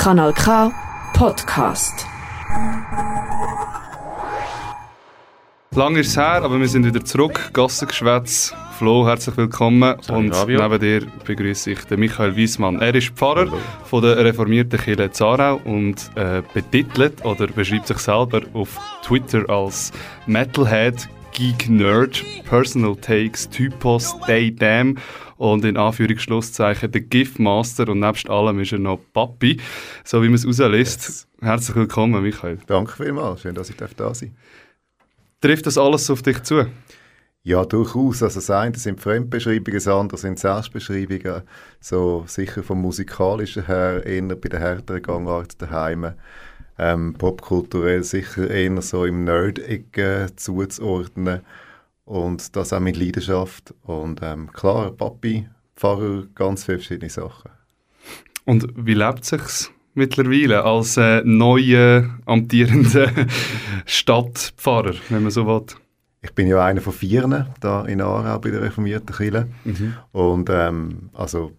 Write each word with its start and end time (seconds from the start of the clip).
Kanal 0.00 0.32
K 0.32 0.72
Podcast. 1.12 2.06
Lang 5.72 5.94
ist 5.96 6.06
es 6.06 6.16
her, 6.16 6.42
aber 6.42 6.58
wir 6.58 6.68
sind 6.68 6.86
wieder 6.86 7.04
zurück. 7.04 7.50
Gassengeschwätz. 7.52 8.54
Flo, 8.78 9.06
herzlich 9.06 9.36
willkommen. 9.36 9.96
Und 10.08 10.34
Fabio. 10.34 10.62
neben 10.62 10.80
dir 10.80 11.06
begrüße 11.26 11.72
ich 11.72 11.84
den 11.84 12.00
Michael 12.00 12.34
Wiesmann. 12.34 12.80
Er 12.80 12.94
ist 12.94 13.10
Pfarrer 13.10 13.52
von 13.84 14.00
der 14.00 14.16
reformierten 14.24 14.80
Kirche 14.80 15.10
Zarau 15.10 15.60
und 15.64 16.10
äh, 16.14 16.40
betitelt 16.54 17.22
oder 17.26 17.48
beschreibt 17.48 17.88
sich 17.88 17.98
selber 17.98 18.40
auf 18.54 18.78
Twitter 19.04 19.50
als 19.50 19.92
Metalhead, 20.24 21.10
Geek 21.32 21.68
Nerd, 21.68 22.24
Personal 22.48 22.96
Takes, 22.96 23.50
Typos, 23.50 24.18
Day 24.26 24.50
Damn 24.50 24.96
und 25.40 25.64
in 25.64 25.78
Anführungsschlusszeichen 25.78 26.92
der 26.92 27.00
GIF 27.00 27.38
Master 27.38 27.88
und 27.88 28.00
nebst 28.00 28.28
allem 28.28 28.60
ist 28.60 28.72
er 28.72 28.78
noch 28.78 29.00
Papi, 29.14 29.58
so 30.04 30.22
wie 30.22 30.26
man 30.26 30.34
es 30.34 30.46
rauslässt. 30.46 31.26
Herzlich 31.40 31.76
willkommen, 31.76 32.22
Michael. 32.22 32.58
Danke 32.66 32.92
vielmals, 32.92 33.40
schön, 33.40 33.54
dass 33.54 33.70
ich 33.70 33.76
da 33.76 33.86
sein 33.88 33.96
darf. 33.96 34.20
Trifft 35.40 35.64
das 35.64 35.78
alles 35.78 36.10
auf 36.10 36.20
dich 36.20 36.42
zu? 36.42 36.66
Ja, 37.42 37.64
durchaus. 37.64 38.22
Also 38.22 38.38
das 38.38 38.50
eine 38.50 38.76
sind 38.76 39.00
Fremdbeschreibungen, 39.00 39.78
das 39.78 39.88
andere 39.88 40.18
sind 40.18 40.38
Selbstbeschreibungen. 40.38 41.40
So 41.80 42.24
sicher 42.26 42.62
vom 42.62 42.82
musikalischen 42.82 43.64
her 43.64 44.04
eher 44.04 44.36
bei 44.36 44.50
der 44.50 44.60
härteren 44.60 45.00
Gangart 45.00 45.54
daheim. 45.62 46.12
Ähm, 46.78 47.14
popkulturell 47.14 48.04
sicher 48.04 48.50
eher 48.50 48.82
so 48.82 49.06
im 49.06 49.24
Nerd-Ecke 49.24 50.26
zuzuordnen. 50.36 51.40
Und 52.10 52.56
das 52.56 52.72
auch 52.72 52.80
mit 52.80 52.96
Leidenschaft. 52.96 53.72
Und 53.84 54.18
ähm, 54.20 54.50
klar, 54.52 54.90
Papi, 54.90 55.48
Pfarrer, 55.76 56.24
ganz 56.34 56.64
viele 56.64 56.78
verschiedene 56.78 57.08
Sachen. 57.08 57.52
Und 58.44 58.66
wie 58.74 58.94
lebt 58.94 59.24
sich's 59.24 59.70
mittlerweile 59.94 60.64
als 60.64 60.96
äh, 60.96 61.22
neuer 61.24 62.18
amtierender 62.26 63.12
Stadtpfarrer, 63.86 64.94
wenn 65.10 65.22
man 65.22 65.30
so 65.30 65.46
will? 65.46 65.66
Ich 66.20 66.34
bin 66.34 66.48
ja 66.48 66.64
einer 66.64 66.80
von 66.80 66.94
vieren 66.94 67.46
da 67.60 67.84
in 67.84 68.00
Aarau 68.00 68.40
bei 68.40 68.50
der 68.50 68.62
reformierten 68.62 69.14
Kirche. 69.14 69.46
Und 70.10 70.50
ähm, 70.50 71.10
also 71.12 71.52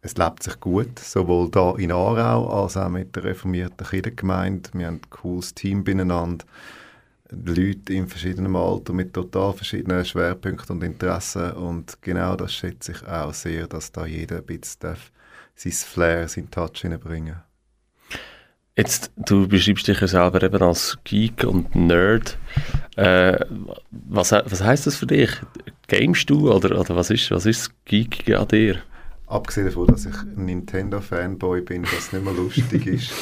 es 0.00 0.16
lebt 0.16 0.44
sich 0.44 0.58
gut, 0.60 0.98
sowohl 0.98 1.50
da 1.50 1.74
in 1.76 1.92
Aarau 1.92 2.62
als 2.62 2.78
auch 2.78 2.88
mit 2.88 3.14
der 3.16 3.24
reformierten 3.24 3.86
Kirchengemeinde. 3.86 4.70
Wir 4.72 4.86
haben 4.86 4.94
ein 4.94 5.10
cooles 5.10 5.52
Team 5.54 5.84
beieinander. 5.84 6.46
Leute 7.30 7.94
in 7.94 8.06
verschiedenem 8.06 8.56
Alter 8.56 8.92
mit 8.92 9.14
total 9.14 9.52
verschiedenen 9.52 10.04
Schwerpunkten 10.04 10.76
und 10.76 10.84
Interessen. 10.84 11.52
Und 11.52 12.02
genau 12.02 12.36
das 12.36 12.52
schätze 12.52 12.92
ich 12.92 13.06
auch 13.06 13.32
sehr, 13.32 13.66
dass 13.66 13.92
da 13.92 14.06
jeder 14.06 14.38
ein 14.38 14.44
bisschen 14.44 14.80
darf 14.80 15.10
sein 15.54 15.72
Flair, 15.72 16.28
seinen 16.28 16.50
Touch 16.50 16.82
hineinbringen 16.82 17.36
Jetzt, 18.76 19.12
du 19.16 19.46
beschreibst 19.46 19.86
dich 19.86 20.00
ja 20.00 20.08
selber 20.08 20.42
eben 20.42 20.60
als 20.60 20.98
Geek 21.04 21.44
und 21.44 21.76
Nerd. 21.76 22.36
Äh, 22.96 23.38
was, 23.90 24.32
was 24.32 24.64
heisst 24.64 24.88
das 24.88 24.96
für 24.96 25.06
dich? 25.06 25.30
Gamest 25.86 26.28
du 26.28 26.52
oder, 26.52 26.80
oder 26.80 26.96
was 26.96 27.10
ist 27.10 27.30
was 27.30 27.46
ist 27.46 27.70
Geekige 27.84 28.40
an 28.40 28.48
dir? 28.48 28.78
Abgesehen 29.28 29.66
davon, 29.66 29.86
dass 29.86 30.06
ich 30.06 30.16
ein 30.16 30.46
Nintendo-Fanboy 30.46 31.60
bin, 31.60 31.84
was 31.84 32.12
nicht 32.12 32.24
mehr 32.24 32.34
lustig 32.34 32.86
ist. 32.88 33.12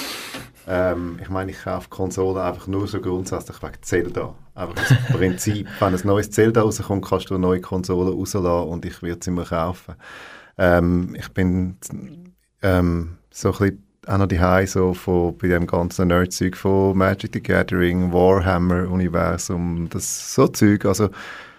Ähm, 0.69 1.19
ich 1.21 1.29
meine, 1.29 1.51
ich 1.51 1.63
kaufe 1.63 1.89
Konsolen 1.89 2.39
einfach 2.39 2.67
nur 2.67 2.87
so 2.87 3.01
grundsätzlich 3.01 3.63
wegen 3.63 3.83
Zelda. 3.83 4.35
Einfach 4.55 4.75
das 4.75 4.95
Prinzip, 5.13 5.69
wenn 5.81 5.95
ein 5.95 6.01
neues 6.05 6.31
Zelda 6.31 6.63
rauskommt, 6.63 7.05
kannst 7.05 7.31
du 7.31 7.35
eine 7.35 7.43
neue 7.43 7.61
Konsole 7.61 8.11
rauslassen 8.11 8.69
und 8.69 8.85
ich 8.85 9.03
würde 9.03 9.21
sie 9.23 9.31
immer 9.31 9.45
kaufen. 9.45 9.95
Ähm, 10.59 11.17
ich 11.19 11.29
bin 11.31 11.77
ähm, 12.63 13.17
so 13.31 13.49
ein 13.49 13.53
bisschen 13.53 13.83
auch 14.07 14.19
noch 14.19 14.27
die 14.27 14.67
so 14.67 14.95
von, 14.95 15.37
bei 15.39 15.49
dem 15.49 15.67
ganzen 15.67 16.09
Nerd-Zeug 16.09 16.57
von 16.57 16.97
Magic 16.97 17.31
the 17.35 17.43
Gathering, 17.43 18.13
Warhammer-Universum, 18.13 19.89
das 19.91 20.35
so 20.35 20.48
Zeug, 20.48 20.85
also 20.85 21.09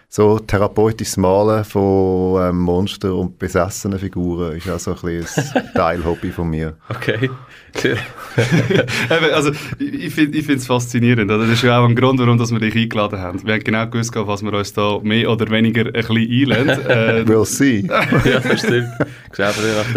so 0.09 0.37
therapeutisches 0.39 1.17
Malen 1.17 1.63
von 1.63 2.41
ähm, 2.41 2.59
Monster 2.59 3.15
und 3.15 3.39
besessenen 3.39 3.97
Figuren 3.97 4.57
ist 4.57 4.69
auch 4.69 4.77
so 4.77 4.91
ein, 5.07 5.25
ein 5.55 5.73
Teilhobby 5.73 6.31
von 6.31 6.49
mir. 6.49 6.77
Okay. 6.89 7.29
Also, 9.33 9.51
ich, 9.79 10.17
ich 10.17 10.45
finde 10.45 10.55
es 10.55 10.65
faszinierend. 10.65 11.29
Oder? 11.29 11.45
Das 11.45 11.49
ist 11.49 11.63
ja 11.63 11.79
auch 11.79 11.87
ein 11.87 11.95
Grund, 11.95 12.19
warum 12.19 12.37
dass 12.37 12.51
wir 12.51 12.59
dich 12.59 12.75
eingeladen 12.75 13.19
haben. 13.19 13.45
Wir 13.45 13.53
haben 13.53 13.63
genau 13.63 13.87
gewusst, 13.87 14.15
auf 14.17 14.27
was 14.27 14.43
wir 14.43 14.53
uns 14.53 14.73
da 14.73 14.99
mehr 15.03 15.29
oder 15.29 15.49
weniger 15.49 15.85
ein 15.85 15.91
bisschen 15.91 16.17
einlösen. 16.17 16.83
Äh, 16.93 17.23
We'll 17.25 17.45
see. 17.45 17.87
ja, 17.89 18.39
das 18.39 18.59
stimmt. 18.59 18.89
Der 19.37 19.53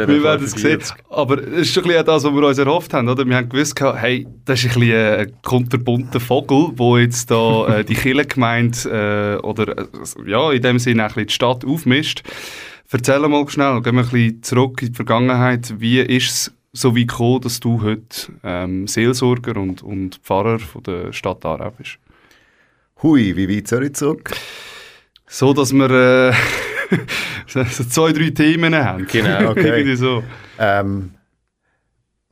wir 0.08 0.22
werden 0.22 0.44
es 0.44 0.52
sehen. 0.52 0.80
Aber 1.10 1.38
es 1.38 1.68
ist 1.68 1.74
schon 1.74 1.84
ein 1.84 1.88
bisschen 1.88 2.06
das, 2.06 2.24
was 2.24 2.32
wir 2.32 2.46
uns 2.46 2.58
erhofft 2.58 2.94
haben. 2.94 3.08
Oder? 3.08 3.26
Wir 3.26 3.36
haben 3.36 3.48
gewusst, 3.48 3.78
hey, 3.80 4.26
das 4.44 4.64
ist 4.64 4.76
ein 4.76 4.80
bisschen 4.80 5.18
ein 5.18 5.32
kunterbunter 5.42 6.20
Vogel, 6.20 6.72
wo 6.76 6.96
jetzt 6.96 7.30
da 7.30 7.78
äh, 7.78 7.84
die 7.84 7.94
Kirchengemeinde 7.94 9.40
äh, 9.42 9.46
oder 9.46 9.78
äh, 9.78 9.86
ja, 10.26 10.52
in 10.52 10.62
dem 10.62 10.78
Sinne 10.78 11.04
auch 11.04 11.08
ein 11.08 11.14
bisschen 11.14 11.28
die 11.28 11.34
Stadt 11.34 11.64
aufmischt. 11.64 12.22
Erzähl 12.90 13.18
mal 13.28 13.48
schnell, 13.48 13.82
gehen 13.82 13.96
wir 13.96 14.04
ein 14.04 14.08
bisschen 14.08 14.42
zurück 14.42 14.80
in 14.80 14.88
die 14.88 14.94
Vergangenheit. 14.94 15.74
Wie 15.78 15.98
ist 16.00 16.30
es 16.30 16.55
so 16.76 16.96
weit 16.96 17.08
gekommen, 17.08 17.40
dass 17.40 17.60
du 17.60 17.82
heute 17.82 18.32
ähm, 18.42 18.86
Seelsorger 18.86 19.56
und, 19.56 19.82
und 19.82 20.16
Pfarrer 20.16 20.58
von 20.58 20.82
der 20.82 21.12
Stadt 21.12 21.44
Aarau 21.44 21.70
bist? 21.70 21.98
Hui, 23.02 23.36
wie 23.36 23.48
weit 23.48 23.68
soll 23.68 23.84
ich 23.84 23.94
zurück? 23.94 24.32
So, 25.26 25.52
dass 25.52 25.72
wir 25.72 25.90
äh, 25.90 26.34
so 27.46 27.84
zwei, 27.84 28.12
drei 28.12 28.30
Themen 28.30 28.74
haben. 28.74 29.06
Genau. 29.06 29.50
Okay. 29.50 29.68
Irgendwie 29.68 29.96
so. 29.96 30.22
Ähm, 30.58 31.14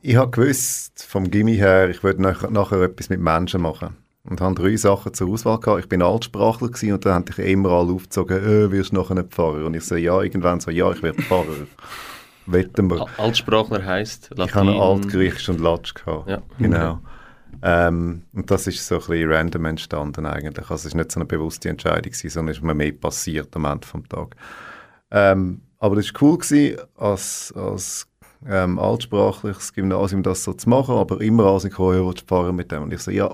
ich 0.01 0.15
habe 0.15 0.31
gewusst, 0.31 1.05
vom 1.07 1.29
Gimmi 1.31 1.55
her, 1.55 1.89
ich 1.89 2.03
würde 2.03 2.21
nach, 2.21 2.49
nachher 2.49 2.81
etwas 2.81 3.09
mit 3.09 3.19
Menschen 3.19 3.61
machen. 3.61 3.97
Und 4.23 4.41
habe 4.41 4.55
drei 4.55 4.75
Sachen 4.75 5.13
zur 5.13 5.29
Auswahl 5.29 5.59
gehabt. 5.59 5.81
Ich 5.81 5.89
bin 5.89 6.01
Altsprachler 6.01 6.69
gewesen 6.69 6.93
und 6.93 7.05
dann 7.05 7.13
haben 7.13 7.25
dich 7.25 7.37
immer 7.39 7.69
alle 7.69 7.93
aufgezogen, 7.93 8.37
äh, 8.37 8.71
wirst 8.71 8.91
du 8.91 8.95
nachher 8.95 9.17
ein 9.17 9.29
Pfarrer? 9.29 9.65
Und 9.65 9.75
ich 9.75 9.83
so, 9.83 9.95
ja, 9.95 10.19
irgendwann 10.21 10.59
so, 10.59 10.71
ja, 10.71 10.91
ich 10.91 11.03
werde 11.03 11.21
Pfarrer. 11.21 11.67
Wetten 12.45 12.89
wir. 12.89 13.05
Altsprachler 13.17 13.83
heisst 13.85 14.29
Latein. 14.31 14.45
Ich 14.47 14.55
habe 14.55 14.81
Altgriechisch 14.81 15.49
und 15.49 15.59
Latsch 15.59 15.93
gehabt. 15.93 16.29
Ja. 16.29 16.41
Genau. 16.59 16.99
Ähm, 17.61 18.23
und 18.33 18.51
das 18.51 18.67
ist 18.67 18.85
so 18.85 18.95
ein 18.95 19.01
bisschen 19.01 19.31
random 19.31 19.65
entstanden 19.65 20.25
eigentlich. 20.25 20.69
Also 20.69 20.87
es 20.87 20.93
war 20.93 21.01
nicht 21.01 21.11
so 21.11 21.19
eine 21.19 21.25
bewusste 21.25 21.69
Entscheidung, 21.69 22.11
gewesen, 22.11 22.29
sondern 22.29 22.51
es 22.51 22.57
ist 22.57 22.63
mir 22.63 22.73
mehr 22.73 22.91
passiert 22.91 23.55
am 23.55 23.65
Ende 23.65 23.87
des 23.87 24.09
Tages. 24.09 24.29
Ähm, 25.11 25.61
aber 25.79 25.97
es 25.97 26.13
war 26.13 26.21
cool, 26.21 26.37
gewesen, 26.37 26.77
als, 26.95 27.53
als 27.55 28.07
ähm, 28.47 28.77
altsprachliches 28.77 29.73
Gymnasium 29.73 30.23
das 30.23 30.43
so 30.43 30.53
zu 30.53 30.69
machen, 30.69 30.95
aber 30.95 31.21
immer 31.21 31.45
als 31.45 31.65
ich 31.65 31.77
willst 31.79 32.21
du 32.21 32.25
fahren 32.27 32.55
mit 32.55 32.71
dem? 32.71 32.83
Und 32.83 32.93
ich 32.93 33.01
so, 33.01 33.11
ja, 33.11 33.33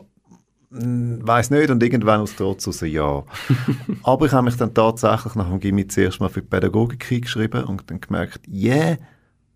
weiß 0.72 1.50
nicht 1.50 1.70
und 1.70 1.84
irgendwann 1.84 2.22
aus 2.22 2.36
Trotz 2.36 2.66
raus, 2.66 2.82
ja. 2.82 3.24
aber 4.04 4.26
ich 4.26 4.32
habe 4.32 4.46
mich 4.46 4.56
dann 4.56 4.74
tatsächlich 4.74 5.36
nach 5.36 5.50
dem 5.50 5.60
Gimmi 5.60 5.86
zuerst 5.88 6.22
mal 6.22 6.30
für 6.30 6.42
die 6.42 6.48
Pädagogik 6.48 7.12
eingeschrieben 7.12 7.66
und 7.66 7.90
dann 7.92 8.00
gemerkt, 8.00 8.40
yeah, 8.48 8.98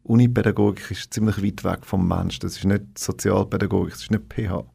Unipädagogik 0.04 0.92
ist 0.92 1.14
ziemlich 1.14 1.42
weit 1.42 1.64
weg 1.64 1.86
vom 1.86 2.08
Mensch. 2.08 2.40
Das 2.40 2.58
ist 2.58 2.66
nicht 2.66 3.00
Sozialpädagogik, 3.00 3.94
das 3.94 4.04
ist 4.04 4.12
nicht 4.12 4.26
PH. 4.30 4.66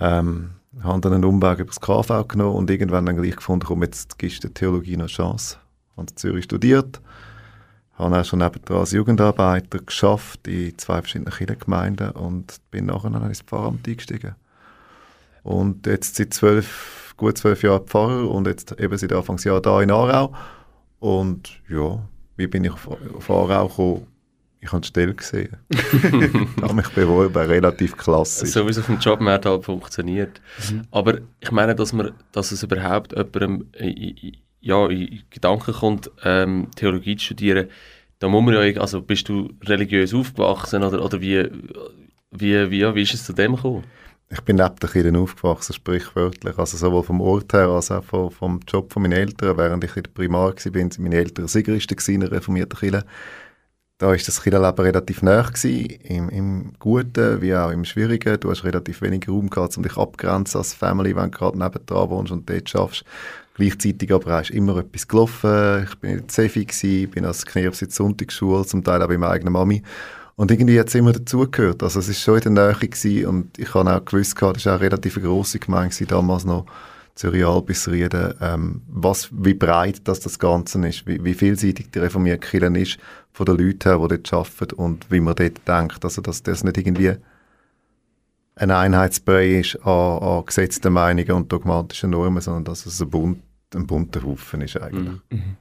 Ähm, 0.00 0.50
habe 0.82 1.00
dann 1.00 1.14
einen 1.14 1.24
Umweg 1.24 1.60
über 1.60 1.70
das 1.70 1.80
KV 1.80 2.26
genommen 2.26 2.56
und 2.56 2.70
irgendwann 2.70 3.06
dann 3.06 3.16
gleich 3.16 3.36
gefunden, 3.36 3.64
komm, 3.66 3.82
jetzt 3.82 4.18
gibst 4.18 4.38
du 4.38 4.48
der 4.48 4.54
Theologie 4.54 4.96
noch 4.96 5.04
eine 5.04 5.08
Chance. 5.08 5.58
Habe 5.96 6.10
in 6.10 6.16
Zürich 6.16 6.44
studiert, 6.44 7.00
habe 7.94 8.20
auch 8.20 8.24
schon 8.24 8.40
nebendran 8.40 8.78
als 8.78 8.90
Jugendarbeiter 8.90 9.78
geschafft 9.78 10.48
in 10.48 10.76
zwei 10.78 11.00
verschiedenen 11.00 11.32
Kirchengemeinden 11.32 12.10
und 12.10 12.60
bin 12.72 12.86
nachher 12.86 13.10
dann 13.10 13.28
ins 13.28 13.42
Pfarramt 13.42 13.86
eingestiegen. 13.86 14.34
Und 15.44 15.86
jetzt 15.86 16.16
seit 16.16 16.34
zwölf, 16.34 17.14
gut 17.16 17.38
zwölf 17.38 17.62
Jahren 17.62 17.86
Pfarrer 17.86 18.28
und 18.28 18.46
jetzt 18.48 18.72
eben 18.80 18.96
seit 18.96 19.12
Anfangsjahr 19.12 19.60
da 19.60 19.80
in 19.80 19.90
Aarau. 19.90 20.34
Und 20.98 21.60
ja, 21.68 22.02
wie 22.36 22.46
bin 22.46 22.64
ich 22.64 22.72
auf, 22.72 23.30
Aarau 23.30 23.68
gekommen? 23.68 24.06
Ich 24.60 24.72
habe 24.72 24.80
die 24.80 24.88
Stelle 24.88 25.14
gesehen. 25.14 25.58
ich 25.68 26.62
habe 26.62 26.74
mich 26.74 26.88
beworben, 26.88 27.36
relativ 27.36 27.98
klassisch. 27.98 28.48
So 28.48 28.64
wie 28.64 28.70
es 28.70 28.78
auf 28.78 28.86
dem 28.86 28.98
Jobmarkt 28.98 29.44
halt 29.44 29.64
funktioniert. 29.64 30.40
Aber 30.90 31.18
ich 31.38 31.50
meine, 31.50 31.74
dass, 31.74 31.92
man, 31.92 32.12
dass 32.32 32.50
es 32.50 32.62
überhaupt 32.62 33.12
jemandem 33.12 33.66
ja, 34.60 34.86
in 34.88 35.22
Gedanken 35.28 35.74
kommt, 35.74 36.10
ähm, 36.24 36.68
Theologie 36.74 37.16
zu 37.16 37.26
studieren, 37.26 37.68
da 38.18 38.28
muss 38.28 38.42
man 38.42 38.54
ja, 38.54 38.80
also 38.80 39.02
bist 39.02 39.28
du 39.28 39.50
religiös 39.64 40.14
aufgewachsen 40.14 40.82
oder, 40.82 41.04
oder 41.04 41.20
wie, 41.20 41.46
wie, 42.30 42.70
wie, 42.70 42.78
ja, 42.78 42.94
wie 42.94 43.02
ist 43.02 43.12
es 43.12 43.26
zu 43.26 43.34
dem 43.34 43.56
gekommen? 43.56 43.84
Ich 44.34 44.40
bin 44.40 44.56
neben 44.56 44.74
der 44.82 44.90
Kirche 44.90 45.16
aufgewachsen, 45.16 45.74
sprichwörtlich. 45.74 46.58
Also 46.58 46.76
sowohl 46.76 47.04
vom 47.04 47.20
Ort 47.20 47.52
her 47.52 47.68
als 47.68 47.92
auch 47.92 48.02
vom, 48.02 48.32
vom 48.32 48.60
Job 48.66 48.92
von 48.92 49.02
meinen 49.02 49.12
Eltern. 49.12 49.56
Während 49.56 49.84
ich 49.84 49.96
in 49.96 50.02
der 50.02 50.10
Primar 50.10 50.48
war, 50.48 50.58
sind 50.58 50.98
meine 50.98 51.14
Eltern 51.14 51.46
Sigeristen 51.46 51.96
gewesen 51.96 52.14
in 52.14 52.20
der 52.20 52.32
reformierten 52.32 52.76
Kirche. 52.76 53.04
Da 53.98 54.08
war 54.08 54.16
das 54.16 54.42
Kirchenleben 54.42 54.84
relativ 54.84 55.22
nah, 55.22 55.48
im, 55.62 56.28
im 56.30 56.72
Guten 56.80 57.40
wie 57.42 57.54
auch 57.54 57.70
im 57.70 57.84
Schwierigen. 57.84 58.40
Du 58.40 58.50
hast 58.50 58.64
relativ 58.64 59.02
wenig 59.02 59.28
Raum 59.28 59.48
gehabt, 59.48 59.76
um 59.76 59.84
dich 59.84 59.96
abgrenzen 59.96 60.58
als 60.58 60.74
Family, 60.74 61.14
wenn 61.14 61.30
du 61.30 61.38
gerade 61.38 61.56
nebendran 61.56 62.10
wohnst 62.10 62.32
und 62.32 62.50
dort 62.50 62.68
schaffst. 62.68 63.04
Gleichzeitig 63.54 64.12
aber 64.12 64.40
ist 64.40 64.50
immer 64.50 64.78
etwas 64.78 65.06
gelaufen. 65.06 65.84
Ich 65.84 65.94
bin 66.00 66.10
in 66.10 66.18
der 66.18 66.28
Zefi, 66.28 67.06
bin 67.06 67.24
als 67.24 67.44
der 67.44 67.72
Sonntagsschule, 67.88 68.66
zum 68.66 68.82
Teil 68.82 69.00
auch 69.00 69.06
bei 69.06 69.16
meiner 69.16 69.32
eigenen 69.32 69.52
Mami. 69.52 69.84
Und 70.36 70.50
irgendwie 70.50 70.78
hat 70.80 70.88
es 70.88 70.94
immer 70.94 71.12
dazugehört. 71.12 71.82
Also 71.82 72.00
es 72.00 72.08
ist 72.08 72.20
schon 72.20 72.40
in 72.40 72.54
der 72.54 72.72
Nähe 72.72 72.88
gewesen 72.88 73.26
und 73.26 73.58
ich 73.58 73.72
habe 73.74 73.94
auch 73.94 74.04
gewusst, 74.04 74.34
das 74.40 74.42
war 74.42 74.52
auch 74.52 74.66
eine 74.66 74.80
relativ 74.80 75.14
grosse 75.22 75.58
Gemeinde 75.58 76.06
damals 76.06 76.44
noch, 76.44 76.66
Zürich 77.14 77.46
bis 77.64 77.88
Rieden, 77.88 78.34
ähm, 78.40 78.82
was, 78.88 79.28
wie 79.30 79.54
breit 79.54 80.00
das, 80.08 80.18
das 80.18 80.38
Ganze 80.38 80.84
ist, 80.88 81.06
wie, 81.06 81.24
wie 81.24 81.34
vielseitig 81.34 81.92
die 81.92 82.00
reformierte 82.00 82.48
Kirche 82.48 82.76
ist 82.76 82.98
von 83.32 83.46
den 83.46 83.56
Leuten 83.56 83.88
her, 83.88 84.00
die 84.00 84.16
dort 84.16 84.32
arbeiten 84.32 84.74
und 84.74 85.10
wie 85.12 85.20
man 85.20 85.36
dort 85.36 85.60
denkt. 85.68 86.04
Also 86.04 86.20
dass 86.22 86.42
das 86.42 86.64
nicht 86.64 86.76
irgendwie 86.76 87.14
ein 88.56 88.70
Einheitsbrei 88.70 89.60
ist 89.60 89.76
an, 89.86 90.18
an 90.18 90.44
gesetzten 90.44 90.92
Meinungen 90.92 91.32
und 91.32 91.52
dogmatischen 91.52 92.10
Normen, 92.10 92.40
sondern 92.40 92.64
dass 92.64 92.84
es 92.84 93.00
ein, 93.00 93.10
bunt, 93.10 93.42
ein 93.74 93.86
bunter 93.86 94.24
Haufen 94.24 94.62
ist 94.62 94.80
eigentlich. 94.80 95.20
Mhm. 95.30 95.56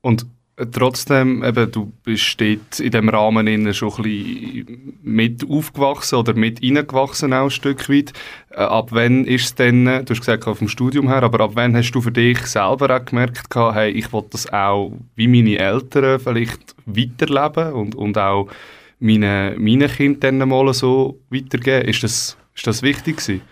Und 0.00 0.26
trotzdem, 0.72 1.44
eben, 1.44 1.70
du 1.70 1.92
bist 2.02 2.40
dort 2.40 2.80
in 2.80 2.90
diesem 2.90 3.08
Rahmen 3.08 3.74
schon 3.74 3.92
ein 3.92 4.02
bisschen 4.02 4.98
mit 5.02 5.48
aufgewachsen 5.48 6.16
oder 6.16 6.34
mit 6.34 6.62
reingewachsen 6.62 7.32
auch 7.32 7.44
ein 7.44 7.50
Stück 7.50 7.88
weit. 7.90 8.12
Äh, 8.50 8.60
ab 8.60 8.88
wann 8.92 9.24
ist 9.26 9.44
es 9.44 9.54
denn, 9.54 9.84
du 9.84 10.06
hast 10.08 10.20
gesagt, 10.20 10.44
vom 10.44 10.68
Studium 10.68 11.08
her, 11.08 11.22
aber 11.22 11.40
ab 11.40 11.50
wann 11.54 11.76
hast 11.76 11.92
du 11.92 12.00
für 12.00 12.12
dich 12.12 12.38
selber 12.46 12.96
auch 12.96 13.04
gemerkt, 13.04 13.54
hey, 13.54 13.90
ich 13.90 14.12
will 14.12 14.24
das 14.30 14.50
auch 14.52 14.92
wie 15.14 15.28
meine 15.28 15.58
Eltern 15.58 16.20
vielleicht 16.20 16.74
weiterleben 16.86 17.72
und, 17.74 17.94
und 17.94 18.16
auch 18.16 18.48
meinen 18.98 19.62
meine 19.62 19.88
Kindern 19.88 20.48
mal 20.48 20.72
so 20.72 21.18
weitergeben? 21.28 21.86
Ist 21.88 22.02
das, 22.02 22.36
ist 22.54 22.66
das 22.66 22.82
wichtig 22.82 23.18
gewesen? 23.18 23.42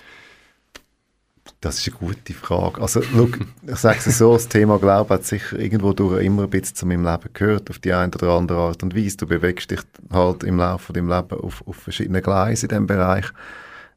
Das 1.65 1.79
ist 1.79 1.89
eine 1.89 1.97
gute 1.97 2.35
Frage. 2.35 2.83
Also, 2.83 3.01
look, 3.15 3.39
ich 3.67 3.77
sage 3.77 3.97
es 4.05 4.19
so, 4.19 4.35
das 4.35 4.49
Thema 4.49 4.79
Glaube 4.79 5.15
hat 5.15 5.25
sicher 5.25 5.59
irgendwo 5.59 5.95
durch 5.95 6.23
immer 6.23 6.43
ein 6.43 6.51
bisschen 6.51 6.77
zu 6.77 6.85
meinem 6.85 7.07
Leben 7.07 7.31
gehört, 7.33 7.71
auf 7.71 7.79
die 7.79 7.95
eine 7.95 8.13
oder 8.13 8.33
andere 8.33 8.59
Art 8.59 8.83
und 8.83 8.95
Weise. 8.95 9.17
Du 9.17 9.27
bewegst 9.27 9.71
dich 9.71 9.81
halt 10.13 10.45
im 10.45 10.59
Laufe 10.59 10.93
deines 10.93 11.09
Lebens 11.11 11.43
auf, 11.43 11.67
auf 11.67 11.77
verschiedenen 11.77 12.23
Gleisen 12.23 12.67
in 12.67 12.69
diesem 12.69 12.87
Bereich. 12.87 13.25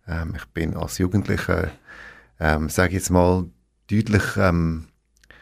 Ähm, 0.08 0.36
ich 0.38 0.46
bin 0.46 0.78
als 0.78 0.98
Jugendlicher, 0.98 1.70
ähm, 2.40 2.70
sage 2.70 2.92
ich 2.92 2.94
jetzt 2.94 3.10
mal, 3.10 3.44
deutlich 3.92 4.24
ähm, 4.38 4.86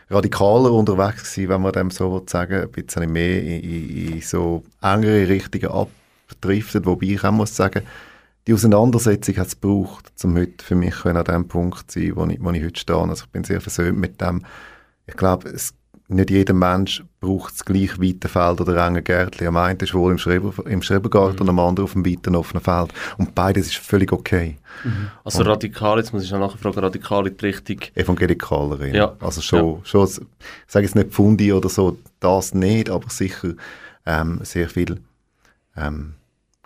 radikaler 0.09 0.71
unterwegs 0.71 1.31
gewesen, 1.31 1.49
wenn 1.49 1.61
man 1.61 1.73
dem 1.73 1.91
so 1.91 2.23
sagen 2.27 2.59
ein 2.59 2.71
bisschen 2.71 3.11
mehr 3.13 3.43
in, 3.43 3.59
in, 3.61 4.13
in 4.13 4.21
so 4.21 4.63
engere 4.81 5.29
Richtungen 5.29 5.69
abdriftet, 6.31 6.87
wobei 6.87 7.05
ich 7.05 7.23
auch 7.23 7.31
muss 7.31 7.55
sagen, 7.55 7.83
die 8.47 8.53
Auseinandersetzung 8.53 9.37
hat 9.37 9.47
es 9.47 9.59
gebraucht, 9.59 10.11
um 10.23 10.37
heute 10.37 10.63
für 10.63 10.75
mich 10.75 11.05
an 11.05 11.23
dem 11.23 11.47
Punkt 11.47 11.91
zu 11.91 11.99
sein, 11.99 12.15
wo 12.15 12.25
ich, 12.25 12.41
wo 12.41 12.51
ich 12.51 12.63
heute 12.63 12.79
stehe. 12.79 12.97
Also 12.97 13.25
ich 13.25 13.31
bin 13.31 13.43
sehr 13.43 13.61
versöhnt 13.61 13.97
mit 13.97 14.21
dem. 14.21 14.43
Ich 15.07 15.15
glaube, 15.15 15.51
nicht 16.07 16.29
jeder 16.29 16.53
Mensch 16.53 17.03
braucht 17.19 17.53
das 17.53 17.65
gleich 17.65 17.99
weite 17.99 18.29
Feld 18.29 18.61
oder 18.61 18.85
enge 18.85 19.01
Gärtchen. 19.01 19.47
Am 19.47 19.57
einen 19.57 19.79
ist 19.79 19.93
wohl 19.93 20.11
im, 20.11 20.19
Schreber, 20.19 20.53
im 20.67 20.83
Schrebergarten 20.83 21.37
mhm. 21.37 21.41
und 21.41 21.49
am 21.49 21.59
anderen 21.59 21.85
auf 21.85 21.93
dem 21.93 22.05
weiten 22.05 22.35
offenen 22.35 22.63
Feld. 22.63 22.93
Und 23.17 23.33
beides 23.33 23.67
ist 23.67 23.77
völlig 23.77 24.11
okay. 24.11 24.57
Mhm. 24.83 25.09
Also 25.23 25.39
und 25.39 25.47
radikal, 25.47 25.97
jetzt 25.97 26.13
muss 26.13 26.23
ich 26.23 26.31
nachher 26.31 26.59
fragen, 26.59 26.79
radikal 26.79 27.25
in 27.25 27.35
die 27.35 27.45
Richtung... 27.45 27.79
Evangelikalerin. 27.95 28.93
Ja. 28.93 29.15
Also 29.19 29.41
schon, 29.41 29.77
ja. 29.77 29.85
schon 29.85 30.07
ich 30.07 30.19
sage 30.67 30.85
jetzt 30.85 30.95
nicht 30.95 31.09
Pfundi 31.09 31.51
oder 31.51 31.69
so, 31.69 31.97
das 32.19 32.53
nicht, 32.53 32.91
aber 32.91 33.09
sicher 33.09 33.53
ähm, 34.05 34.39
sehr 34.43 34.69
viel... 34.69 35.01
Ähm, 35.75 36.13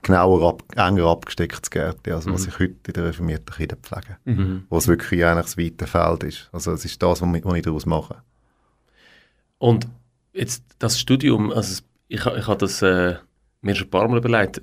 genauer, 0.01 0.48
ab, 0.48 0.63
enger 0.75 1.06
abgestecktes 1.06 1.69
Gärtchen, 1.69 2.13
also 2.13 2.30
mhm. 2.30 2.34
was 2.34 2.48
ich 2.48 2.60
heute 2.60 2.75
in 2.88 2.94
der 2.94 3.06
reformierten 3.06 3.54
Kirche 3.54 3.78
pflege. 3.81 4.18
Mhm. 4.25 4.66
Wo 4.69 4.78
es 4.78 4.88
wirklich 4.88 5.24
eigentlich 5.25 5.46
das 5.46 5.57
weite 5.57 5.88
Feld 5.88 6.24
ist. 6.24 6.50
Also 6.51 6.72
es 6.72 6.86
ist 6.86 7.01
das, 7.01 7.22
was 7.22 7.56
ich, 7.56 7.62
daraus 7.63 7.86
mache. 7.86 8.18
Und 9.57 9.88
jetzt 10.34 10.63
das 10.80 11.00
Studium, 11.00 11.51
also 11.51 11.81
ich, 12.07 12.25
ich 12.25 12.48
habe 12.48 12.57
das 12.57 12.81
äh, 12.81 13.16
mir 13.62 13.75
schon 13.75 13.88
ein 13.88 13.92
paar 13.92 14.07
Mal 14.07 14.18
überlegt, 14.18 14.62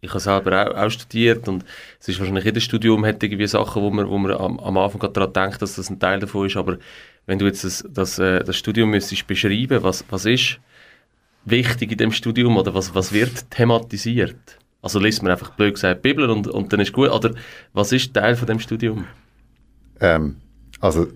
ich 0.00 0.10
habe 0.10 0.20
selber 0.20 0.66
auch, 0.66 0.76
auch, 0.76 0.90
studiert 0.90 1.46
und 1.46 1.64
es 2.00 2.08
ist 2.08 2.18
wahrscheinlich 2.18 2.44
jedes 2.44 2.64
Studium 2.64 3.06
hat 3.06 3.22
irgendwie 3.22 3.46
Sachen, 3.46 3.82
wo 3.82 3.90
man, 3.90 4.08
wo 4.08 4.18
man 4.18 4.32
am, 4.32 4.58
am 4.58 4.76
Anfang 4.76 5.12
daran 5.12 5.32
denkt, 5.32 5.62
dass 5.62 5.76
das 5.76 5.90
ein 5.90 6.00
Teil 6.00 6.18
davon 6.18 6.46
ist, 6.46 6.56
aber 6.56 6.78
wenn 7.26 7.38
du 7.38 7.46
jetzt 7.46 7.62
das, 7.62 7.84
das, 7.88 8.18
äh, 8.18 8.42
das 8.42 8.56
Studium 8.56 8.90
müsstest 8.90 9.28
beschreiben, 9.28 9.82
was, 9.82 10.04
was 10.08 10.24
ist 10.24 10.58
wichtig 11.44 11.92
in 11.92 11.98
dem 11.98 12.12
Studium 12.12 12.56
oder 12.56 12.74
was, 12.74 12.94
was 12.94 13.12
wird 13.12 13.50
thematisiert? 13.50 14.58
Also 14.80 14.98
liest 14.98 15.22
man 15.22 15.32
einfach 15.32 15.50
blöd 15.50 15.74
gesagt 15.74 16.02
Bibel 16.02 16.28
und, 16.28 16.48
und 16.48 16.72
dann 16.72 16.80
ist 16.80 16.92
gut. 16.92 17.10
Oder 17.10 17.32
was 17.72 17.92
ist 17.92 18.12
Teil 18.14 18.36
von 18.36 18.48
dem 18.48 18.58
Studium? 18.58 19.04
Ähm, 20.00 20.36
also 20.80 21.06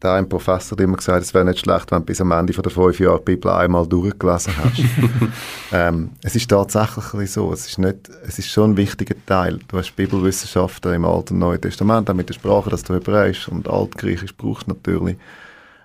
da 0.00 0.16
ein 0.16 0.26
Professor 0.26 0.76
hat 0.76 0.82
immer 0.82 0.96
gesagt, 0.96 1.22
es 1.22 1.34
wäre 1.34 1.44
nicht 1.44 1.58
schlecht, 1.58 1.90
wenn 1.92 1.98
du 1.98 2.06
bis 2.06 2.22
am 2.22 2.32
Ende 2.32 2.54
von 2.54 2.62
der 2.62 2.72
fünf 2.72 2.98
Jahre 2.98 3.18
die 3.18 3.36
Bibel 3.36 3.50
einmal 3.50 3.86
durchgelesen 3.86 4.54
hast. 4.56 4.82
ähm, 5.72 6.12
es 6.22 6.34
ist 6.34 6.48
tatsächlich 6.48 7.30
so, 7.30 7.52
es 7.52 7.66
ist, 7.66 7.78
nicht, 7.78 8.08
es 8.26 8.38
ist 8.38 8.48
schon 8.48 8.70
ein 8.70 8.76
wichtiger 8.78 9.14
Teil. 9.26 9.60
Du 9.68 9.76
hast 9.76 9.94
Bibelwissenschaften 9.94 10.94
im 10.94 11.04
Alten 11.04 11.34
und 11.34 11.40
Neuen 11.40 11.60
Testament, 11.60 12.08
auch 12.08 12.14
mit 12.14 12.30
der 12.30 12.34
Sprache, 12.34 12.70
dass 12.70 12.82
du 12.82 12.94
Hebräisch 12.94 13.46
und 13.48 13.68
Altgriechisch 13.68 14.34
brauchst 14.34 14.68
natürlich. 14.68 15.18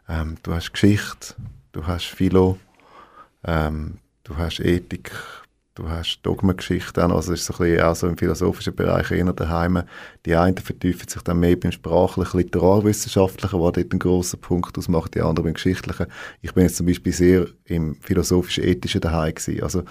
Ähm, 0.07 0.37
du 0.43 0.53
hast 0.53 0.71
Geschichte, 0.71 1.35
du 1.73 1.85
hast 1.85 2.05
Philo, 2.05 2.57
ähm, 3.45 3.99
du 4.23 4.37
hast 4.37 4.59
Ethik, 4.59 5.11
du 5.75 5.89
hast 5.89 6.19
Dogmengeschichten, 6.23 7.11
also 7.11 7.33
es 7.33 7.41
ist 7.41 7.45
so 7.47 7.53
ein 7.55 7.69
bisschen 7.69 7.85
auch 7.85 7.95
so 7.95 8.07
im 8.07 8.17
philosophischen 8.17 8.75
Bereich 8.75 9.11
eher 9.11 9.31
daheim. 9.33 9.83
Die 10.25 10.35
einen 10.35 10.57
vertiefen 10.57 11.07
sich 11.07 11.21
dann 11.21 11.39
mehr 11.39 11.57
beim 11.57 11.71
sprachlichen, 11.71 12.37
literarwissenschaftlichen, 12.37 13.59
was 13.59 13.73
dort 13.73 13.91
einen 13.91 13.99
grossen 13.99 14.39
Punkt 14.39 14.77
ausmacht, 14.77 15.15
die 15.15 15.21
anderen 15.21 15.45
beim 15.45 15.53
geschichtlichen. 15.53 16.07
Ich 16.41 16.53
bin 16.53 16.63
jetzt 16.63 16.77
zum 16.77 16.85
Beispiel 16.85 17.13
sehr 17.13 17.47
im 17.65 17.95
philosophisch-ethischen 18.01 19.01
daheim 19.01 19.35
gewesen. 19.35 19.63
Also 19.63 19.83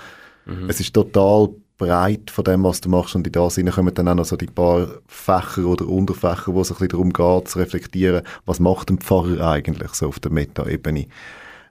mhm. 0.47 0.69
es 0.69 0.81
ist 0.81 0.95
total 0.95 1.51
breit 1.77 2.31
von 2.31 2.45
dem, 2.45 2.63
was 2.65 2.81
du 2.81 2.89
machst 2.89 3.15
und 3.15 3.27
in 3.27 3.33
das 3.33 3.57
kommen 3.57 3.95
dann 3.95 4.09
auch 4.09 4.15
noch 4.15 4.25
so 4.25 4.37
die 4.37 4.47
paar 4.47 4.87
Fächer 5.07 5.67
oder 5.67 5.89
Unterfächer, 5.89 6.55
wo 6.55 6.61
es 6.61 6.71
ein 6.71 6.75
bisschen 6.75 6.89
darum 6.89 7.13
geht, 7.13 7.49
zu 7.49 7.59
reflektieren, 7.59 8.23
was 8.47 8.61
macht 8.61 8.91
ein 8.91 8.99
Pfarrer 8.99 9.49
eigentlich 9.49 9.93
so 9.95 10.09
auf 10.09 10.21
der 10.21 10.31
Meta-Ebene, 10.31 11.07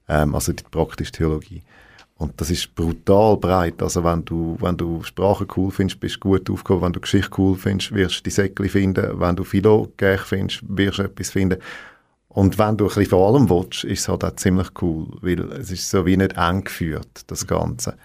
ähm, 0.10 0.36
also 0.36 0.52
die 0.52 0.64
praktische 0.70 1.14
Theologie. 1.14 1.64
Und 2.16 2.40
das 2.40 2.52
ist 2.52 2.74
brutal 2.76 3.38
breit. 3.38 3.82
Also 3.82 4.04
wenn 4.04 4.24
du, 4.24 4.56
wenn 4.60 4.78
du 4.78 5.04
Sprache 5.04 5.48
cool 5.58 5.72
findest, 5.72 6.00
bist 6.00 6.16
du 6.18 6.30
gut 6.30 6.50
aufgehoben. 6.50 6.86
Wenn 6.86 6.94
du 6.94 7.02
Geschichte 7.02 7.32
cool 7.38 7.56
findest, 7.56 7.94
wirst 7.94 8.20
du 8.20 8.24
die 8.24 8.30
Säckchen 8.30 8.70
finden. 8.70 9.20
Wenn 9.20 9.36
du 9.36 9.44
Philo 9.44 9.92
geil 9.98 10.20
findest, 10.20 10.62
wirst 10.68 11.00
du 11.00 11.04
etwas 11.04 11.32
finden. 11.32 11.60
Und 12.34 12.58
wenn 12.58 12.78
du 12.78 12.86
ein 12.86 12.88
bisschen 12.88 13.06
vor 13.06 13.28
allem 13.28 13.50
willst, 13.50 13.84
ist 13.84 14.02
es 14.02 14.08
halt 14.08 14.24
auch 14.24 14.36
ziemlich 14.36 14.70
cool, 14.82 15.08
weil 15.22 15.40
es 15.54 15.70
ist 15.70 15.90
so 15.90 16.06
wie 16.06 16.18
nicht 16.18 16.36
eng 16.36 16.64
geführt, 16.64 17.22
das 17.28 17.46
Ganze. 17.46 17.96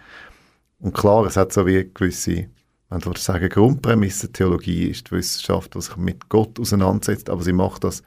Und 0.81 0.95
klar, 0.95 1.25
es 1.25 1.37
hat 1.37 1.53
so 1.53 1.67
wie 1.67 1.91
gewisse, 1.93 2.47
wenn 2.91 3.01
du 3.01 3.13
sagen, 3.17 3.49
Grundprämisse 3.49 4.31
Theologie 4.31 4.89
ist 4.89 5.11
die 5.11 5.13
Wissenschaft, 5.13 5.75
die 5.75 5.81
sich 5.81 5.97
mit 5.97 6.29
Gott 6.29 6.61
auseinandersetzt, 6.61 7.31
aber 7.31 7.43
sie 7.43 7.55
macht 7.55 7.85
das 7.85 8.03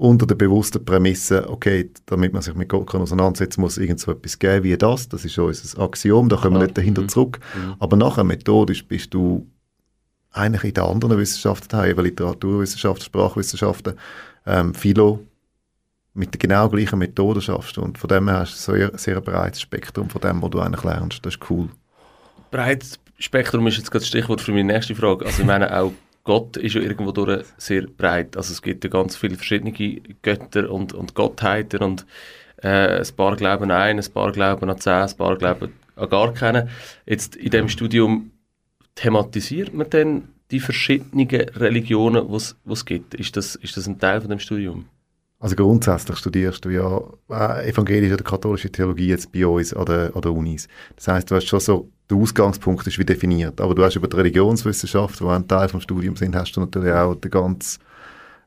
unter 0.00 0.26
der 0.26 0.34
bewussten 0.34 0.82
Prämisse, 0.82 1.46
okay, 1.50 1.90
damit 2.06 2.32
man 2.32 2.40
sich 2.40 2.54
mit 2.54 2.70
Gott 2.70 2.88
kann 2.88 3.02
auseinandersetzen 3.02 3.60
muss, 3.60 3.76
irgend 3.76 4.00
so 4.00 4.10
etwas 4.10 4.38
geben 4.38 4.64
wie 4.64 4.76
das. 4.76 5.10
Das 5.10 5.26
ist 5.26 5.38
unser 5.38 5.78
Axiom, 5.78 6.30
da 6.30 6.36
kommen 6.36 6.56
wir 6.56 6.64
nicht 6.64 6.78
dahinter 6.78 7.02
mhm. 7.02 7.08
zurück. 7.10 7.38
Mhm. 7.54 7.74
Aber 7.78 7.96
nachher 7.98 8.24
methodisch 8.24 8.86
bist 8.88 9.12
du 9.12 9.46
eigentlich 10.32 10.64
in 10.64 10.72
den 10.72 10.84
anderen 10.84 11.18
Wissenschaften, 11.18 11.84
eben 11.84 12.02
Literaturwissenschaften, 12.02 13.04
Sprachwissenschaften, 13.04 13.94
ähm, 14.46 14.72
Philo, 14.74 15.20
mit 16.14 16.32
der 16.32 16.38
genau 16.38 16.70
gleichen 16.70 16.98
Methode 16.98 17.42
schaffst. 17.42 17.76
Und 17.76 17.98
von 17.98 18.08
dem 18.08 18.26
her 18.26 18.38
hast 18.38 18.66
du 18.68 18.72
ein 18.72 18.78
sehr, 18.78 18.98
sehr 18.98 19.20
breites 19.20 19.60
Spektrum 19.60 20.08
von 20.08 20.22
dem, 20.22 20.40
was 20.40 20.50
du 20.50 20.60
eigentlich 20.60 20.82
lernst. 20.82 21.26
Das 21.26 21.34
ist 21.34 21.50
cool. 21.50 21.68
Breites 22.50 22.98
Spektrum 23.18 23.66
ist 23.66 23.76
jetzt 23.76 23.94
das 23.94 24.08
Stichwort 24.08 24.40
für 24.40 24.52
meine 24.52 24.72
nächste 24.72 24.94
Frage. 24.94 25.26
Also 25.26 25.42
ich 25.42 25.46
meine 25.46 25.78
auch 25.78 25.92
Gott 26.30 26.56
ist 26.58 26.76
ja 26.76 26.80
irgendwo 26.80 27.10
durch 27.10 27.44
sehr 27.56 27.88
breit. 27.88 28.36
Also 28.36 28.52
es 28.52 28.62
gibt 28.62 28.84
ja 28.84 28.90
ganz 28.90 29.16
viele 29.16 29.34
verschiedene 29.34 29.72
Götter 30.22 30.70
und, 30.70 30.92
und 30.92 31.16
Gottheiten 31.16 31.82
und 31.82 32.06
äh, 32.62 33.00
ein 33.00 33.16
paar 33.16 33.34
glauben 33.34 33.64
an 33.64 33.72
einen, 33.72 33.98
ein 33.98 34.12
paar 34.12 34.30
glauben 34.30 34.70
an 34.70 34.78
zehn, 34.78 34.92
ein 34.92 35.16
paar 35.16 35.36
glauben 35.36 35.72
an 35.96 36.08
gar 36.08 36.32
keinen. 36.32 36.68
Jetzt 37.04 37.34
in 37.34 37.50
dem 37.50 37.68
Studium 37.68 38.30
thematisiert 38.94 39.74
man 39.74 39.90
dann 39.90 40.28
die 40.52 40.60
verschiedenen 40.60 41.28
Religionen, 41.28 42.28
die 42.28 42.72
es 42.72 42.84
gibt. 42.84 43.14
Ist 43.14 43.36
das, 43.36 43.56
ist 43.56 43.76
das 43.76 43.88
ein 43.88 43.98
Teil 43.98 44.20
von 44.20 44.30
dem 44.30 44.38
Studium? 44.38 44.84
Also 45.40 45.56
grundsätzlich 45.56 46.16
studierst 46.16 46.64
du 46.64 46.70
ja 46.70 47.02
äh, 47.28 47.68
evangelische 47.68 48.14
oder 48.14 48.22
katholische 48.22 48.70
Theologie 48.70 49.08
jetzt 49.08 49.32
bei 49.32 49.44
uns 49.44 49.74
an 49.74 49.86
der, 49.86 50.14
an 50.14 50.22
der 50.22 50.30
Unis. 50.30 50.68
Das 50.94 51.08
heißt, 51.08 51.28
du 51.28 51.34
hast 51.34 51.48
schon 51.48 51.58
so, 51.58 51.88
der 52.10 52.16
Ausgangspunkt 52.16 52.86
ist 52.86 52.98
wie 52.98 53.04
definiert, 53.04 53.60
aber 53.60 53.74
du 53.74 53.84
hast 53.84 53.96
über 53.96 54.08
die 54.08 54.16
Religionswissenschaft, 54.16 55.20
die 55.20 55.24
ein 55.24 55.46
Teil 55.46 55.68
vom 55.68 55.80
Studium 55.80 56.16
sind, 56.16 56.34
hast 56.34 56.52
du 56.52 56.60
natürlich 56.60 56.92
auch 56.92 57.14
den 57.14 57.30
ganzen 57.30 57.80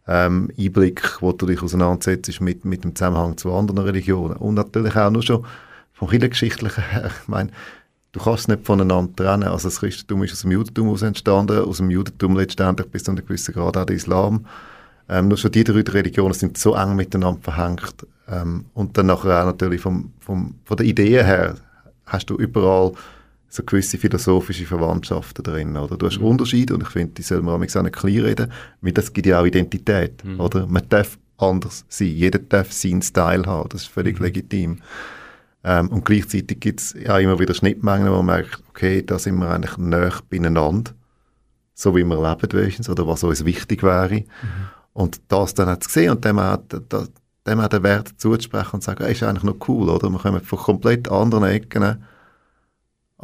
ähm, 0.07 0.51
Einblick, 0.57 1.21
wo 1.21 1.31
du 1.31 1.45
dich 1.45 1.61
auseinandersetzt 1.61 2.41
mit, 2.41 2.65
mit 2.65 2.83
dem 2.83 2.95
Zusammenhang 2.95 3.37
zu 3.37 3.53
anderen 3.53 3.79
Religionen. 3.79 4.35
Und 4.35 4.55
natürlich 4.55 4.95
auch 4.95 5.09
nur 5.09 5.23
schon 5.23 5.45
vom 5.93 6.09
kirchengeschichtlichen 6.09 6.83
her. 6.83 7.11
Ich 7.21 7.27
meine, 7.27 7.49
du 8.11 8.19
kannst 8.19 8.41
es 8.41 8.47
nicht 8.49 8.65
voneinander 8.65 9.15
trennen. 9.15 9.47
Also 9.47 9.69
das 9.69 9.79
Christentum 9.79 10.23
ist 10.23 10.33
aus 10.33 10.41
dem 10.41 10.51
Judentum 10.51 10.89
aus 10.89 11.01
entstanden, 11.01 11.59
aus 11.59 11.77
dem 11.77 11.89
Judentum 11.89 12.35
letztendlich 12.35 12.89
bis 12.89 13.03
zu 13.03 13.11
einem 13.11 13.25
gewissen 13.25 13.53
Grad 13.53 13.77
auch 13.77 13.85
der 13.85 13.95
Islam. 13.95 14.45
Ähm, 15.09 15.27
nur 15.27 15.37
schon 15.37 15.51
die 15.51 15.63
drei 15.63 15.81
Religionen 15.81 16.33
sind 16.33 16.57
so 16.57 16.75
eng 16.75 16.95
miteinander 16.95 17.41
verhängt. 17.41 18.05
Ähm, 18.27 18.65
und 18.73 18.97
dann 18.97 19.07
nachher 19.07 19.41
auch 19.41 19.45
natürlich 19.45 19.81
vom, 19.81 20.11
vom, 20.19 20.55
von 20.65 20.77
der 20.77 20.85
Idee 20.85 21.23
her 21.23 21.55
hast 22.05 22.29
du 22.29 22.35
überall 22.35 22.93
so 23.53 23.61
gewisse 23.61 23.99
philosophische 23.99 24.65
Verwandtschaften 24.65 25.43
drin, 25.43 25.77
oder? 25.77 25.95
Du 25.95 26.07
hast 26.07 26.17
mhm. 26.17 26.25
Unterschiede 26.25 26.73
und 26.73 26.81
ich 26.81 26.89
finde, 26.89 27.13
die 27.13 27.21
soll 27.21 27.43
man 27.43 27.53
auch 27.53 27.59
nicht 27.59 27.71
klein 27.71 28.19
reden, 28.19 28.51
weil 28.81 28.93
das 28.93 29.13
gibt 29.13 29.27
ja 29.27 29.39
auch 29.39 29.45
Identität, 29.45 30.23
mhm. 30.25 30.39
oder? 30.39 30.65
Man 30.65 30.89
darf 30.89 31.19
anders 31.37 31.85
sein, 31.87 32.07
jeder 32.07 32.39
darf 32.39 32.71
seinen 32.73 33.03
Style 33.03 33.45
haben, 33.45 33.69
das 33.69 33.83
ist 33.83 33.89
völlig 33.89 34.17
mhm. 34.17 34.25
legitim. 34.25 34.77
Ähm, 35.63 35.89
und 35.89 36.03
gleichzeitig 36.03 36.59
gibt 36.59 36.79
es 36.79 36.95
ja 36.99 37.19
immer 37.19 37.37
wieder 37.37 37.53
Schnittmengen, 37.53 38.07
wo 38.07 38.23
man 38.23 38.25
merkt, 38.25 38.63
okay, 38.69 39.03
da 39.05 39.19
sind 39.19 39.37
wir 39.37 39.51
eigentlich 39.51 39.77
näher 39.77 40.13
beieinander, 40.31 40.91
so 41.75 41.95
wie 41.95 42.03
wir 42.03 42.15
leben 42.15 42.59
wenigstens, 42.59 42.89
oder 42.89 43.05
was 43.05 43.23
uns 43.23 43.45
wichtig 43.45 43.83
wäre. 43.83 44.15
Mhm. 44.15 44.25
Und 44.93 45.21
das 45.27 45.53
dann 45.53 45.79
zu 45.79 45.91
sehen 45.91 46.09
und 46.09 46.25
dem 46.25 46.39
auch, 46.39 46.57
dem 47.47 47.59
auch 47.59 47.67
den 47.67 47.83
Wert 47.83 48.13
zuzusprechen 48.17 48.73
und 48.73 48.81
zu 48.81 48.87
sagen, 48.87 49.03
hey, 49.03 49.11
ist 49.11 49.21
eigentlich 49.21 49.43
noch 49.43 49.67
cool, 49.67 49.89
oder? 49.89 50.09
Wir 50.09 50.17
kommen 50.17 50.41
von 50.41 50.57
komplett 50.57 51.11
anderen 51.11 51.43
Ecken, 51.43 52.03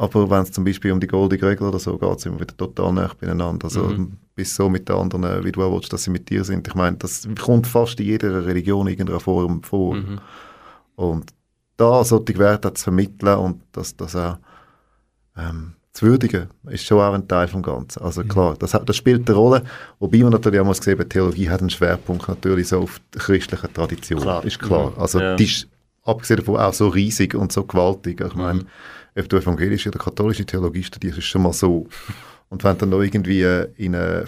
aber 0.00 0.30
wenn 0.30 0.44
es 0.44 0.50
zum 0.50 0.64
Beispiel 0.64 0.92
um 0.92 0.98
die 0.98 1.06
Goldige 1.06 1.46
Regel 1.46 1.68
oder 1.68 1.78
so 1.78 1.98
geht, 1.98 2.20
sind 2.20 2.32
wir 2.32 2.40
wieder 2.40 2.56
total 2.56 2.90
nah 2.90 3.10
beieinander. 3.20 3.66
Also 3.66 3.82
mhm. 3.82 4.16
bis 4.34 4.56
so 4.56 4.70
mit 4.70 4.88
den 4.88 4.96
anderen, 4.96 5.44
wie 5.44 5.52
du 5.52 5.62
auch 5.62 5.74
willst, 5.74 5.92
dass 5.92 6.04
sie 6.04 6.10
mit 6.10 6.30
dir 6.30 6.42
sind. 6.42 6.66
Ich 6.66 6.74
meine, 6.74 6.96
das 6.96 7.28
kommt 7.38 7.66
fast 7.66 8.00
in 8.00 8.06
jeder 8.06 8.46
Religion 8.46 8.86
in 8.86 8.94
irgendeiner 8.94 9.20
Form 9.20 9.62
vor. 9.62 9.96
Mhm. 9.96 10.18
Und 10.96 11.34
da 11.76 12.02
solche 12.02 12.38
Werte 12.38 12.72
zu 12.72 12.84
vermitteln 12.84 13.36
und 13.36 13.60
das, 13.72 13.94
das 13.94 14.16
auch 14.16 14.38
ähm, 15.36 15.74
zu 15.92 16.06
würdigen, 16.06 16.48
ist 16.70 16.86
schon 16.86 16.98
auch 16.98 17.12
ein 17.12 17.28
Teil 17.28 17.48
vom 17.48 17.60
Ganzen. 17.60 18.02
Also 18.02 18.24
klar, 18.24 18.56
das, 18.58 18.70
das 18.70 18.96
spielt 18.96 19.28
eine 19.28 19.36
Rolle, 19.36 19.64
wobei 19.98 20.20
man 20.20 20.32
natürlich 20.32 20.60
auch 20.60 20.64
muss 20.64 20.78
sehen, 20.78 21.06
Theologie 21.10 21.50
hat 21.50 21.60
einen 21.60 21.68
Schwerpunkt 21.68 22.26
natürlich 22.26 22.68
so 22.68 22.80
auf 22.80 23.02
die 23.12 23.18
christliche 23.18 23.70
Tradition, 23.70 24.22
klar. 24.22 24.42
ist 24.46 24.60
klar. 24.60 24.92
Mhm. 24.92 24.98
Also 24.98 25.20
ja. 25.20 25.36
die 25.36 25.44
ist 25.44 25.68
abgesehen 26.04 26.38
davon 26.38 26.56
auch 26.56 26.72
so 26.72 26.88
riesig 26.88 27.34
und 27.34 27.52
so 27.52 27.64
gewaltig. 27.64 28.22
Ich 28.22 28.34
meine, 28.34 28.60
mhm. 28.60 28.66
Ob 29.16 29.28
du 29.28 29.36
evangelische 29.36 29.88
oder 29.88 29.98
katholische 29.98 30.44
Theologie 30.44 30.82
studierst, 30.82 31.18
ist 31.18 31.24
schon 31.24 31.42
mal 31.42 31.52
so. 31.52 31.88
Und 32.48 32.64
wenn 32.64 32.72
du 32.72 32.78
dann 32.80 32.90
noch 32.90 33.00
irgendwie 33.00 33.42
in 33.76 33.94
eine 33.94 34.24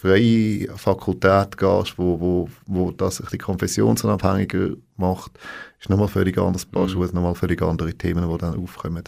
freie 0.00 0.66
Fakultät 0.76 1.56
gehst, 1.56 1.98
wo, 1.98 2.18
wo, 2.20 2.48
wo 2.66 2.90
das 2.90 3.16
sich 3.16 3.28
die 3.28 3.38
konfessionsunabhängiger 3.38 4.70
macht, 4.96 5.38
ist 5.78 5.90
nochmal 5.90 6.08
völlig 6.08 6.38
anders 6.38 6.64
Paar 6.64 6.88
mhm. 6.88 7.00
nochmal 7.12 7.34
völlig 7.34 7.60
andere 7.62 7.94
Themen, 7.94 8.28
die 8.28 8.38
dann 8.38 8.56
aufkommen. 8.56 9.04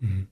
Mhm. 0.00 0.26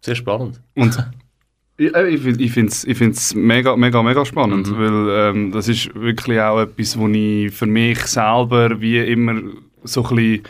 Sehr 0.00 0.14
spannend. 0.14 0.60
Und 0.74 0.96
ich, 1.76 1.94
ich 1.94 2.52
finde 2.52 2.70
es 2.70 2.84
ich 2.84 2.98
find's 2.98 3.34
mega, 3.34 3.76
mega, 3.76 4.02
mega 4.02 4.24
spannend, 4.24 4.70
mhm. 4.70 4.78
weil 4.78 5.08
ähm, 5.10 5.52
das 5.52 5.68
ist 5.68 5.94
wirklich 5.94 6.40
auch 6.40 6.60
etwas, 6.60 6.98
wo 6.98 7.08
ich 7.08 7.52
für 7.52 7.66
mich 7.66 7.98
selber 8.06 8.80
wie 8.80 8.98
immer 8.98 9.40
so 9.84 10.04
ein 10.04 10.16
bisschen 10.16 10.42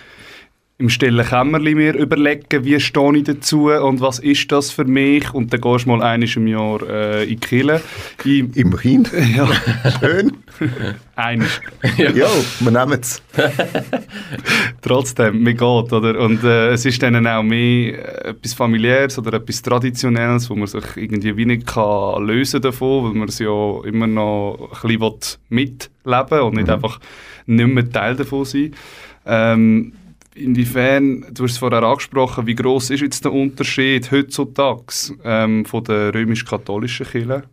im 0.79 0.91
stillen 0.91 1.25
Kämmerlein 1.25 1.75
mir 1.75 1.95
überlegen, 1.95 2.65
wie 2.65 2.79
stehe 2.79 3.17
ich 3.17 3.25
dazu 3.25 3.71
und 3.71 4.03
was 4.03 4.19
ist 4.19 4.53
das 4.53 4.71
für 4.71 4.85
mich 4.85 5.33
und 5.33 5.51
dann 5.51 5.63
gehst 5.63 5.87
du 5.87 5.89
mal 5.89 6.03
einmal 6.03 6.29
im 6.29 6.47
Jahr 6.47 6.83
äh, 6.83 7.23
in 7.23 7.29
die 7.31 7.37
Kirche. 7.37 7.83
Immerhin. 8.25 9.07
Ja. 9.37 9.49
Schön. 10.01 10.33
Einisch. 11.17 11.61
Ja, 11.97 12.11
ja 12.11 12.29
wir 12.61 12.71
nehmen 12.71 13.01
es. 13.01 13.23
Trotzdem, 14.83 15.43
mir 15.43 15.55
geht, 15.55 15.93
oder? 15.93 16.21
Und 16.21 16.45
äh, 16.45 16.73
es 16.73 16.85
ist 16.85 17.03
dann 17.03 17.27
auch 17.27 17.43
mehr 17.43 18.27
äh, 18.27 18.31
etwas 18.31 18.55
Familiäres 18.55 19.19
oder 19.19 19.35
etwas 19.35 19.63
Traditionelles, 19.63 20.49
wo 20.49 20.55
man 20.55 20.67
sich 20.67 20.85
irgendwie 20.97 21.37
wie 21.37 21.47
nicht 21.47 21.67
kann 21.67 22.27
lösen 22.27 22.61
davon, 22.61 23.05
weil 23.05 23.15
man 23.15 23.29
es 23.29 23.39
ja 23.39 23.81
immer 23.85 24.07
noch 24.07 24.71
ein 24.83 24.99
bisschen 24.99 25.39
mitleben 25.49 26.31
will 26.31 26.41
und 26.41 26.55
nicht 26.55 26.69
mhm. 26.69 26.75
einfach 26.75 27.01
nicht 27.47 27.69
mehr 27.69 27.91
Teil 27.91 28.17
davon 28.17 28.45
sein. 28.45 28.75
Ähm, 29.27 29.93
Inwiefern, 30.37 31.27
du 31.33 31.45
hast 31.45 31.53
es 31.53 31.59
vorher 31.59 31.83
angesprochen, 31.83 32.47
wie 32.47 32.55
groß 32.55 32.91
ist 32.91 33.01
jetzt 33.01 33.25
der 33.25 33.33
Unterschied 33.33 34.11
heutzutage 34.11 35.15
ähm, 35.25 35.65
von 35.65 35.83
der 35.85 36.15
römisch-katholischen 36.15 37.07
Kirche 37.07 37.45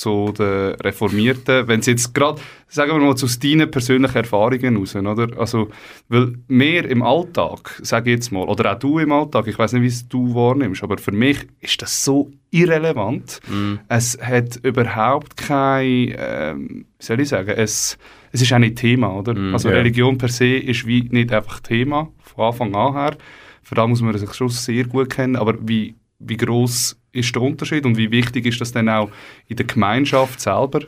zu 0.00 0.32
den 0.36 0.74
Reformierten, 0.76 1.68
wenn 1.68 1.80
es 1.80 1.86
jetzt 1.86 2.14
gerade, 2.14 2.40
sagen 2.68 2.92
wir 2.92 3.06
mal, 3.06 3.16
zu 3.16 3.26
deinen 3.38 3.70
persönlichen 3.70 4.16
Erfahrungen 4.16 4.78
raus, 4.78 4.96
oder? 4.96 5.28
Also, 5.38 5.68
weil 6.08 6.36
mehr 6.48 6.88
im 6.88 7.02
Alltag, 7.02 7.78
sage 7.82 8.10
ich 8.10 8.16
jetzt 8.16 8.32
mal, 8.32 8.48
oder 8.48 8.72
auch 8.72 8.78
du 8.78 8.98
im 8.98 9.12
Alltag, 9.12 9.46
ich 9.46 9.58
weiß 9.58 9.74
nicht, 9.74 9.82
wie 9.82 9.88
es 9.88 10.08
du 10.08 10.34
wahrnimmst, 10.34 10.82
aber 10.82 10.96
für 10.96 11.12
mich 11.12 11.46
ist 11.60 11.82
das 11.82 12.02
so 12.02 12.30
irrelevant. 12.50 13.40
Mm. 13.48 13.74
Es 13.88 14.18
hat 14.22 14.56
überhaupt 14.62 15.36
kein, 15.36 16.14
ähm, 16.16 16.86
wie 16.98 17.04
soll 17.04 17.20
ich 17.20 17.28
sagen, 17.28 17.50
es, 17.50 17.98
es 18.32 18.40
ist 18.40 18.52
auch 18.54 18.58
nicht 18.58 18.76
Thema, 18.76 19.14
oder? 19.14 19.34
Mm, 19.34 19.52
also 19.52 19.68
yeah. 19.68 19.78
Religion 19.78 20.16
per 20.16 20.30
se 20.30 20.56
ist 20.56 20.86
wie 20.86 21.02
nicht 21.10 21.30
einfach 21.30 21.60
Thema, 21.60 22.08
von 22.34 22.46
Anfang 22.46 22.74
an 22.74 22.92
her. 22.94 23.16
Für 23.62 23.74
da 23.74 23.86
muss 23.86 24.00
man 24.00 24.16
sich 24.16 24.32
schon 24.34 24.48
sehr 24.48 24.84
gut 24.84 25.10
kennen, 25.10 25.36
aber 25.36 25.54
wie, 25.60 25.94
wie 26.18 26.36
groß 26.36 26.96
ist 27.12 27.34
der 27.34 27.42
Unterschied 27.42 27.84
und 27.84 27.96
wie 27.96 28.10
wichtig 28.10 28.46
ist 28.46 28.60
das 28.60 28.72
dann 28.72 28.88
auch 28.88 29.10
in 29.48 29.56
der 29.56 29.66
Gemeinschaft 29.66 30.40
selber? 30.40 30.80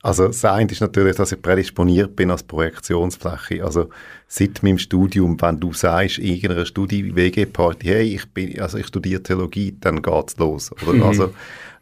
Also 0.00 0.28
das 0.28 0.44
eine 0.44 0.70
ist 0.70 0.80
natürlich, 0.80 1.16
dass 1.16 1.32
ich 1.32 1.42
prädisponiert 1.42 2.14
bin 2.14 2.30
als 2.30 2.44
Projektionsfläche. 2.44 3.64
Also 3.64 3.88
seit 4.28 4.62
meinem 4.62 4.78
Studium, 4.78 5.40
wenn 5.40 5.58
du 5.58 5.72
sagst, 5.72 6.18
in 6.18 6.34
irgendeiner 6.34 6.66
Studie-WG-Party, 6.66 7.86
hey, 7.86 8.14
ich, 8.14 8.26
bin, 8.32 8.60
also 8.60 8.78
ich 8.78 8.86
studiere 8.86 9.22
Theologie, 9.22 9.76
dann 9.80 10.00
geht's 10.00 10.36
los. 10.36 10.70
Oder? 10.82 10.92
Mhm. 10.94 11.02
Also 11.02 11.34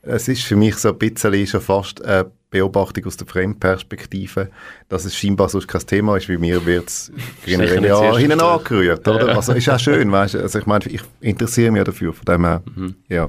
es 0.07 0.29
ist 0.29 0.45
für 0.45 0.57
mich 0.57 0.77
so 0.77 0.91
ein 0.91 0.99
bisschen 0.99 1.47
schon 1.47 1.61
fast 1.61 2.05
eine 2.05 2.31
Beobachtung 2.51 3.05
aus 3.07 3.17
der 3.17 3.27
Fremdperspektive, 3.27 4.51
dass 4.89 5.05
es 5.05 5.17
scheinbar 5.17 5.49
sonst 5.49 5.67
kein 5.67 5.81
Thema 5.83 6.17
ist, 6.17 6.29
wie 6.29 6.39
mir 6.39 6.65
wird 6.65 6.89
es 6.89 7.13
generell 7.45 7.85
ja 7.85 8.17
hinten 8.17 8.41
angerührt, 8.41 9.07
oder? 9.07 9.37
Also 9.37 9.53
ist 9.53 9.69
auch 9.69 9.79
schön, 9.79 10.11
weißt 10.11 10.35
du, 10.35 10.41
also 10.41 10.59
ich 10.59 10.67
meine, 10.67 10.87
ich 10.87 11.03
interessiere 11.21 11.71
mich 11.71 11.79
ja 11.79 11.85
dafür, 11.85 12.13
von 12.13 12.25
dem 12.25 12.45
her, 12.45 12.63
mhm. 12.75 12.95
ja, 13.09 13.29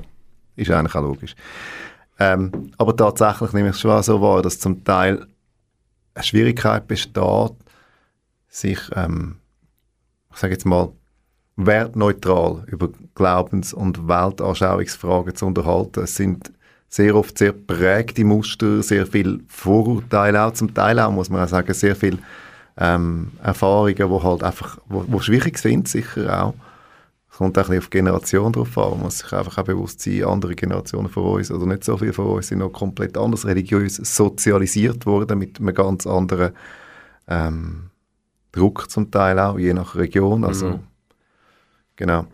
ist 0.55 0.71
eigentlich 0.71 0.95
auch 0.95 1.01
logisch. 1.01 1.35
Ähm, 2.19 2.71
aber 2.77 2.95
tatsächlich 2.95 3.53
nehme 3.53 3.69
ich 3.69 3.75
es 3.75 3.81
schon 3.81 4.01
so 4.03 4.21
wahr, 4.21 4.41
dass 4.41 4.59
zum 4.59 4.83
Teil 4.83 5.25
eine 6.13 6.23
Schwierigkeit 6.23 6.87
besteht, 6.87 7.53
sich, 8.47 8.79
ähm, 8.95 9.37
ich 10.31 10.37
sage 10.37 10.53
jetzt 10.53 10.65
mal, 10.65 10.91
wertneutral 11.57 12.63
über 12.67 12.89
Glaubens- 13.15 13.73
und 13.73 14.07
Weltanschauungsfragen 14.07 15.35
zu 15.35 15.47
unterhalten. 15.47 16.03
Es 16.03 16.15
sind 16.15 16.51
sehr 16.89 17.15
oft 17.15 17.37
sehr 17.37 17.51
prägte 17.51 18.23
Muster, 18.23 18.81
sehr 18.81 19.05
viel 19.05 19.43
Vorurteile 19.47 20.43
auch, 20.43 20.53
zum 20.53 20.73
Teil 20.73 20.99
auch, 20.99 21.11
muss 21.11 21.29
man 21.29 21.43
auch 21.43 21.49
sagen, 21.49 21.73
sehr 21.73 21.95
viel 21.95 22.19
ähm, 22.77 23.31
Erfahrungen, 23.43 23.95
die 23.95 24.03
halt 24.03 24.43
einfach, 24.43 24.77
wo, 24.87 25.03
wo 25.07 25.19
schwierig 25.19 25.57
sind, 25.57 25.87
sicher 25.87 26.43
auch. 26.43 26.53
Es 27.29 27.37
kommt 27.37 27.57
auch 27.57 27.63
ein 27.63 27.69
bisschen 27.69 27.79
auf 27.79 27.89
die 27.89 27.97
Generation 27.97 28.53
drauf 28.53 28.77
an, 28.77 28.91
man 28.91 28.99
muss 29.01 29.19
sich 29.19 29.31
einfach 29.33 29.57
auch 29.57 29.63
bewusst 29.63 30.01
sein, 30.01 30.23
andere 30.23 30.55
Generationen 30.55 31.09
von 31.09 31.23
uns, 31.23 31.51
oder 31.51 31.65
nicht 31.65 31.83
so 31.83 31.97
viele 31.97 32.13
von 32.13 32.27
uns, 32.27 32.47
sind 32.47 32.59
noch 32.59 32.69
komplett 32.69 33.17
anders 33.17 33.45
religiös 33.45 33.97
sozialisiert 33.97 35.05
worden, 35.05 35.37
mit 35.37 35.59
einem 35.59 35.73
ganz 35.73 36.07
anderen 36.07 36.53
ähm, 37.27 37.89
Druck 38.51 38.89
zum 38.89 39.11
Teil 39.11 39.37
auch, 39.39 39.59
je 39.59 39.73
nach 39.73 39.95
Region, 39.95 40.43
also 40.43 40.69
mhm. 40.69 40.79
genau. 41.95 42.25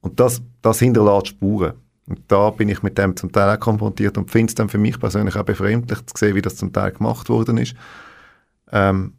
Und 0.00 0.18
das, 0.18 0.42
das 0.62 0.78
hinterlässt 0.78 1.28
Spuren. 1.28 1.74
Und 2.10 2.22
da 2.26 2.50
bin 2.50 2.68
ich 2.68 2.82
mit 2.82 2.98
dem 2.98 3.16
zum 3.16 3.30
Teil 3.30 3.56
auch 3.56 3.60
konfrontiert 3.60 4.18
und 4.18 4.32
finde 4.32 4.50
es 4.50 4.56
dann 4.56 4.68
für 4.68 4.78
mich 4.78 4.98
persönlich 4.98 5.36
auch 5.36 5.44
befremdlich 5.44 6.04
zu 6.06 6.14
sehen, 6.16 6.34
wie 6.34 6.42
das 6.42 6.56
zum 6.56 6.72
Teil 6.72 6.90
gemacht 6.90 7.28
worden 7.28 7.56
ist. 7.56 7.74
Ähm, 8.72 9.14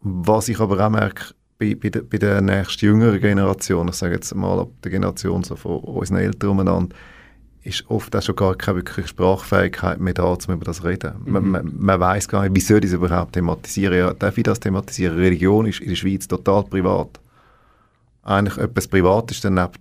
was 0.00 0.48
ich 0.48 0.58
aber 0.58 0.84
auch 0.84 0.90
merke, 0.90 1.34
bei, 1.58 1.74
bei, 1.74 1.90
der, 1.90 2.00
bei 2.00 2.16
der 2.16 2.40
nächsten 2.40 2.86
jüngeren 2.86 3.20
Generation, 3.20 3.88
ich 3.88 3.96
sage 3.96 4.14
jetzt 4.14 4.34
mal 4.34 4.60
ab 4.60 4.70
der 4.82 4.92
Generation 4.92 5.44
so 5.44 5.56
von 5.56 5.80
unseren 5.80 6.18
Eltern 6.18 6.50
umeinander, 6.50 6.96
ist 7.64 7.84
oft 7.90 8.16
auch 8.16 8.22
schon 8.22 8.36
gar 8.36 8.54
keine 8.54 8.76
wirkliche 8.76 9.08
Sprachfähigkeit 9.08 10.00
mehr 10.00 10.14
da, 10.14 10.24
um 10.24 10.54
über 10.54 10.64
das 10.64 10.78
zu 10.78 10.84
reden. 10.84 11.12
Mhm. 11.22 11.32
Man, 11.32 11.48
man, 11.50 11.72
man 11.76 12.00
weiß 12.00 12.28
gar 12.28 12.42
nicht, 12.42 12.54
wie 12.54 12.60
soll 12.60 12.78
ich 12.78 12.90
das 12.90 12.92
überhaupt 12.92 13.34
thematisieren? 13.34 13.98
Ja, 13.98 14.14
darf 14.14 14.38
ich 14.38 14.44
das 14.44 14.60
thematisieren? 14.60 15.18
Religion 15.18 15.66
ist 15.66 15.80
in 15.80 15.90
der 15.90 15.96
Schweiz 15.96 16.26
total 16.26 16.64
privat. 16.64 17.20
Eigentlich 18.22 18.56
etwas 18.56 18.88
Privates 18.88 19.42
daneben 19.42 19.72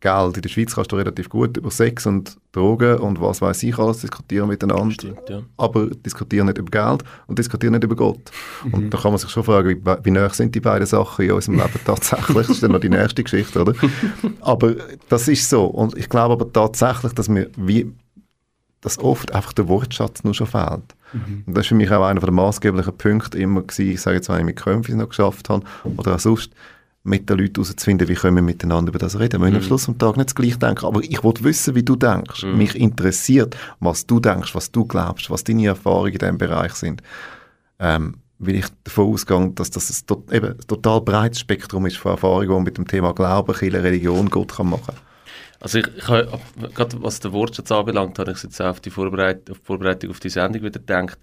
Geld. 0.00 0.36
In 0.36 0.42
der 0.42 0.48
Schweiz 0.48 0.74
kannst 0.74 0.92
du 0.92 0.96
relativ 0.96 1.28
gut 1.28 1.56
über 1.56 1.70
Sex 1.70 2.06
und 2.06 2.38
Drogen 2.52 2.98
und 2.98 3.20
was 3.20 3.40
weiß 3.40 3.62
ich 3.62 3.78
alles 3.78 4.00
diskutieren 4.00 4.48
miteinander. 4.48 4.92
Stimmt, 4.92 5.28
ja. 5.28 5.42
Aber 5.56 5.86
diskutieren 5.88 6.46
nicht 6.46 6.58
über 6.58 6.70
Geld 6.70 7.04
und 7.26 7.38
diskutieren 7.38 7.74
nicht 7.74 7.84
über 7.84 7.96
Gott. 7.96 8.30
Mhm. 8.64 8.74
Und 8.74 8.90
da 8.90 8.98
kann 8.98 9.12
man 9.12 9.18
sich 9.18 9.30
schon 9.30 9.44
fragen, 9.44 9.68
wie, 9.68 10.04
wie 10.04 10.10
nah 10.10 10.28
sind 10.30 10.54
die 10.54 10.60
beiden 10.60 10.86
Sachen 10.86 11.26
in 11.26 11.32
unserem 11.32 11.58
Leben 11.58 11.80
tatsächlich? 11.84 12.36
Das 12.36 12.48
ist 12.48 12.62
dann 12.62 12.72
noch 12.72 12.80
die 12.80 12.88
nächste 12.88 13.22
Geschichte, 13.22 13.60
oder? 13.60 13.74
aber 14.40 14.74
das 15.08 15.28
ist 15.28 15.48
so. 15.48 15.66
Und 15.66 15.96
ich 15.96 16.08
glaube 16.08 16.32
aber 16.32 16.52
tatsächlich, 16.52 17.12
dass 17.12 17.28
mir 17.28 17.50
wie 17.56 17.92
dass 18.80 18.98
oft 18.98 19.34
einfach 19.34 19.52
der 19.52 19.68
Wortschatz 19.68 20.24
nur 20.24 20.32
schon 20.32 20.46
fehlt. 20.46 20.94
Mhm. 21.12 21.44
Und 21.46 21.54
das 21.54 21.64
ist 21.64 21.68
für 21.68 21.74
mich 21.74 21.90
auch 21.90 22.02
einer 22.02 22.20
der 22.20 22.30
maßgeblichen 22.30 22.96
Punkte 22.96 23.38
immer 23.38 23.62
gewesen, 23.62 23.92
ich 23.92 24.00
sage 24.00 24.16
jetzt, 24.16 24.28
wenn 24.28 24.38
ich 24.38 24.44
mit 24.44 24.56
Könfis 24.56 24.94
noch 24.94 25.10
geschafft 25.10 25.50
habe 25.50 25.64
oder 25.98 26.14
auch 26.14 26.18
sonst, 26.18 26.50
mit 27.02 27.30
den 27.30 27.38
Leuten 27.38 27.62
herauszufinden, 27.62 28.08
wie 28.08 28.14
können 28.14 28.36
wir 28.36 28.42
miteinander 28.42 28.90
über 28.90 28.98
das 28.98 29.18
reden. 29.18 29.40
Wir 29.40 29.50
müssen 29.50 29.52
mhm. 29.52 29.56
am 29.56 29.62
Schluss 29.62 29.86
des 29.86 29.98
Tages 29.98 30.16
nicht 30.16 30.28
das 30.28 30.34
Gleiche 30.34 30.58
denken, 30.58 30.84
aber 30.84 31.02
ich 31.02 31.24
will 31.24 31.34
wissen, 31.40 31.74
wie 31.74 31.82
du 31.82 31.96
denkst. 31.96 32.42
Mhm. 32.42 32.58
Mich 32.58 32.74
interessiert, 32.74 33.56
was 33.80 34.06
du 34.06 34.20
denkst, 34.20 34.54
was 34.54 34.70
du 34.70 34.84
glaubst, 34.84 35.30
was 35.30 35.44
deine 35.44 35.66
Erfahrungen 35.66 36.12
in 36.12 36.18
diesem 36.18 36.38
Bereich 36.38 36.74
sind. 36.74 37.02
Ähm, 37.78 38.16
weil 38.38 38.56
ich 38.56 38.66
davon 38.84 39.12
ausgehe, 39.12 39.50
dass 39.54 39.70
das 39.70 39.90
ein, 39.90 40.06
to 40.06 40.24
eben, 40.32 40.52
ein 40.52 40.66
total 40.66 41.00
breites 41.02 41.40
Spektrum 41.40 41.86
ist 41.86 41.98
von 41.98 42.12
Erfahrungen, 42.12 42.48
die 42.48 42.54
man 42.54 42.62
mit 42.62 42.78
dem 42.78 42.86
Thema 42.86 43.12
Glauben, 43.12 43.54
Kirche, 43.54 43.82
Religion, 43.82 44.30
Gott 44.30 44.56
kann 44.56 44.70
machen 44.70 44.94
Also 45.60 45.78
ich, 45.78 45.86
ich 45.96 46.08
habe, 46.08 46.40
gerade 46.74 47.02
was 47.02 47.20
den 47.20 47.32
Wortschatz 47.32 47.70
anbelangt, 47.70 48.18
habe 48.18 48.32
ich 48.32 48.42
jetzt 48.42 48.60
auch 48.60 48.70
auf 48.70 48.80
die 48.80 48.90
Vorbereitung 48.90 49.54
auf, 49.54 49.60
die 49.60 49.66
Vorbereitung 49.66 50.10
auf 50.10 50.20
die 50.20 50.30
Sendung 50.30 50.62
wieder 50.62 50.80
gedacht. 50.80 51.18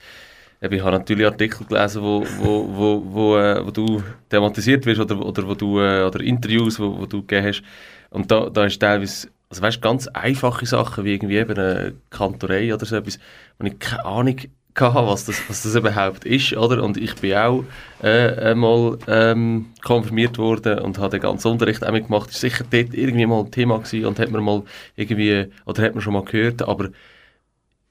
Ich 0.60 0.82
habe 0.82 0.92
natürlich 0.92 1.26
Artikel 1.26 1.68
gelesen, 1.68 2.02
wo, 2.02 2.26
wo, 2.40 2.68
wo, 2.68 3.04
wo, 3.06 3.38
äh, 3.38 3.64
wo 3.64 3.70
du 3.70 4.02
thematisiert 4.30 4.86
wirst 4.88 5.00
oder, 5.00 5.24
oder, 5.24 5.48
wo 5.48 5.54
du, 5.54 5.80
äh, 5.80 6.04
oder 6.04 6.20
Interviews, 6.22 6.80
wo, 6.80 6.98
wo 6.98 7.06
du 7.06 7.22
gegeben 7.22 7.48
hast. 7.48 7.64
Und 8.10 8.32
da, 8.32 8.50
da 8.50 8.66
ist 8.66 8.80
teilweise, 8.80 9.28
also 9.50 9.62
weißt, 9.62 9.82
ganz 9.82 10.08
einfache 10.08 10.66
Sachen, 10.66 11.06
wie 11.06 11.14
irgendwie 11.14 11.38
eben 11.38 11.58
eine 11.58 11.94
Kantorei 12.10 12.74
oder 12.74 12.86
so 12.88 12.96
etwas, 12.96 13.20
wo 13.60 13.68
ich 13.68 13.78
keine 13.78 14.06
Ahnung 14.06 14.38
hatte, 14.80 15.08
was 15.08 15.26
das, 15.26 15.42
was 15.48 15.64
das 15.64 15.76
überhaupt 15.76 16.26
ist, 16.26 16.54
oder? 16.54 16.84
Und 16.84 16.98
ich 16.98 17.16
bin 17.16 17.36
auch 17.36 17.64
äh, 18.02 18.50
einmal 18.52 18.98
ähm, 19.08 19.68
konfirmiert 19.84 20.38
worden 20.38 20.80
und 20.80 20.98
habe 20.98 21.12
den 21.12 21.22
ganzen 21.22 21.52
Unterricht 21.52 21.86
auch 21.86 21.92
mitgemacht. 21.92 22.30
Das 22.30 22.42
war 22.42 22.50
sicher 22.50 22.66
dort 22.70 22.94
irgendwie 22.94 23.26
mal 23.26 23.42
ein 23.42 23.52
Thema 23.52 23.78
gewesen 23.78 24.06
und 24.06 24.20
hat 24.20 24.32
man 24.32 24.44
mal 24.44 24.64
irgendwie, 24.96 25.48
oder 25.66 25.84
hat 25.84 25.94
man 25.94 26.02
schon 26.02 26.14
mal 26.14 26.24
gehört, 26.24 26.68
aber 26.68 26.90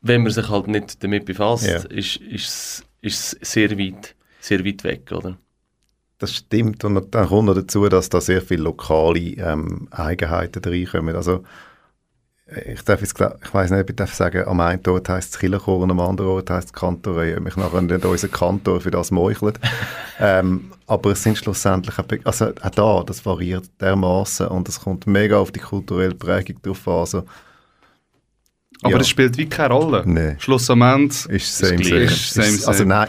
wenn 0.01 0.23
man 0.23 0.33
sich 0.33 0.49
halt 0.49 0.69
nicht 0.69 1.03
damit 1.03 1.25
befasst, 1.25 1.67
Ja. 1.67 1.77
ist, 1.77 2.17
ist, 2.17 2.85
ist 3.01 3.37
es 3.43 3.53
sehr 3.53 3.79
weit, 3.79 4.15
sehr 4.41 4.65
weit 4.65 4.85
weg, 4.85 5.11
oder? 5.13 5.39
Das 6.19 6.35
stimmt. 6.35 6.85
Und 6.85 7.15
dann 7.15 7.29
kommt 7.29 7.47
noch 7.47 7.55
dazu, 7.55 7.89
dass 7.89 8.09
da 8.09 8.21
sehr 8.21 8.41
viele 8.41 8.63
lokale 8.65 9.19
ähm, 9.19 9.89
Eigenheiten 9.91 10.63
reinkommen. 10.65 11.15
Also, 11.15 11.45
äh, 12.47 12.73
ich 12.73 12.83
darf 12.83 13.03
jetzt, 13.03 13.21
ich 13.21 13.55
weiß 13.55 13.71
nicht, 13.71 13.81
ob 13.81 13.91
ich 13.91 13.97
darf 13.97 14.15
sagen, 14.15 14.47
am 14.47 14.61
einen 14.61 14.87
Ort 14.87 15.09
heisst 15.11 15.35
es 15.35 15.39
Killerchor 15.39 15.79
und 15.81 15.91
am 15.91 16.01
anderen 16.01 16.31
Ort 16.31 16.49
heisst 16.49 16.69
es 16.69 16.73
Kantorei. 16.73 17.39
Mich 17.39 17.57
nachher 17.57 17.83
nicht 17.83 18.05
unser 18.05 18.29
Kantor 18.29 18.81
für 18.81 18.91
das 18.91 19.11
meuchelt. 19.11 19.61
ähm, 20.21 20.73
aber 20.87 21.11
es 21.11 21.23
sind 21.23 21.37
schlussendlich, 21.37 21.95
also 22.25 22.47
auch 22.63 22.71
da, 22.71 23.03
das 23.05 23.27
variiert 23.27 23.69
dermaßen 23.81 24.47
und 24.47 24.69
es 24.71 24.81
kommt 24.81 25.07
mega 25.07 25.37
auf 25.39 25.53
die 25.53 25.61
kulturelle 25.61 26.15
Prägung 26.15 26.63
drauf 26.63 26.89
an. 26.89 26.95
Also, 26.95 27.25
Aber 28.83 28.95
Ja. 28.95 29.01
es 29.01 29.09
spielt 29.09 29.37
wie 29.39 29.47
keine 29.49 29.75
Rolle. 29.75 30.03
Nee. 30.07 30.37
Schluss 30.39 30.69
am 30.71 30.83
Ende. 30.83 31.15
Ist 31.29 31.57
same, 31.59 31.77
gleich. 31.77 32.11
same. 32.11 32.47
Same, 32.47 32.57
Ist- 32.57 32.69
Also 32.69 32.79
same. 32.81 32.89
nein. 32.89 33.09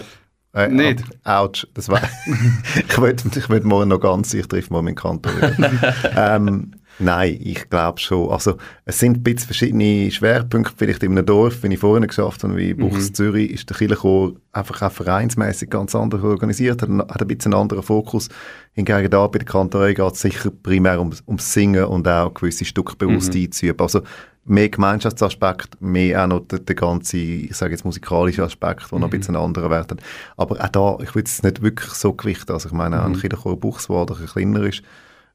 Äh, 0.54 0.70
Nicht? 0.70 1.04
Ouch. 1.24 1.68
Das 1.74 1.88
war 1.90 2.02
ich 2.26 2.98
will, 3.02 3.16
ich 3.36 3.50
will 3.50 3.62
morgen 3.62 3.90
noch 3.90 4.00
ganz, 4.00 4.34
ich 4.34 4.48
treffe 4.48 4.72
morgen 4.74 4.86
meinen 4.86 4.96
Kantor 4.96 5.32
ähm, 6.16 6.72
nein, 6.98 7.38
ich 7.44 7.70
glaube 7.70 8.00
schon. 8.00 8.30
Also 8.32 8.58
es 8.86 8.98
sind 8.98 9.18
ein 9.18 9.24
bisschen 9.24 9.46
verschiedene 9.48 10.10
Schwerpunkte. 10.10 10.74
Vielleicht 10.76 11.04
in 11.04 11.12
einem 11.12 11.26
Dorf, 11.28 11.62
wenn 11.62 11.72
ich 11.72 11.80
vorhin 11.80 12.08
geschafft 12.08 12.44
habe, 12.44 12.56
wie 12.58 12.74
Buchs 12.74 13.14
Zürich, 13.14 13.52
ist 13.52 13.70
der 13.70 13.78
Kirchenchor 13.78 14.34
einfach 14.52 14.82
auch 14.82 14.92
vereinsmäßig 14.92 15.70
ganz 15.70 15.94
anders 15.94 16.24
organisiert, 16.24 16.82
hat, 16.82 16.90
hat 16.90 17.22
ein 17.22 17.28
bisschen 17.28 17.54
einen 17.54 17.62
anderen 17.62 17.84
Fokus. 17.84 18.30
Hingegen 18.74 19.12
da 19.12 19.28
bei 19.28 19.40
der 19.40 19.48
Kantorei 19.48 19.94
geht 19.94 20.14
es 20.14 20.22
sicher 20.22 20.50
primär 20.50 20.98
ums, 20.98 21.22
ums 21.28 21.54
Singen 21.54 21.86
und 21.86 22.08
auch 22.08 22.34
gewisse 22.34 22.66
Stücke 22.66 22.96
bewusst 22.96 23.36
einzuüben. 23.36 23.80
Also 23.82 24.02
mehr 24.48 24.70
Gemeinschaftsaspekt, 24.70 25.82
mehr 25.82 26.24
auch 26.24 26.28
noch 26.28 26.40
der, 26.48 26.60
der 26.60 26.76
ganze, 26.76 27.18
ich 27.18 27.56
sage 27.56 27.72
jetzt 27.72 27.86
musikalische 27.86 28.44
Aspekt, 28.44 28.92
der 28.92 29.00
noch 29.00 29.08
ein 29.08 29.12
bisschen 29.12 29.36
einen 29.36 29.46
anderen 29.46 29.70
Wert 29.70 29.92
hat. 29.92 30.00
Aber 30.38 30.64
auch 30.64 30.70
da, 30.70 30.98
ich 31.04 31.16
würde 31.16 31.28
es 31.28 31.44
nicht 31.44 31.62
wirklich 31.62 31.92
so 31.92 32.14
gewichten. 32.14 32.52
Also 32.52 32.70
ich 32.70 32.74
meine, 32.74 33.02
auch 33.02 33.06
ein 33.06 33.20
Kinderchor 33.20 33.60
Buchs, 33.60 33.88
der 33.88 33.98
ein 33.98 34.06
bisschen 34.06 34.28
kleiner 34.28 34.64
ist, 34.64 34.84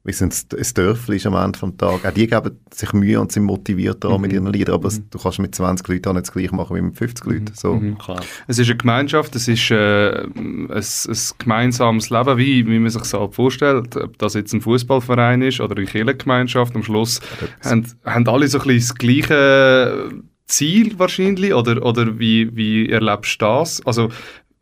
wie 0.05 0.11
es 0.11 0.21
ein, 0.21 0.33
Dörfli 0.73 1.21
am 1.25 1.35
Ende 1.35 1.59
des 1.59 1.77
Tages. 1.77 2.05
Auch 2.05 2.11
die 2.11 2.27
geben 2.27 2.59
sich 2.73 2.91
Mühe 2.91 3.21
und 3.21 3.31
sind 3.31 3.43
motiviert 3.43 4.03
daran 4.03 4.19
mit 4.19 4.33
ihren 4.33 4.51
Liedern, 4.51 4.75
aber 4.75 4.89
es, 4.89 5.01
du 5.09 5.17
kannst 5.17 5.39
mit 5.39 5.55
20 5.55 5.87
Leuten 5.87 6.09
auch 6.09 6.13
nicht 6.13 6.27
das 6.27 6.33
gleiche 6.33 6.53
machen 6.53 6.75
wie 6.75 6.81
mit 6.81 6.97
50 6.97 7.25
Leuten. 7.25 7.53
So. 7.53 7.81
Klar. 7.99 8.21
Es 8.47 8.59
ist 8.59 8.67
eine 8.67 8.77
Gemeinschaft, 8.77 9.33
es 9.35 9.47
ist 9.47 9.71
äh, 9.71 10.23
ein, 10.23 10.69
ein 10.69 11.17
gemeinsames 11.37 12.09
Leben, 12.09 12.37
wie, 12.37 12.67
wie 12.67 12.79
man 12.79 12.89
sich 12.89 13.03
so 13.05 13.21
halt 13.21 13.33
vorstellt. 13.33 13.95
Ob 13.95 14.17
das 14.17 14.33
jetzt 14.33 14.53
ein 14.53 14.59
Fußballverein 14.59 15.41
ist 15.41 15.61
oder 15.61 15.77
eine 15.77 15.85
Kirchengemeinschaft, 15.85 16.75
am 16.75 16.83
Schluss 16.83 17.21
haben, 17.63 17.87
haben 18.03 18.27
alle 18.27 18.47
so 18.49 18.59
ein 18.59 18.67
bisschen 18.67 18.79
das 18.79 18.95
gleiche 18.95 20.09
Ziel 20.47 20.99
wahrscheinlich, 20.99 21.53
oder, 21.53 21.81
oder 21.85 22.19
wie, 22.19 22.53
wie 22.53 22.89
erlebst 22.89 23.41
du 23.41 23.45
das? 23.45 23.85
Also 23.85 24.09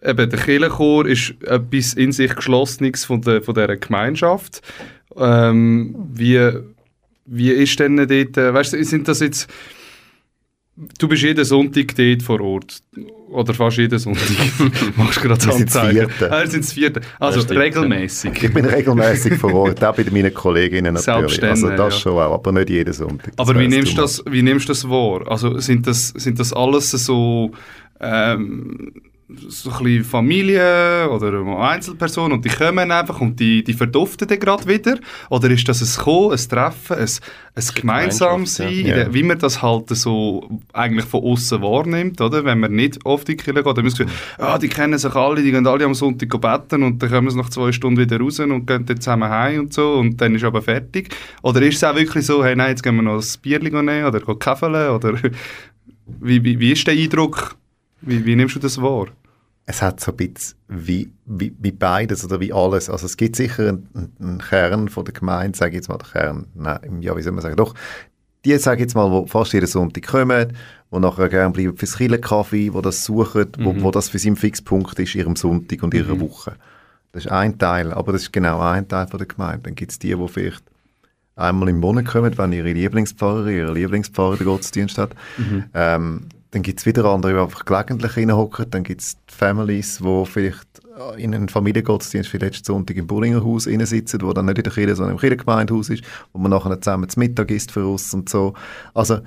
eben, 0.04 0.30
der 0.30 0.40
Kirchenchor 0.40 1.08
ist 1.08 1.34
etwas 1.42 1.94
in 1.96 2.12
sich 2.12 2.36
Geschlossenes 2.36 3.06
von, 3.06 3.22
der, 3.22 3.42
von 3.42 3.56
dieser 3.56 3.76
Gemeinschaft. 3.78 4.62
Ähm, 5.18 5.96
wie, 6.14 6.52
wie 7.26 7.52
ist 7.52 7.80
denn 7.80 7.98
dort, 7.98 8.38
äh, 8.38 8.54
weißt 8.54 8.74
du, 8.74 8.84
sind 8.84 9.08
das 9.08 9.20
jetzt 9.20 9.50
Du 10.98 11.08
bist 11.08 11.22
jeden 11.22 11.44
Sonntag 11.46 11.96
dort 11.96 12.24
vor 12.24 12.42
Ort. 12.42 12.82
Oder 13.30 13.54
fast 13.54 13.78
jeden 13.78 14.00
Sonntag. 14.00 14.26
Machst 14.96 15.18
du 15.18 15.28
gerade 15.28 15.46
das 15.46 15.56
Anzeigen. 15.56 16.10
Vierte. 16.10 16.32
Ah, 16.32 16.42
wir 16.42 16.48
sind 16.48 16.64
das 16.64 16.74
vierte. 16.74 17.02
Also 17.20 17.42
stimmt, 17.42 17.60
regelmäßig. 17.60 18.44
Ich 18.44 18.54
bin 18.54 18.66
regelmäßig 18.66 19.34
vor 19.36 19.54
Ort, 19.54 19.84
auch 19.84 19.96
bei 19.96 20.06
meinen 20.12 20.34
Kolleginnen 20.34 20.94
natürlich. 20.94 21.44
Also 21.44 21.70
das 21.70 21.94
ja. 21.94 22.00
schon 22.00 22.14
auch, 22.14 22.34
aber 22.34 22.52
nicht 22.54 22.70
jeden 22.70 22.94
Sonntag. 22.94 23.36
Das 23.36 23.48
Aber 23.48 23.60
wie 23.60 23.68
nimmst, 23.68 23.92
du 23.92 23.96
du 23.98 24.02
das, 24.02 24.24
wie 24.30 24.42
nimmst 24.42 24.70
du 24.70 24.72
das 24.72 24.90
wahr? 24.90 25.30
Also 25.30 25.60
sind 25.60 25.88
das, 25.88 26.10
sind 26.10 26.40
das 26.40 26.52
alles 26.52 26.92
so, 26.92 27.52
ähm, 28.00 28.94
so 29.48 29.72
ein 29.72 29.84
bisschen 29.84 30.04
Familie 30.04 31.10
oder 31.10 31.34
Einzelpersonen 31.60 32.34
und 32.34 32.46
die 32.46 32.50
kommen 32.50 32.92
einfach 32.92 33.22
und 33.22 33.40
die, 33.40 33.64
die 33.64 33.74
verduften 33.74 34.28
dann 34.28 34.40
gerade 34.40 34.68
wieder? 34.68 34.98
Oder 35.30 35.50
ist 35.50 35.68
das 35.68 35.82
ein 35.82 36.04
Kommen, 36.04 36.32
ein 36.32 36.38
Treffen, 36.50 36.98
ein, 36.98 37.08
ein 37.56 37.64
gemeinsam 37.76 38.30
Gemeinschaft, 38.46 38.60
ja. 38.60 38.66
sein, 38.68 38.74
in 38.80 38.86
Ja. 38.88 38.96
der- 38.96 39.14
wie 39.14 39.24
man 39.24 39.38
das 39.40 39.62
halt 39.62 39.90
so 39.90 40.50
eigentlich 40.74 41.06
von 41.06 41.24
außen 41.24 41.62
wahrnimmt, 41.62 42.20
oder? 42.22 42.44
Wenn 42.46 42.60
man 42.60 42.72
nicht 42.74 43.06
oft 43.06 43.28
in 43.30 43.38
die 43.38 43.44
Kirche 43.44 43.64
geht, 43.64 43.78
dann 43.78 43.84
muss 43.84 43.98
man 44.00 44.08
sagen, 44.08 44.20
ah, 44.38 44.58
die 44.58 44.70
kennen 44.70 44.98
sich 44.98 45.14
alle, 45.16 45.42
die 45.42 45.52
gehen 45.52 45.68
alle 45.68 45.86
am 45.86 45.94
Sonntag 45.94 46.30
beten 46.42 46.84
und 46.84 47.02
dann 47.02 47.10
kommen 47.10 47.30
sie 47.30 47.38
nach 47.38 47.50
zwei 47.50 47.72
Stunden 47.72 48.00
wieder 48.00 48.20
raus 48.20 48.40
und 48.40 48.66
gehen 48.66 48.86
dann 48.86 49.00
zusammen 49.02 49.30
heim 49.30 49.60
und 49.62 49.74
so 49.74 49.94
und 49.96 50.20
dann 50.20 50.36
ist 50.36 50.44
aber 50.44 50.62
fertig. 50.62 51.10
Oder 51.42 51.62
ist 51.62 51.76
es 51.78 51.84
auch 51.84 51.96
wirklich 51.96 52.26
so, 52.26 52.44
hey, 52.44 52.56
nein, 52.56 52.70
jetzt 52.70 52.84
gehen 52.84 52.96
wir 52.96 53.02
noch 53.02 53.22
ein 53.22 53.28
Bierchen 53.42 53.86
nehmen 53.86 54.06
oder 54.06 54.20
gehen 54.20 54.40
käfeln 54.40 54.90
oder 54.92 55.14
wie, 56.20 56.44
wie, 56.44 56.60
wie 56.60 56.72
ist 56.72 56.86
der 56.88 56.94
Eindruck? 56.96 57.56
Wie, 58.02 58.26
wie 58.26 58.36
nimmst 58.36 58.56
du 58.56 58.60
das 58.60 58.82
wahr? 58.82 59.08
Es 59.66 59.82
hat 59.82 60.00
so 60.00 60.12
ein 60.12 60.18
bisschen 60.18 60.58
wie, 60.68 61.12
wie, 61.26 61.54
wie 61.60 61.72
beides 61.72 62.26
oder 62.26 62.40
wie 62.40 62.52
alles. 62.54 62.90
Also 62.90 63.06
es 63.06 63.18
gibt 63.18 63.36
sicher 63.36 63.70
einen, 63.70 64.14
einen 64.20 64.40
Kern 64.40 64.90
von 64.90 65.06
der 65.06 65.14
Gemeinde, 65.14 65.58
sage 65.58 65.72
ich 65.72 65.76
jetzt 65.76 65.90
mal 65.90 65.98
der 65.98 66.10
Kern, 66.10 66.48
nein, 66.56 67.02
ja, 67.02 67.16
wie 67.16 67.22
soll 67.22 67.34
man 67.34 67.42
sagen, 67.42 67.56
doch, 67.56 67.74
die, 68.44 68.58
sage 68.58 68.78
ich 68.78 68.82
jetzt 68.86 68.96
mal, 68.96 69.12
wo 69.12 69.28
fast 69.28 69.54
jeden 69.54 69.68
Sonntag 69.68 70.08
kommen, 70.08 70.54
wo 70.90 71.00
nachher 71.00 71.30
gerne 71.30 71.54
bleiben 71.54 71.78
fürs 71.78 71.98
Kaffee, 72.22 72.74
wo 72.74 72.82
das 72.82 73.06
suchen, 73.06 73.48
wo, 73.60 73.82
wo 73.82 73.92
das 73.92 74.10
für 74.10 74.20
sie 74.20 74.32
ein 74.32 74.36
Fixpunkt 74.36 74.98
ist, 75.00 75.16
ihrem 75.16 75.36
Sonntag 75.36 75.84
und 75.84 75.94
ihrer 75.94 76.20
Woche. 76.20 76.56
Das 77.12 77.26
ist 77.26 77.32
ein 77.32 77.58
Teil, 77.58 77.92
aber 77.94 78.14
das 78.14 78.24
ist 78.24 78.34
genau 78.34 78.60
ein 78.62 78.88
Teil 78.88 79.08
von 79.08 79.20
der 79.20 79.28
Gemeinde. 79.28 79.64
Dann 79.64 79.76
gibt 79.76 79.92
es 79.92 80.00
die, 80.00 80.16
die 80.16 80.28
vielleicht 80.28 80.64
einmal 81.36 81.70
im 81.70 81.80
Monat 81.80 82.06
kommen, 82.06 82.38
wenn 82.38 82.54
ihre 82.54 82.72
Lieblingspfarrer, 82.72 83.48
ihre 83.48 83.74
Lieblingspfarrer 83.74 84.38
den 84.38 84.46
Gottesdienst 84.46 84.98
hat. 84.98 85.12
Ähm, 85.74 86.28
dann 86.52 86.64
gibt 86.64 86.80
es 86.80 86.86
wieder 86.86 87.06
andere, 87.06 87.34
die 87.34 87.40
einfach 87.40 87.64
gelegentlich 87.64 88.18
reinhocken. 88.18 88.70
Dann 88.70 88.84
gibt 88.84 89.02
es 89.02 89.18
Families, 89.28 90.00
die 90.00 90.26
vielleicht 90.26 90.68
in 91.18 91.34
einen 91.34 91.48
Familiengottesdienst 91.48 92.32
wie 92.34 92.38
letzten 92.38 92.66
Sonntag 92.66 92.98
im 92.98 93.08
Bullingerhaus 93.08 93.64
sitzen, 93.64 94.22
wo 94.22 94.34
dann 94.34 94.46
nicht 94.46 94.58
in 94.58 94.66
der 94.66 94.74
Kirche, 94.74 94.96
sondern 94.96 95.16
im 95.16 95.20
Kirchengemeindehaus 95.20 95.90
ist, 95.90 96.04
wo 96.34 96.40
man 96.40 96.52
nachher 96.52 96.80
zusammen 96.82 97.08
zu 97.08 97.20
Mittag 97.20 97.50
isst 97.52 97.72
für 97.72 97.88
uns 97.88 98.14
und 98.14 98.28
so. 98.28 98.54
Also 98.94 99.20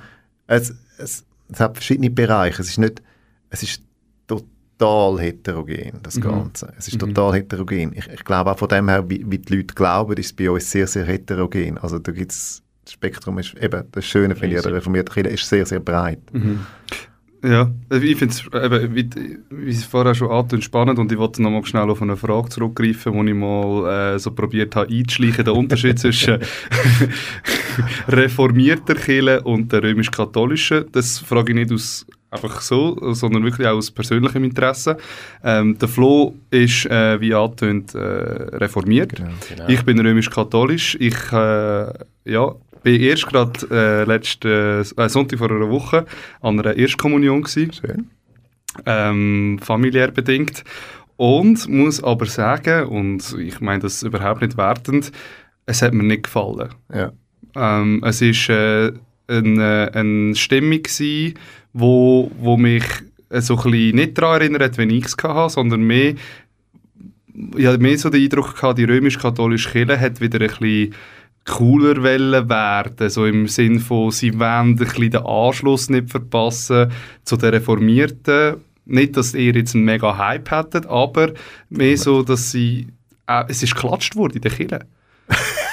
es, 0.46 0.74
es, 0.98 1.24
es 1.48 1.60
hat 1.60 1.74
verschiedene 1.74 2.10
Bereiche. 2.10 2.60
Es 2.60 2.68
ist 2.68 2.78
nicht, 2.78 3.02
es 3.48 3.62
ist 3.62 3.82
total 4.26 5.18
heterogen, 5.18 6.00
das 6.02 6.20
Ganze. 6.20 6.74
Es 6.76 6.88
ist 6.88 6.98
total 6.98 7.32
heterogen. 7.32 7.94
Ich, 7.94 8.06
ich 8.06 8.24
glaube 8.24 8.52
auch 8.52 8.58
von 8.58 8.68
dem 8.68 8.86
her, 8.90 9.08
wie, 9.08 9.24
wie 9.26 9.38
die 9.38 9.56
Leute 9.56 9.74
glauben, 9.74 10.14
ist 10.18 10.26
es 10.26 10.32
bei 10.34 10.50
uns 10.50 10.70
sehr, 10.70 10.86
sehr 10.86 11.06
heterogen. 11.06 11.78
Also 11.78 11.98
da 11.98 12.12
gibt's 12.12 12.60
das 12.84 12.92
Spektrum 12.92 13.38
ist 13.38 13.54
eben, 13.54 13.82
das 13.92 14.04
Schöne 14.04 14.36
finde 14.36 14.56
ich, 14.56 14.58
an 14.58 14.70
der 14.70 14.74
reformierten 14.74 15.14
Kirche 15.14 15.30
ist 15.30 15.48
sehr, 15.48 15.64
sehr 15.64 15.80
breit. 15.80 16.20
Ja, 17.44 17.70
ich 17.90 18.16
finde 18.16 18.34
es, 18.34 18.46
wie, 18.94 19.10
wie 19.50 19.70
es 19.70 19.84
vorher 19.84 20.14
schon 20.14 20.30
angetönt, 20.30 20.64
spannend 20.64 20.98
und 20.98 21.12
ich 21.12 21.18
wollte 21.18 21.42
noch 21.42 21.50
mal 21.50 21.64
schnell 21.66 21.90
auf 21.90 22.00
eine 22.00 22.16
Frage 22.16 22.48
zurückgreifen, 22.48 23.12
wo 23.12 23.22
ich 23.22 23.34
mal 23.34 24.14
äh, 24.14 24.18
so 24.18 24.30
probiert 24.30 24.74
habe 24.76 24.90
einzuschleichen, 24.90 25.44
der 25.44 25.54
Unterschied 25.54 25.98
zwischen 25.98 26.38
reformierter 28.08 28.94
Kirche 28.94 29.42
und 29.42 29.70
der 29.72 29.82
römisch-katholischen. 29.82 30.86
Das 30.92 31.18
frage 31.18 31.52
ich 31.52 31.56
nicht 31.56 31.72
aus 31.72 32.06
einfach 32.30 32.60
so, 32.62 32.96
sondern 33.12 33.44
wirklich 33.44 33.66
auch 33.66 33.76
aus 33.76 33.90
persönlichem 33.90 34.42
Interesse. 34.44 34.96
Ähm, 35.42 35.78
der 35.78 35.88
Flo 35.88 36.34
ist, 36.50 36.86
äh, 36.86 37.20
wie 37.20 37.34
angetönt, 37.34 37.94
äh, 37.94 37.98
reformiert. 37.98 39.16
Genau. 39.16 39.30
Genau. 39.48 39.68
Ich 39.68 39.82
bin 39.84 40.00
römisch-katholisch. 40.00 40.96
Ich 40.98 41.32
äh, 41.32 41.92
ja, 42.24 42.54
bin 42.84 43.00
erst 43.00 43.26
gerade 43.26 43.66
äh, 43.70 44.04
letzten 44.04 44.84
äh, 44.96 45.08
Sonntag 45.08 45.38
vor 45.40 45.50
einer 45.50 45.68
Woche 45.68 46.06
an 46.40 46.60
einer 46.60 46.76
Erstkommunion 46.76 47.42
gewesen, 47.42 47.72
Schön. 47.72 48.10
ähm, 48.86 49.58
familiär 49.60 50.12
bedingt. 50.12 50.62
Und 51.16 51.68
muss 51.68 52.02
aber 52.02 52.26
sagen, 52.26 52.86
und 52.86 53.36
ich 53.38 53.60
meine 53.60 53.80
das 53.80 54.02
überhaupt 54.02 54.42
nicht 54.42 54.56
wertend, 54.56 55.12
es 55.66 55.80
hat 55.80 55.94
mir 55.94 56.02
nicht 56.02 56.24
gefallen. 56.24 56.70
Ja. 56.92 57.12
Ähm, 57.56 58.02
es 58.04 58.20
war 58.20 58.56
äh, 58.56 58.92
eine, 59.28 59.90
eine 59.94 60.34
Stimmung, 60.34 60.82
gewesen, 60.82 61.34
wo, 61.72 62.30
wo 62.38 62.56
mich 62.56 62.84
äh, 63.30 63.40
so 63.40 63.56
ein 63.56 63.70
bisschen 63.70 63.96
nicht 63.96 64.18
daran 64.18 64.40
erinnert, 64.40 64.76
wenn 64.76 64.90
ich 64.90 65.06
es 65.06 65.16
hatte, 65.22 65.54
sondern 65.54 65.82
mehr, 65.82 66.14
ich 67.56 67.66
hatte 67.66 67.78
mehr 67.78 67.96
so 67.96 68.10
den 68.10 68.22
Eindruck, 68.22 68.56
gehabt, 68.56 68.78
die 68.78 68.84
römisch-katholische 68.84 69.70
Kirche 69.70 69.98
hat 69.98 70.20
wieder 70.20 70.40
ein 70.40 70.48
bisschen 70.48 70.94
cooler 71.44 72.02
werden, 72.02 73.10
so 73.10 73.26
im 73.26 73.46
Sinn 73.48 73.80
von, 73.80 74.10
sie 74.10 74.38
wollen 74.38 74.76
den 74.76 75.16
Anschluss 75.16 75.90
nicht 75.90 76.10
verpassen 76.10 76.90
zu 77.24 77.36
den 77.36 77.50
Reformierten. 77.50 78.56
Nicht, 78.86 79.16
dass 79.16 79.34
ihr 79.34 79.54
jetzt 79.54 79.74
einen 79.74 79.84
mega 79.84 80.16
Hype 80.16 80.50
hättet, 80.50 80.86
aber 80.86 81.32
mehr 81.70 81.96
so, 81.96 82.22
dass 82.22 82.50
sie, 82.50 82.88
äh, 83.26 83.44
es 83.48 83.62
ist 83.62 83.74
geklatscht 83.74 84.16
worden 84.16 84.36
in 84.36 84.42
der 84.42 84.50
Kirche. 84.50 84.80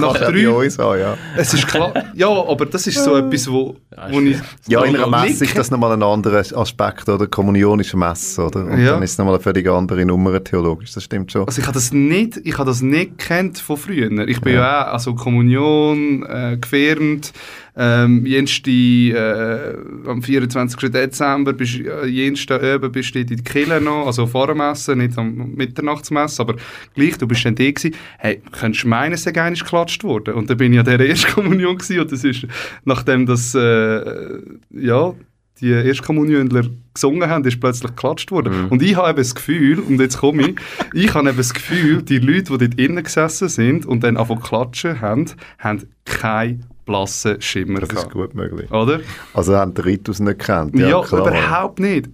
Nach 0.00 0.20
Ja, 0.20 0.30
drei, 0.30 0.48
uns 0.48 0.78
auch, 0.78 0.94
ja. 0.96 1.16
es 1.36 1.54
ist 1.54 1.66
klar, 1.66 1.92
ja, 2.14 2.28
aber 2.28 2.66
das 2.66 2.86
ist 2.86 3.02
so 3.02 3.16
etwas, 3.16 3.50
wo, 3.50 3.76
wo 4.10 4.20
ich... 4.20 4.38
Ja, 4.66 4.84
in 4.84 4.96
einer 4.96 5.06
Messe 5.06 5.44
ist 5.44 5.56
das 5.56 5.70
nochmal 5.70 5.92
ein 5.92 6.02
anderer 6.02 6.42
Aspekt, 6.56 7.08
oder? 7.08 7.26
Kommunion 7.26 7.80
ist 7.80 7.94
eine 7.94 8.08
Messe, 8.08 8.42
oder? 8.44 8.64
Und 8.64 8.78
Ja. 8.82 8.92
dann 8.92 9.02
ist 9.02 9.12
es 9.12 9.18
nochmal 9.18 9.34
eine 9.34 9.42
völlig 9.42 9.68
andere 9.68 10.04
Nummer 10.04 10.42
theologisch, 10.42 10.92
das 10.92 11.04
stimmt 11.04 11.32
schon. 11.32 11.46
Also 11.46 11.60
ich 11.60 11.66
habe 11.66 11.74
das 11.74 11.92
nicht, 11.92 12.40
ich 12.44 12.58
habe 12.58 12.68
das 12.68 12.80
nicht 12.82 13.18
kennt 13.18 13.58
von 13.58 13.76
früher. 13.76 14.10
Ich 14.28 14.40
bin 14.40 14.54
ja, 14.54 14.88
auch, 14.88 14.92
also 14.94 15.14
Kommunion, 15.14 16.24
äh, 16.26 16.56
gefirmt, 16.60 17.32
ähm, 17.78 18.26
jenste, 18.26 18.70
äh, 18.70 19.76
am 20.08 20.20
24. 20.20 20.90
Dezember 20.90 21.52
bist 21.52 21.78
äh, 21.78 22.06
jenste 22.06 22.56
Öben 22.56 22.90
bist 22.90 23.14
du 23.14 23.20
in 23.20 23.26
die 23.28 23.36
Kille 23.36 23.80
noch, 23.80 24.06
also 24.06 24.26
vor 24.26 24.48
der 24.48 24.56
Messe, 24.56 24.96
nicht 24.96 25.16
am 25.16 25.54
Mitternachtsmesse, 25.54 26.42
aber 26.42 26.56
gleich, 26.94 27.16
du 27.18 27.28
bist 27.28 27.44
dann 27.44 27.54
da 27.54 27.70
gewesen. 27.70 27.94
Hey, 28.18 28.42
könntest 28.50 28.84
du 28.84 28.88
meinen, 28.88 29.16
sei 29.16 29.30
einmal 29.30 29.54
geklatscht 29.54 30.02
worden? 30.02 30.34
Und 30.34 30.50
dann 30.50 30.56
bin 30.56 30.72
ich 30.72 30.80
an 30.80 30.86
der 30.86 30.98
ersten 31.08 31.30
Kommunion 31.30 31.78
gewesen 31.78 32.00
und 32.00 32.10
das 32.10 32.24
ist, 32.24 32.46
nachdem 32.84 33.26
das, 33.26 33.54
äh, 33.54 34.40
ja, 34.70 35.14
die 35.60 35.70
Erstkommunionler 35.70 36.64
gesungen 36.94 37.28
haben, 37.28 37.44
ist 37.44 37.60
plötzlich 37.60 37.90
geklatscht 37.90 38.30
worden. 38.30 38.68
Und 38.70 38.82
ich 38.82 38.96
habe 38.96 39.10
eben 39.10 39.18
das 39.18 39.34
Gefühl, 39.34 39.80
und 39.80 40.00
jetzt 40.00 40.18
komme 40.18 40.48
ich, 40.48 40.56
ich 40.94 41.14
habe 41.14 41.28
eben 41.28 41.36
das 41.36 41.52
Gefühl, 41.52 42.02
die 42.02 42.18
Leute, 42.18 42.56
die 42.56 42.68
dort 42.68 42.80
innen 42.80 43.02
gesessen 43.02 43.48
sind 43.48 43.86
und 43.86 44.04
dann 44.04 44.16
zu 44.16 44.36
klatschen 44.36 45.00
haben, 45.00 45.26
haben 45.58 45.82
keinen 46.04 46.64
blassen 46.88 47.40
Schimmer 47.40 47.80
Das 47.80 47.90
ist 47.90 48.10
gut 48.10 48.34
möglich. 48.34 48.70
Oder? 48.72 49.00
Also 49.34 49.54
haben 49.56 49.74
den 49.74 49.84
Ritus 49.84 50.18
nicht 50.18 50.40
gekannt. 50.40 50.76
Ja, 50.76 50.88
Ja, 50.88 51.02
klar. 51.02 51.28
überhaupt 51.28 51.78
nicht. 51.78 52.08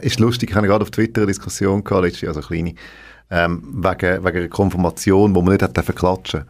Ist 0.00 0.20
lustig, 0.20 0.50
ich 0.50 0.56
hatte 0.56 0.66
gerade 0.66 0.82
auf 0.82 0.90
Twitter 0.90 1.22
eine 1.22 1.26
Diskussion 1.26 1.82
gehabt, 1.82 2.04
letztes 2.04 2.22
Jahr, 2.22 2.36
also 2.36 2.48
eine 2.48 2.62
kleine, 2.62 2.74
ähm, 3.30 3.62
wegen, 3.82 4.24
wegen 4.24 4.38
einer 4.38 4.48
Konfirmation, 4.48 5.34
wo 5.34 5.42
man 5.42 5.52
nicht 5.54 5.62
hat 5.62 5.74
klatschen 5.96 6.44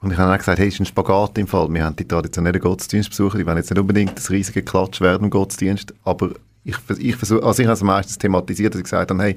Und 0.00 0.12
ich 0.12 0.18
habe 0.18 0.30
dann 0.30 0.38
gesagt, 0.38 0.58
hey, 0.58 0.68
ist 0.68 0.80
ein 0.80 0.86
Spagat 0.86 1.36
im 1.38 1.46
Fall. 1.46 1.68
Wir 1.72 1.84
haben 1.84 1.96
die 1.96 2.06
traditionellen 2.08 2.60
Gottesdienstbesucher, 2.60 3.38
die 3.38 3.46
wollen 3.46 3.58
jetzt 3.58 3.70
nicht 3.70 3.78
unbedingt 3.80 4.16
das 4.16 4.30
riesige 4.30 4.62
Klatsch 4.62 5.00
werden 5.00 5.24
im 5.24 5.30
Gottesdienst, 5.30 5.92
aber 6.04 6.30
ich, 6.64 6.76
ich 6.98 7.16
versuche, 7.16 7.42
also 7.44 7.60
ich 7.62 7.66
habe 7.66 7.74
es 7.74 7.82
meistens 7.82 8.18
thematisiert, 8.18 8.74
dass 8.74 8.80
ich 8.80 8.84
gesagt 8.84 9.10
habe, 9.10 9.22
hey, 9.22 9.36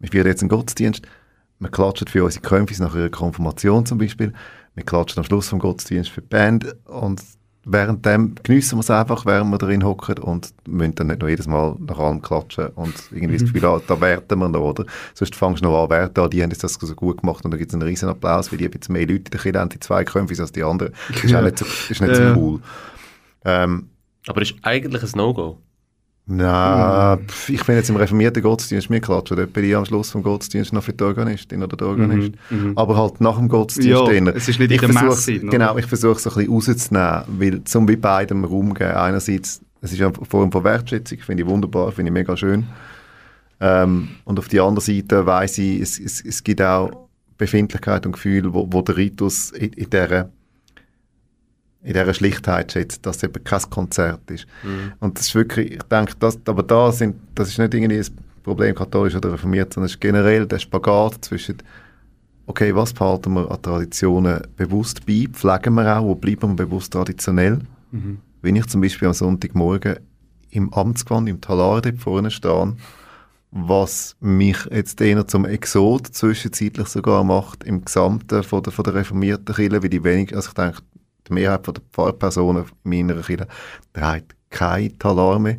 wir 0.00 0.10
feiern 0.10 0.26
jetzt 0.26 0.42
einen 0.42 0.48
Gottesdienst, 0.48 1.02
wir 1.60 1.70
klatschen 1.70 2.08
für 2.08 2.24
unsere 2.24 2.42
Konfis 2.42 2.80
nach 2.80 2.94
ihrer 2.94 3.08
Konfirmation 3.08 3.86
zum 3.86 3.98
Beispiel, 3.98 4.32
wir 4.74 4.84
klatschen 4.84 5.18
am 5.20 5.24
Schluss 5.24 5.48
vom 5.48 5.58
Gottesdienst 5.58 6.10
für 6.10 6.22
die 6.22 6.28
Band 6.28 6.74
und 6.86 7.22
währenddem 7.64 8.34
geniessen 8.42 8.76
wir 8.76 8.80
es 8.80 8.90
einfach, 8.90 9.24
während 9.24 9.50
wir 9.52 9.58
drin 9.58 9.84
hocken 9.84 10.18
und 10.18 10.52
müssen 10.66 10.94
dann 10.96 11.06
nicht 11.08 11.20
noch 11.20 11.28
jedes 11.28 11.46
Mal 11.46 11.76
nach 11.78 11.98
allem 11.98 12.20
klatschen 12.20 12.68
und 12.74 12.92
irgendwie 13.12 13.36
das 13.38 13.44
Gefühl 13.52 13.62
haben, 13.68 13.82
da 13.86 14.00
werten 14.00 14.38
wir 14.40 14.48
noch, 14.48 14.60
oder? 14.62 14.84
Sonst 15.14 15.36
fängst 15.36 15.62
du 15.62 15.68
noch 15.68 15.84
an 15.84 15.90
werten, 15.90 16.18
ah, 16.20 16.26
die 16.28 16.42
haben 16.42 16.50
jetzt 16.50 16.64
das 16.64 16.74
so 16.74 16.94
gut 16.94 17.20
gemacht 17.20 17.44
und 17.44 17.52
dann 17.52 17.58
gibt 17.58 17.70
es 17.70 17.74
einen 17.74 17.84
riesen 17.86 18.08
Applaus, 18.08 18.50
weil 18.50 18.58
die 18.58 18.64
ein 18.64 18.70
bisschen 18.72 18.94
mehr 18.94 19.02
Leute 19.02 19.14
in 19.18 19.24
der 19.24 19.40
Kirche 19.40 19.60
haben, 19.60 19.68
die 19.68 19.78
zwei 19.78 20.04
Konfis 20.04 20.40
als 20.40 20.50
die 20.50 20.64
anderen. 20.64 20.92
Das 21.12 21.22
ist 21.22 21.34
auch 21.34 21.42
nicht 21.42 21.58
so, 21.58 21.64
ist 21.66 22.00
nicht 22.00 22.16
Ja. 22.16 22.34
so 22.34 22.40
cool. 22.40 22.60
Ähm, 23.44 23.88
Aber 24.26 24.42
ist 24.42 24.54
eigentlich 24.62 25.02
ein 25.02 25.10
No-Go. 25.14 25.58
Na, 26.24 27.18
pf, 27.26 27.48
ich 27.48 27.62
finde 27.64 27.78
jetzt 27.80 27.90
im 27.90 27.96
reformierten 27.96 28.42
Gottesdienst, 28.42 28.88
wir 28.90 29.00
klatschen 29.00 29.44
bin 29.48 29.64
ich 29.64 29.74
am 29.76 29.84
Schluss 29.84 30.10
vom 30.12 30.22
Gottesdienst 30.22 30.72
noch 30.72 30.82
für 30.84 30.92
die 30.92 31.02
Organistin 31.04 31.62
oder 31.62 31.76
der 31.76 31.88
Organist. 31.88 32.32
Aber 32.76 32.96
halt 32.96 33.20
nach 33.20 33.36
dem 33.36 33.48
Gottesdienst. 33.48 33.88
Ja, 33.88 34.08
es 34.30 34.48
ist 34.48 34.58
nicht 34.60 34.70
in 34.70 34.74
Ich 34.76 34.80
der 34.80 34.88
versuch's- 34.92 35.26
Messe, 35.26 35.40
oder? 35.42 35.50
Genau, 35.50 35.76
ich 35.78 35.86
versuche 35.86 36.12
es 36.18 36.26
ein 36.26 36.34
bisschen 36.34 36.52
rauszunehmen, 36.52 37.22
weil 37.38 37.64
zum 37.64 37.88
wie 37.88 37.96
beidem 37.96 38.44
Raum 38.44 38.72
geben. 38.72 38.92
Einerseits, 38.92 39.60
es 39.80 39.92
ist 39.92 40.00
eine 40.00 40.12
Form 40.28 40.52
von 40.52 40.62
Wertschätzung, 40.64 41.18
finde 41.18 41.42
ich 41.42 41.48
wunderbar, 41.48 41.90
finde 41.90 42.10
ich 42.10 42.14
mega 42.14 42.36
schön. 42.36 42.66
Ähm, 43.60 44.08
und 44.24 44.38
auf 44.38 44.48
die 44.48 44.60
andere 44.60 44.84
Seite 44.84 45.26
weiss 45.26 45.58
ich, 45.58 45.80
es, 45.80 45.98
es, 45.98 46.24
es 46.24 46.42
gibt 46.44 46.62
auch 46.62 47.08
Befindlichkeit 47.36 48.06
und 48.06 48.12
Gefühl, 48.12 48.52
wo, 48.54 48.68
wo 48.70 48.80
der 48.82 48.96
Ritus 48.96 49.50
in, 49.50 49.72
in 49.72 49.90
dieser 49.90 50.30
in 51.82 51.94
dieser 51.94 52.14
Schlichtheit 52.14 52.72
schätzt, 52.72 53.04
dass 53.06 53.16
es 53.16 53.22
eben 53.24 53.42
kein 53.42 53.62
Konzert 53.70 54.30
ist. 54.30 54.46
Und 55.00 55.18
das 55.18 55.28
ist 55.28 55.34
wirklich, 55.34 55.72
ich 55.72 55.82
denke, 55.84 56.14
das, 56.18 56.38
aber 56.46 56.62
da 56.62 56.92
sind, 56.92 57.16
das 57.34 57.48
ist 57.48 57.58
nicht 57.58 57.74
irgendwie 57.74 57.98
ein 57.98 58.06
Problem 58.42 58.74
katholisch 58.74 59.14
oder 59.14 59.32
reformiert, 59.32 59.72
sondern 59.72 59.86
es 59.86 59.92
ist 59.92 60.00
generell 60.00 60.46
der 60.46 60.58
Spagat 60.58 61.24
zwischen 61.24 61.58
okay, 62.46 62.74
was 62.74 62.92
behalten 62.92 63.34
wir 63.34 63.50
an 63.50 63.62
Traditionen 63.62 64.42
bewusst 64.56 65.06
bei, 65.06 65.26
pflegen 65.30 65.74
wir 65.74 65.96
auch, 65.96 66.04
wo 66.04 66.14
bleiben 66.14 66.58
wir 66.58 66.66
bewusst 66.66 66.92
traditionell. 66.92 67.60
Wenn 68.42 68.56
ich 68.56 68.66
zum 68.66 68.80
Beispiel 68.80 69.08
am 69.08 69.14
Sonntagmorgen 69.14 69.96
im 70.50 70.72
Amtsgewand, 70.72 71.28
im 71.28 71.40
Talar 71.40 71.80
dort 71.80 71.98
vorne 71.98 72.30
stehe, 72.30 72.76
was 73.52 74.16
mich 74.20 74.56
jetzt 74.70 75.00
eher 75.00 75.26
zum 75.28 75.44
Exot 75.44 76.06
zwischenzeitlich 76.08 76.88
sogar 76.88 77.22
macht 77.22 77.64
im 77.64 77.84
Gesamten 77.84 78.42
von 78.42 78.62
der, 78.62 78.72
von 78.72 78.82
der 78.82 78.94
reformierten 78.94 79.54
Kirche, 79.54 79.82
weil 79.82 79.88
die 79.88 80.04
wenig, 80.04 80.34
also 80.34 80.48
ich 80.48 80.54
denke, 80.54 80.78
die 81.34 81.40
Mehrheit 81.40 81.64
von 81.64 81.74
der 81.74 81.82
Pfarrpersonen 81.92 82.64
in 82.84 83.06
meiner 83.06 83.22
Kirche 83.22 83.46
trägt 83.92 84.34
kein 84.50 84.98
Talar 84.98 85.38
mehr. 85.38 85.56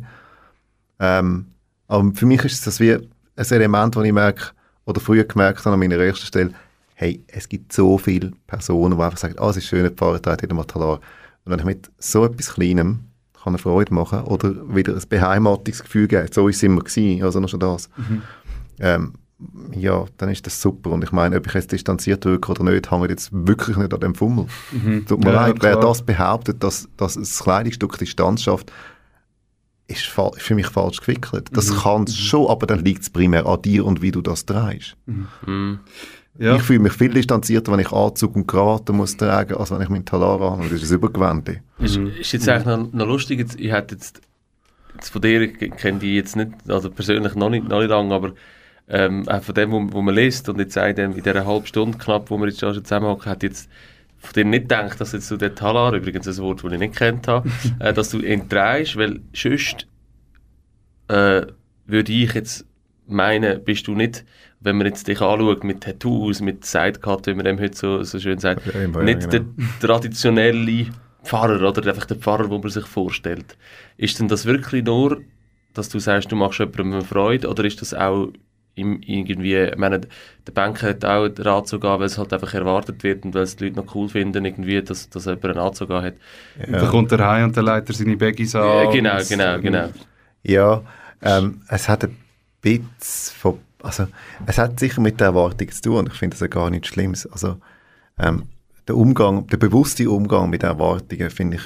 Ähm, 1.00 1.46
aber 1.88 2.12
für 2.14 2.26
mich 2.26 2.44
ist 2.44 2.66
das 2.66 2.80
wie 2.80 2.92
ein 2.92 3.10
Element, 3.36 3.96
wo 3.96 4.02
ich 4.02 4.12
merke, 4.12 4.52
oder 4.84 5.00
früher 5.00 5.24
gemerkt 5.24 5.64
habe 5.64 5.74
an 5.74 5.80
meiner 5.80 5.96
ersten 5.96 6.26
Stelle, 6.26 6.52
hey, 6.94 7.24
es 7.26 7.48
gibt 7.48 7.72
so 7.72 7.98
viele 7.98 8.32
Personen, 8.46 8.96
die 8.96 9.02
einfach 9.02 9.18
sagen, 9.18 9.34
ah, 9.38 9.50
es 9.50 9.56
ist 9.56 9.66
schön, 9.66 9.82
der 9.82 9.90
Pfarrer 9.90 10.22
trägt 10.22 10.42
wieder 10.42 10.54
mal 10.54 10.64
Talar. 10.64 11.00
Und 11.44 11.52
wenn 11.52 11.58
ich 11.58 11.64
mit 11.64 11.90
so 11.98 12.24
etwas 12.24 12.54
Kleinem 12.54 13.00
kann 13.42 13.52
eine 13.52 13.58
Freude 13.58 13.92
machen 13.92 14.22
oder 14.22 14.54
wieder 14.74 14.94
ein 14.94 15.02
Beheimatungsgefühl 15.08 16.08
geben, 16.08 16.28
so 16.32 16.48
ist 16.48 16.56
es 16.56 16.62
immer 16.62 16.80
gewesen, 16.80 17.22
also 17.22 17.40
noch 17.40 17.48
schon 17.48 17.60
das. 17.60 17.90
Ähm, 18.80 19.14
ja, 19.72 20.04
dann 20.16 20.28
ist 20.30 20.46
das 20.46 20.60
super. 20.60 20.90
Und 20.90 21.02
ich 21.04 21.12
meine, 21.12 21.36
ob 21.36 21.46
ich 21.46 21.54
jetzt 21.54 21.72
distanziert 21.72 22.24
wirke 22.24 22.50
oder 22.52 22.64
nicht, 22.64 22.90
hängt 22.90 23.10
jetzt 23.10 23.30
wirklich 23.32 23.76
nicht 23.76 23.92
an 23.92 24.00
dem 24.00 24.14
Fummel. 24.14 24.46
Tut 25.06 25.18
mir 25.24 25.32
Ja, 25.32 25.46
leid, 25.46 25.56
wer 25.60 25.76
das 25.76 26.02
behauptet, 26.02 26.62
dass, 26.62 26.88
dass 26.96 27.16
ein 27.16 27.24
Kleidungsstück 27.24 27.98
Distanz 27.98 28.42
schafft, 28.42 28.72
ist, 29.86 30.04
für 30.04 30.54
mich 30.54 30.66
falsch 30.68 31.00
gewickelt. 31.00 31.48
Das 31.52 31.70
Mhm. 31.70 31.76
kann 31.76 32.04
es 32.04 32.16
schon, 32.16 32.48
aber 32.48 32.66
dann 32.66 32.84
liegt 32.84 33.02
es 33.02 33.10
primär 33.10 33.44
an 33.46 33.60
dir 33.60 33.84
und 33.84 34.00
wie 34.00 34.12
du 34.12 34.22
das 34.22 34.46
trägst. 34.46 34.96
Mhm. 35.06 35.80
Ja. 36.38 36.56
Ich 36.56 36.62
fühle 36.62 36.80
mich 36.80 36.92
viel 36.94 37.10
distanzierter, 37.12 37.70
wenn 37.70 37.78
ich 37.80 37.92
Anzug 37.92 38.34
und 38.34 38.46
Krawatte 38.48 38.92
muss 38.92 39.16
tragen, 39.16 39.54
als 39.54 39.70
wenn 39.70 39.80
ich 39.82 39.88
meinen 39.88 40.04
Talar 40.04 40.40
habe. 40.40 40.62
Das 40.68 40.82
ist 40.82 40.90
ein 40.90 40.96
Übergewände. 40.96 41.60
Ist, 41.78 41.96
ist 41.96 42.32
jetzt 42.32 42.48
eigentlich 42.48 42.66
noch, 42.66 42.92
noch 42.92 43.06
lustig, 43.06 43.46
ich 43.56 43.70
hätte 43.70 43.94
jetzt, 43.94 44.20
jetzt 44.94 45.10
von 45.10 45.22
dir, 45.22 45.42
ich 45.42 45.58
kenne 45.76 45.98
die 46.00 46.16
jetzt 46.16 46.34
nicht, 46.34 46.50
also 46.66 46.90
persönlich 46.90 47.34
noch 47.36 47.50
nicht, 47.50 47.68
noch 47.68 47.78
nicht 47.80 47.90
lange, 47.90 48.12
aber 48.12 48.32
ähm, 48.88 49.28
auch 49.28 49.42
von 49.42 49.54
dem, 49.54 49.72
wo, 49.72 49.92
wo 49.92 50.02
man 50.02 50.14
liest 50.14 50.48
und 50.48 50.58
jetzt 50.58 50.76
in, 50.76 50.94
dem, 50.94 51.12
in 51.12 51.22
dieser 51.22 51.46
halben 51.46 51.66
Stunde 51.66 51.98
knapp, 51.98 52.30
wo 52.30 52.38
wir 52.38 52.48
jetzt 52.48 52.60
schon 52.60 52.74
zusammenhocken, 52.74 53.32
ich 53.36 53.42
jetzt 53.42 53.70
von 54.18 54.32
dir 54.34 54.44
nicht 54.44 54.62
gedacht, 54.62 55.00
dass 55.00 55.12
jetzt 55.12 55.28
so 55.28 55.36
der 55.36 55.54
Talar, 55.54 55.94
übrigens 55.94 56.26
ein 56.26 56.36
Wort, 56.38 56.64
das 56.64 56.72
ich 56.72 56.78
nicht 56.78 56.96
kennt 56.96 57.28
habe, 57.28 57.48
äh, 57.78 57.92
dass 57.92 58.10
du 58.10 58.20
ihn 58.20 58.48
trägst, 58.48 58.96
weil 58.96 59.20
sonst 59.34 59.86
äh, 61.08 61.42
würde 61.86 62.12
ich 62.12 62.32
jetzt 62.34 62.66
meinen, 63.06 63.62
bist 63.64 63.86
du 63.86 63.94
nicht, 63.94 64.24
wenn 64.60 64.78
man 64.78 64.86
jetzt 64.86 65.06
dich 65.08 65.20
anschaut 65.20 65.62
mit 65.62 65.82
Tattoos, 65.82 66.40
mit 66.40 66.64
Sidecut, 66.64 67.26
wie 67.26 67.34
man 67.34 67.44
dem 67.44 67.60
heute 67.60 67.76
so, 67.76 68.02
so 68.02 68.18
schön 68.18 68.38
sagt, 68.38 68.62
ja, 68.66 68.86
nicht 69.02 69.30
genau. 69.30 69.30
der 69.30 69.42
traditionelle 69.80 70.86
Pfarrer 71.22 71.68
oder 71.68 71.86
einfach 71.86 72.06
der 72.06 72.16
Pfarrer, 72.16 72.48
den 72.48 72.60
man 72.60 72.70
sich 72.70 72.86
vorstellt. 72.86 73.58
Ist 73.98 74.18
denn 74.18 74.28
das 74.28 74.46
wirklich 74.46 74.84
nur, 74.84 75.20
dass 75.74 75.90
du 75.90 75.98
sagst, 75.98 76.32
du 76.32 76.36
machst 76.36 76.60
jemandem 76.60 77.02
Freude 77.02 77.48
oder 77.48 77.64
ist 77.64 77.80
das 77.82 77.92
auch 77.92 78.28
irgendwie, 78.76 79.54
ich 79.56 79.76
meine, 79.76 80.00
der 80.46 80.52
Banker 80.52 80.88
hat 80.88 81.04
auch 81.04 81.28
den 81.28 81.46
Anzug 81.46 81.84
an, 81.84 82.00
weil 82.00 82.06
es 82.06 82.18
halt 82.18 82.32
einfach 82.32 82.52
erwartet 82.54 83.02
wird 83.04 83.24
und 83.24 83.34
weil 83.34 83.42
es 83.42 83.56
die 83.56 83.64
Leute 83.64 83.76
noch 83.76 83.94
cool 83.94 84.08
finden, 84.08 84.44
irgendwie, 84.44 84.82
dass, 84.82 85.08
dass 85.10 85.26
jemand 85.26 85.44
einen 85.44 85.58
Anzug 85.58 85.90
an 85.90 86.04
hat. 86.04 86.14
Da 86.68 86.86
kommt 86.88 87.12
er 87.12 87.26
heim 87.26 87.44
und 87.44 87.56
der 87.56 87.62
Leiter 87.62 87.92
seine 87.92 88.16
Baggies 88.16 88.54
an. 88.54 88.88
Äh, 88.88 88.92
genau, 88.92 89.16
und- 89.18 89.28
genau, 89.28 89.58
genau. 89.60 89.88
Ja, 90.42 90.82
ähm, 91.22 91.62
es 91.68 91.88
hat 91.88 92.04
ein 92.04 92.16
bisschen 92.60 92.88
von, 93.38 93.58
also 93.82 94.06
es 94.46 94.58
hat 94.58 94.80
sicher 94.80 95.00
mit 95.00 95.20
der 95.20 95.28
Erwartung 95.28 95.70
zu 95.70 95.80
tun 95.82 95.96
und 95.98 96.08
ich 96.12 96.18
finde 96.18 96.34
das 96.34 96.40
ja 96.40 96.48
gar 96.48 96.68
nichts 96.70 96.88
Schlimmes. 96.88 97.26
Also 97.26 97.56
ähm, 98.18 98.44
der 98.88 98.96
Umgang, 98.96 99.46
der 99.46 99.56
bewusste 99.56 100.10
Umgang 100.10 100.50
mit 100.50 100.62
Erwartungen 100.62 101.30
finde 101.30 101.56
ich, 101.56 101.62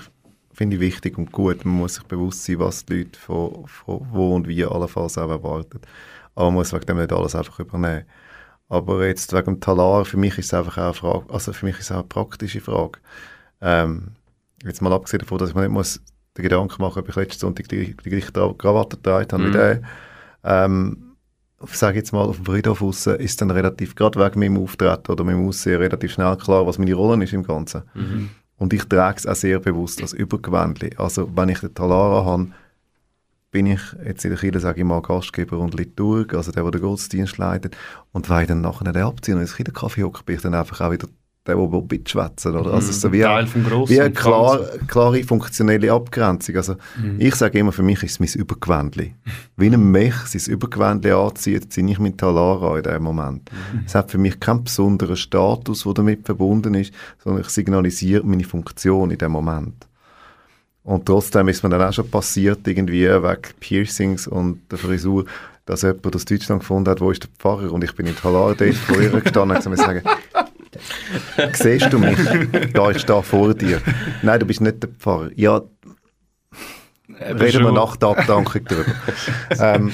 finde 0.53 0.77
ich 0.77 0.81
wichtig 0.81 1.19
und 1.19 1.33
gut. 1.33 1.65
Man 1.65 1.75
muss 1.75 1.95
sich 1.97 2.05
bewusst 2.05 2.45
sein, 2.45 2.59
was 2.61 2.85
die 2.85 2.99
Leute 2.99 3.19
von, 3.19 3.67
von 3.67 4.07
wo 4.13 4.35
und 4.37 4.47
wie 4.47 4.65
allenfalls 4.65 5.19
auch 5.19 5.31
erwarten. 5.31 5.81
Aber 6.39 6.53
man 6.53 6.55
muss 6.55 6.73
wegen 6.73 6.87
dem 6.87 6.99
nicht 6.99 7.13
alles 7.13 7.35
einfach 7.35 7.59
übernehmen. 7.59 8.05
Aber 8.69 9.05
jetzt 9.05 9.33
wegen 9.33 9.45
dem 9.55 9.61
Talar, 9.61 10.05
für 10.05 10.19
mich 10.19 10.39
ist 10.39 10.47
es 10.47 10.55
einfach 10.55 10.79
auch 10.79 10.85
eine 10.85 10.95
Frage, 10.95 11.35
also 11.35 11.53
für 11.53 11.67
mich 11.67 11.77
ist 11.81 11.87
es 11.87 11.91
auch 11.91 11.97
eine 11.97 12.05
praktische 12.05 12.61
Frage. 12.61 13.01
Ähm, 13.61 14.13
jetzt 14.65 14.81
mal 14.81 14.93
abgesehen 14.93 15.19
davon, 15.19 15.39
dass 15.39 15.49
ich 15.49 15.57
mir 15.57 15.63
nicht 15.63 15.73
muss 15.73 16.01
den 16.37 16.43
Gedanken 16.45 16.81
machen, 16.81 17.01
ob 17.01 17.09
ich 17.09 17.17
letzten 17.17 17.41
Sonntag 17.41 17.67
die, 17.69 17.97
die 17.97 18.09
gleiche 18.11 18.31
Krawatte 18.31 18.97
getragen 18.99 19.33
habe 19.33 19.45
wie 19.45 19.49
Mhm. 19.49 19.53
der. 19.53 19.83
Ähm, 20.45 21.17
sage 21.73 21.99
jetzt 21.99 22.13
mal, 22.13 22.21
auf 22.29 22.37
dem 22.37 22.45
Friedhof 22.45 22.83
raus, 22.83 23.09
ist 23.09 23.41
dann 23.41 23.51
relativ, 23.51 23.97
gerade 23.97 24.21
wegen 24.25 24.39
meinem 24.39 24.63
Auftreten 24.63 25.11
oder 25.11 25.25
meinem 25.25 25.45
Aussehen, 25.49 25.81
relativ 25.81 26.13
schnell 26.13 26.37
klar, 26.37 26.65
was 26.69 26.79
meine 26.79 26.95
Rolle 26.95 27.25
ist 27.25 27.33
im 27.33 27.43
Ganzen. 27.43 27.83
Mhm. 27.95 28.31
Und 28.59 28.73
ich 28.73 28.85
trage 28.85 29.19
es 29.19 29.27
auch 29.27 29.35
sehr 29.35 29.59
bewusst 29.59 30.03
als 30.03 30.13
Übergewändli. 30.13 30.91
Also, 30.99 31.29
wenn 31.35 31.49
ich 31.49 31.59
den 31.59 31.75
Talara 31.75 32.25
habe, 32.25 32.51
bin 33.51 33.67
ich 33.67 33.81
jetzt 34.05 34.25
in 34.25 34.31
der 34.31 34.39
Kirche, 34.39 34.61
sage 34.61 34.81
ich 34.81 34.87
mal, 34.87 35.01
Gastgeber 35.01 35.59
und 35.59 35.75
Liturg, 35.75 36.35
also 36.35 36.53
der, 36.53 36.63
der 36.63 36.73
den 36.73 36.83
Gottesdienst 36.83 37.39
leitet. 37.39 37.77
Und 38.13 38.29
weil 38.29 38.43
ich 38.43 38.49
dann 38.49 38.61
nachher 38.61 38.93
den 38.93 39.03
abziehe 39.03 39.35
und 39.35 39.41
ins 39.41 39.57
Kinderkaffee 39.57 40.03
hocke, 40.03 40.23
bin 40.25 40.37
ich 40.37 40.43
dann 40.43 40.55
einfach 40.55 40.81
auch 40.81 40.91
wieder 40.91 41.09
der, 41.49 41.57
der 41.57 41.83
mitschwätzen 41.91 42.55
oder? 42.57 42.75
Also, 42.75 42.93
so 42.93 43.11
wie, 43.13 43.23
Teil 43.23 43.47
vom 43.47 43.65
Grossen 43.65 43.95
wie 43.95 44.01
eine 44.01 44.13
klar, 44.13 44.61
klare 44.87 45.25
funktionelle 45.25 45.91
Abgrenzung. 45.91 46.57
Also, 46.57 46.77
ich 47.19 47.35
sage 47.35 47.59
immer, 47.59 47.73
für 47.73 47.83
mich 47.83 48.03
ist 48.03 48.13
es 48.13 48.21
mein 48.21 48.43
Übergewändli. 48.43 49.15
Wie 49.57 49.67
ein 49.67 49.91
Mech 49.91 50.15
sein 50.15 50.53
Übergewändli 50.53 51.11
anzieht, 51.11 51.73
ziehe 51.73 51.91
ich 51.91 51.99
mein 51.99 52.17
Talar 52.17 52.63
an 52.63 52.77
in 52.77 52.83
dem 52.83 53.03
Moment. 53.03 53.51
Es 53.87 53.95
hat 53.95 54.11
für 54.11 54.19
mich 54.19 54.39
keinen 54.39 54.65
besonderen 54.65 55.17
Status, 55.17 55.85
der 55.85 55.95
damit 55.95 56.27
verbunden 56.27 56.75
ist, 56.75 56.93
sondern 57.25 57.43
ich 57.43 57.49
signalisiere 57.49 58.25
meine 58.25 58.45
Funktion 58.45 59.11
in 59.11 59.19
dem 59.19 59.33
Moment. 59.33 59.88
Und 60.89 61.05
trotzdem 61.05 61.49
ist 61.49 61.63
mir 61.63 61.69
dann 61.69 61.83
auch 61.83 61.93
schon 61.93 62.11
passiert, 62.11 62.67
irgendwie 62.67 63.07
wegen 63.07 63.43
Piercings 63.61 64.27
und 64.27 64.63
der 64.71 64.79
Frisur, 64.79 65.27
dass 65.67 65.83
jemand 65.83 66.17
aus 66.17 66.25
Deutschland 66.25 66.61
gefunden 66.61 66.89
hat, 66.89 67.03
wo 67.03 67.11
ist 67.11 67.25
der 67.25 67.29
Pfarrer? 67.39 67.71
Und 67.71 67.85
ich 67.85 67.95
bin 67.95 68.07
in 68.07 68.17
Talar 68.17 68.55
dort 68.55 68.75
vor 68.75 68.99
ihr 68.99 69.11
gestanden 69.11 69.59
und 69.59 69.71
gesagt, 69.71 69.77
sagen, 69.77 70.03
siehst 71.53 71.93
du 71.93 71.99
mich? 71.99 72.17
Da, 72.73 72.91
ich 72.91 73.01
stehe 73.01 73.23
vor 73.23 73.53
dir. 73.53 73.83
Nein, 74.23 74.41
du 74.41 74.47
bist 74.47 74.63
nicht 74.63 74.83
der 74.83 74.89
Pfarrer. 74.99 75.29
Ja, 75.37 75.61
reden 77.21 77.65
wir 77.65 77.73
nach 77.73 77.97
der 77.97 78.09
Abdankung 78.09 78.63
darüber. 78.65 78.93
ähm, 79.61 79.93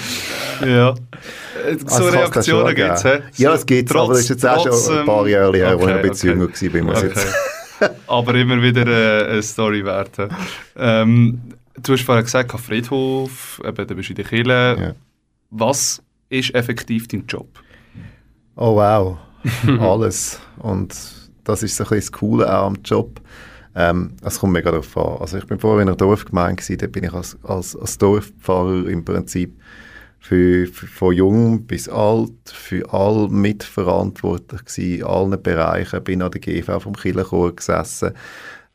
Ja. 0.61 0.91
Äh, 0.91 1.71
also 1.73 1.89
So 1.89 2.03
schon 2.05 2.09
Reaktionen 2.11 2.75
gibt 2.77 3.05
es. 3.05 3.39
Ja, 3.39 3.55
es 3.55 3.67
gibt 3.67 3.91
es, 3.91 3.97
aber 3.97 4.13
das 4.13 4.21
ist 4.23 4.29
jetzt 4.29 4.47
auch 4.47 4.63
schon 4.63 4.99
ein 4.99 5.07
paar 5.07 5.27
Jahre 5.27 5.57
her, 5.57 5.71
als 5.71 5.83
ich 5.83 5.89
ein 5.89 6.03
bisschen 6.03 6.73
jünger 6.73 6.93
war. 6.95 6.99
Okay. 7.03 7.13
Aber 8.07 8.35
immer 8.35 8.61
wieder 8.63 8.87
äh, 8.87 9.33
eine 9.33 9.43
Story 9.43 9.85
wert. 9.85 10.17
Ähm, 10.77 11.41
du 11.83 11.93
hast 11.93 12.03
vorher 12.03 12.23
gesagt, 12.23 12.55
auf 12.55 12.63
Friedhof, 12.63 13.61
eben, 13.65 13.87
du 13.87 13.95
bist 13.95 14.11
in 14.11 14.17
der 14.17 14.25
Kirche. 14.25 14.77
Ja. 14.79 14.95
Was 15.51 16.03
ist 16.29 16.55
effektiv 16.55 17.09
dein 17.09 17.27
Job? 17.27 17.49
Oh 18.57 18.77
wow, 18.77 19.19
alles. 19.81 20.41
Und 20.59 20.95
das 21.45 21.63
ist 21.63 21.77
so 21.77 21.85
ein 21.85 21.91
bisschen 21.91 22.13
das 22.13 22.13
Coole 22.13 22.59
auch 22.59 22.67
am 22.67 22.77
Job. 22.85 23.21
Ähm, 23.77 24.13
es 24.23 24.39
kommt 24.39 24.53
mega 24.53 24.71
darauf 24.71 24.97
an. 24.97 25.19
Also 25.21 25.39
ich 25.39 25.47
bin 25.47 25.59
vorher 25.59 25.83
in 25.83 25.89
einer 25.89 25.97
Dorfgemeinde, 25.97 26.63
gewesen, 26.63 26.79
da 26.79 26.87
bin 26.87 27.05
ich 27.05 27.13
als, 27.13 27.37
als, 27.43 27.77
als 27.77 27.99
Dorfpfarrer 27.99 28.87
im 28.87 29.05
Prinzip 29.05 29.61
für, 30.25 30.67
für, 30.67 30.87
von 30.87 31.15
jung 31.15 31.67
bis 31.67 31.87
alt, 31.87 32.33
für 32.47 32.91
all 32.95 33.29
mitverantwortlich 33.29 34.65
gewesen, 34.65 34.95
in 35.01 35.05
allen 35.05 35.43
Bereichen. 35.43 36.03
Bin 36.03 36.23
an 36.23 36.31
der 36.31 36.41
GV 36.41 36.81
vom 36.81 36.97
Kirchenchor 36.97 37.55
gesessen 37.55 38.13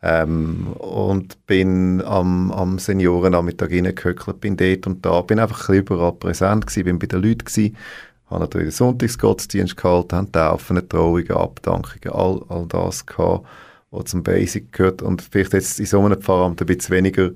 ähm, 0.04 0.68
und 0.74 1.48
bin 1.48 2.04
am, 2.04 2.52
am 2.52 2.78
Seniorennachmittag 2.78 3.72
reingehöckelt, 3.72 4.40
bin 4.42 4.58
dort 4.58 4.86
und 4.86 5.04
da, 5.04 5.22
bin 5.22 5.40
einfach 5.40 5.68
überall 5.70 6.12
präsent 6.12 6.68
gewesen, 6.68 6.86
bin 6.86 7.00
bei 7.00 7.08
den 7.08 7.24
Leuten 7.24 7.46
gewesen, 7.46 7.76
habe 8.28 8.42
natürlich 8.42 8.68
den 8.68 8.74
Sonntagsgottesdienst 8.74 9.76
gehalten, 9.76 10.18
haben 10.18 10.32
Taufen, 10.32 10.88
Trauungen, 10.88 11.32
Abdankungen, 11.32 12.14
all, 12.14 12.44
all 12.50 12.68
das 12.68 13.08
gehabt, 13.08 13.48
was 13.90 14.06
zum 14.06 14.22
Basic 14.22 14.72
gehört. 14.72 15.02
Und 15.02 15.24
vielleicht 15.24 15.54
jetzt 15.54 15.80
in 15.80 15.88
so 15.88 16.00
einem 16.00 16.22
Pfarramt 16.22 16.62
ein 16.62 16.68
bisschen 16.68 16.96
weniger 16.96 17.32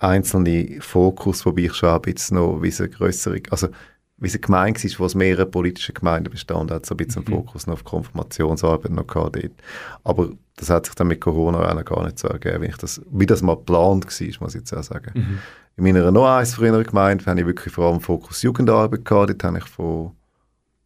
einzelne 0.00 0.80
Fokus, 0.80 1.46
wobei 1.46 1.62
ich 1.62 1.74
schon 1.74 1.90
ein 1.90 2.00
bisschen 2.00 2.36
noch 2.36 2.60
wie 2.62 2.68
es 2.68 2.80
eine 2.80 2.90
grössere, 2.90 3.40
also 3.50 3.68
wie 4.16 4.26
es 4.26 4.34
eine 4.34 4.40
Gemeinde 4.40 4.82
war, 4.82 4.98
wo 4.98 5.04
es 5.06 5.14
mehrere 5.14 5.46
politische 5.46 5.92
Gemeinden 5.92 6.30
bestand, 6.30 6.70
hat 6.70 6.84
so 6.84 6.94
ein 6.94 6.98
bisschen 6.98 7.26
einen 7.26 7.34
Fokus 7.36 7.66
noch 7.66 7.74
auf 7.74 7.84
Konfirmationsarbeit 7.84 8.92
noch 8.92 9.06
gehabt 9.06 9.36
dort. 9.36 9.52
Aber 10.04 10.30
das 10.56 10.68
hat 10.68 10.86
sich 10.86 10.94
dann 10.94 11.08
mit 11.08 11.20
Corona 11.20 11.68
auch 11.68 11.74
noch 11.74 11.84
gar 11.84 12.04
nicht 12.04 12.18
so 12.18 12.28
ergeben, 12.28 12.62
wie, 12.62 12.66
ich 12.66 12.76
das, 12.76 13.00
wie 13.10 13.26
das 13.26 13.40
mal 13.40 13.56
geplant 13.56 14.04
war, 14.04 14.40
muss 14.40 14.54
ich 14.54 14.60
jetzt 14.60 14.74
auch 14.74 14.82
sagen. 14.82 15.12
In 15.76 15.84
meiner 15.84 16.10
noch 16.10 16.26
eins 16.26 16.54
früheren 16.54 16.84
Gemeinde 16.84 17.24
habe 17.24 17.40
ich 17.40 17.46
wirklich 17.46 17.72
vor 17.72 17.90
allem 17.90 18.00
Fokus 18.00 18.42
Jugendarbeit 18.42 19.04
gehabt. 19.04 19.30
Dort 19.30 19.44
habe 19.44 19.58
ich 19.58 19.64
von, 19.64 20.12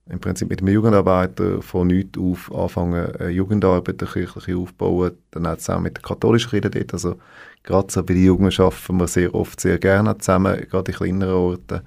im 0.06 0.20
Prinzip 0.20 0.48
mit 0.48 0.60
einem 0.60 0.72
Jugendarbeiter 0.72 1.62
von 1.62 1.88
nichts 1.88 2.18
auf 2.18 2.54
angefangen, 2.54 3.16
eine 3.16 3.30
Jugendarbeit, 3.30 4.00
eine 4.00 4.10
kirchliche 4.10 4.56
aufbauen. 4.56 5.12
Dann 5.32 5.46
auch 5.46 5.56
zusammen 5.56 5.84
mit 5.84 5.96
der 5.96 6.02
katholischen 6.02 6.50
Kirche 6.50 6.70
dort. 6.70 6.92
Also 6.92 7.16
gerade 7.64 7.90
so 7.90 8.04
bei 8.04 8.14
den 8.14 8.24
Jungen 8.24 8.52
arbeiten 8.52 8.98
wir 8.98 9.08
sehr 9.08 9.34
oft 9.34 9.60
sehr 9.60 9.78
gerne 9.78 10.16
zusammen, 10.18 10.64
gerade 10.70 10.92
in 10.92 10.96
kleineren 10.96 11.34
Orten. 11.34 11.80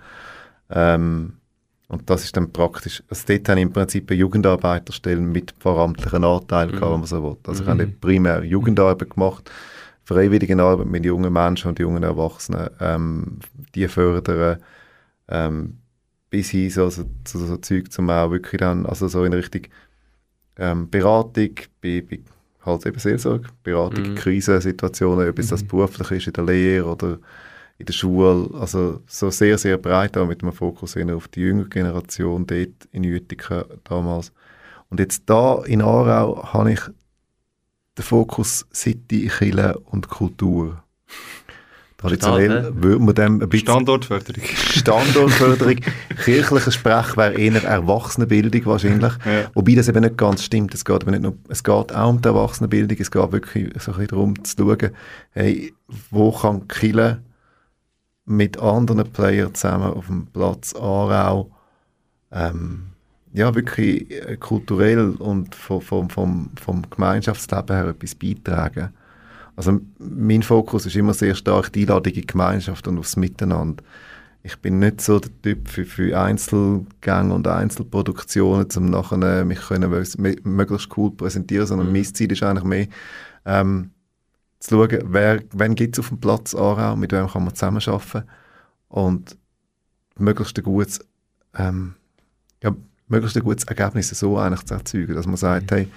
Ähm, 0.70 1.34
und 1.88 2.10
das 2.10 2.26
ist 2.26 2.36
dann 2.36 2.52
praktisch, 2.52 3.02
also 3.10 3.24
dort 3.28 3.48
habe 3.48 3.60
ich 3.60 3.66
im 3.66 3.72
Prinzip 3.72 4.12
eine 4.12 4.20
Jugendarbeiterstelle 4.20 5.22
mit 5.22 5.52
pfarramtlichen 5.54 6.24
Anteilen 6.26 6.72
gehabt, 6.72 6.92
wenn 6.92 7.00
man 7.00 7.08
so 7.08 7.24
will. 7.24 7.38
Also 7.48 7.64
ich 7.64 7.70
habe 7.70 7.86
nicht 7.86 8.02
primär 8.02 8.44
Jugendarbeit 8.44 9.10
gemacht, 9.10 9.50
Freiwilligenarbeit 10.04 10.88
mit 10.88 11.06
jungen 11.06 11.32
Menschen 11.32 11.70
und 11.70 11.80
jungen 11.80 12.04
Erwachsenen, 12.04 12.70
ähm, 12.82 13.40
die 13.74 13.88
fördern, 13.88 14.58
ähm, 15.30 15.78
bis 16.30 16.50
hin 16.50 16.70
so, 16.70 16.90
so, 16.90 17.06
so, 17.26 17.40
so 17.40 17.58
Zeug 17.58 17.92
zum 17.92 18.10
auch 18.10 18.32
wirklich 18.32 18.60
dann, 18.60 18.86
also 18.86 19.08
so 19.08 19.24
in 19.24 19.34
Richtung 19.34 19.62
ähm, 20.58 20.90
Beratung, 20.90 21.52
bei, 21.82 22.02
bei 22.02 22.20
halt 22.68 22.86
eben 22.86 23.00
Seelsorge, 23.00 23.50
Beratung 23.64 24.06
in 24.06 24.16
Krisensituationen, 24.16 25.30
ob 25.30 25.40
es 25.40 25.48
das 25.48 25.64
beruflich 25.64 26.12
ist, 26.12 26.28
in 26.28 26.34
der 26.34 26.44
Lehre 26.46 26.86
oder 26.86 27.18
in 27.80 27.86
der 27.86 27.94
Schule, 27.94 28.50
also 28.60 29.02
so 29.08 29.30
sehr, 29.30 29.58
sehr 29.58 29.78
breit, 29.78 30.18
auch 30.18 30.28
mit 30.28 30.42
einem 30.42 30.52
Fokus 30.52 30.96
eher 30.96 31.16
auf 31.16 31.28
die 31.28 31.42
jüngere 31.42 31.70
Generation, 31.70 32.46
dort 32.46 32.88
in 32.92 33.06
Utica 33.06 33.66
damals. 33.84 34.32
Und 34.90 35.00
jetzt 35.00 35.24
da 35.26 35.64
in 35.66 35.82
Aarau 35.82 36.54
habe 36.54 36.74
ich 36.74 36.82
den 37.98 38.04
Fokus 38.04 38.66
City, 38.74 39.28
Kirche 39.28 39.78
und 39.86 40.08
Kultur. 40.10 40.84
Traditionell 41.98 42.62
Stark, 42.62 42.84
würde 42.84 43.04
man 43.04 43.16
dem 43.16 43.42
ein 43.42 43.50
bisschen 43.50 43.68
Standortförderung. 43.68 44.44
Standortförderung, 44.44 45.78
kirchlicher 46.24 46.72
Sprech 46.72 47.18
wäre 47.18 47.34
eher 47.34 47.64
Erwachsenenbildung 47.64 48.66
wahrscheinlich. 48.68 49.14
Ja. 49.26 49.50
Wobei 49.56 49.74
das 49.74 49.88
eben 49.88 50.02
nicht 50.02 50.16
ganz 50.16 50.44
stimmt. 50.44 50.76
Es 50.76 50.86
geht, 50.86 51.02
aber 51.02 51.10
nicht 51.10 51.24
nur, 51.24 51.36
es 51.50 51.64
geht 51.64 51.96
auch 51.96 52.10
um 52.10 52.22
die 52.22 52.28
Erwachsenenbildung, 52.28 52.98
es 53.00 53.10
geht 53.10 53.32
wirklich 53.32 53.74
so 53.82 53.92
ein 53.92 53.98
bisschen 53.98 54.08
darum 54.08 54.44
zu 54.44 54.56
schauen, 54.58 54.92
hey, 55.32 55.74
wo 56.12 56.32
kann 56.32 56.68
Kirche 56.68 57.20
mit 58.26 58.60
anderen 58.60 59.10
Playern 59.12 59.56
zusammen 59.56 59.94
auf 59.94 60.06
dem 60.06 60.28
Platz 60.28 60.76
Aarau 60.76 61.50
ähm, 62.32 62.88
ja, 63.34 63.54
wirklich 63.56 64.12
äh, 64.12 64.38
kulturell 64.38 65.16
und 65.16 65.56
vom, 65.56 65.82
vom, 65.82 66.10
vom, 66.10 66.52
vom 66.60 66.90
Gemeinschaftsleben 66.90 67.76
her 67.76 67.88
etwas 67.88 68.16
beitragen. 68.16 68.94
Also 69.58 69.80
mein 69.98 70.44
Fokus 70.44 70.86
ist 70.86 70.96
immer 70.96 71.14
sehr 71.14 71.36
stark 71.36 71.74
die 71.74 71.82
Einladung 71.82 72.14
in 72.14 72.22
die 72.22 72.28
Gemeinschaft 72.28 72.88
und 72.88 73.00
aufs 73.00 73.18
Miteinander. 73.18 73.84
Ich 74.44 74.56
bin 74.60 74.80
nicht 74.80 75.02
so 75.02 75.20
der 75.20 75.32
Typ 75.42 75.68
für, 75.68 75.84
für 75.84 76.18
Einzelgänge 76.18 77.34
und 77.34 77.48
Einzelproduktionen, 77.48 78.68
um 78.78 78.86
nachher 78.92 79.44
mich 79.44 79.60
können, 79.60 79.92
mö- 79.92 80.48
möglichst 80.48 80.96
cool 80.96 81.12
präsentieren, 81.12 81.68
sondern 81.68 81.92
mein 81.92 82.06
Ziel 82.06 82.32
ist 82.32 82.44
eigentlich 82.44 82.64
mehr, 82.64 82.88
ähm, 83.46 83.90
zu 84.60 84.76
schauen, 84.76 85.00
wer, 85.06 85.42
wen 85.52 85.76
gibt 85.76 85.96
es 85.96 86.00
auf 86.00 86.10
dem 86.10 86.20
Platz 86.20 86.56
Aarau, 86.56 86.96
mit 86.96 87.12
wem 87.12 87.28
kann 87.28 87.44
man 87.44 87.56
zusammenarbeiten 87.56 88.24
und 88.90 89.36
möglichst 90.18 90.58
ein 90.58 90.64
gutes, 90.64 91.00
ähm, 91.58 91.96
ja, 92.62 92.76
möglichst 93.08 93.38
ein 93.38 93.44
gutes 93.44 93.66
Ergebnis 93.66 94.10
so 94.10 94.38
eigentlich 94.38 94.66
zu 94.66 94.76
erzeugen, 94.76 95.16
dass 95.16 95.26
man 95.26 95.38
sagt, 95.38 95.72
hey, 95.72 95.88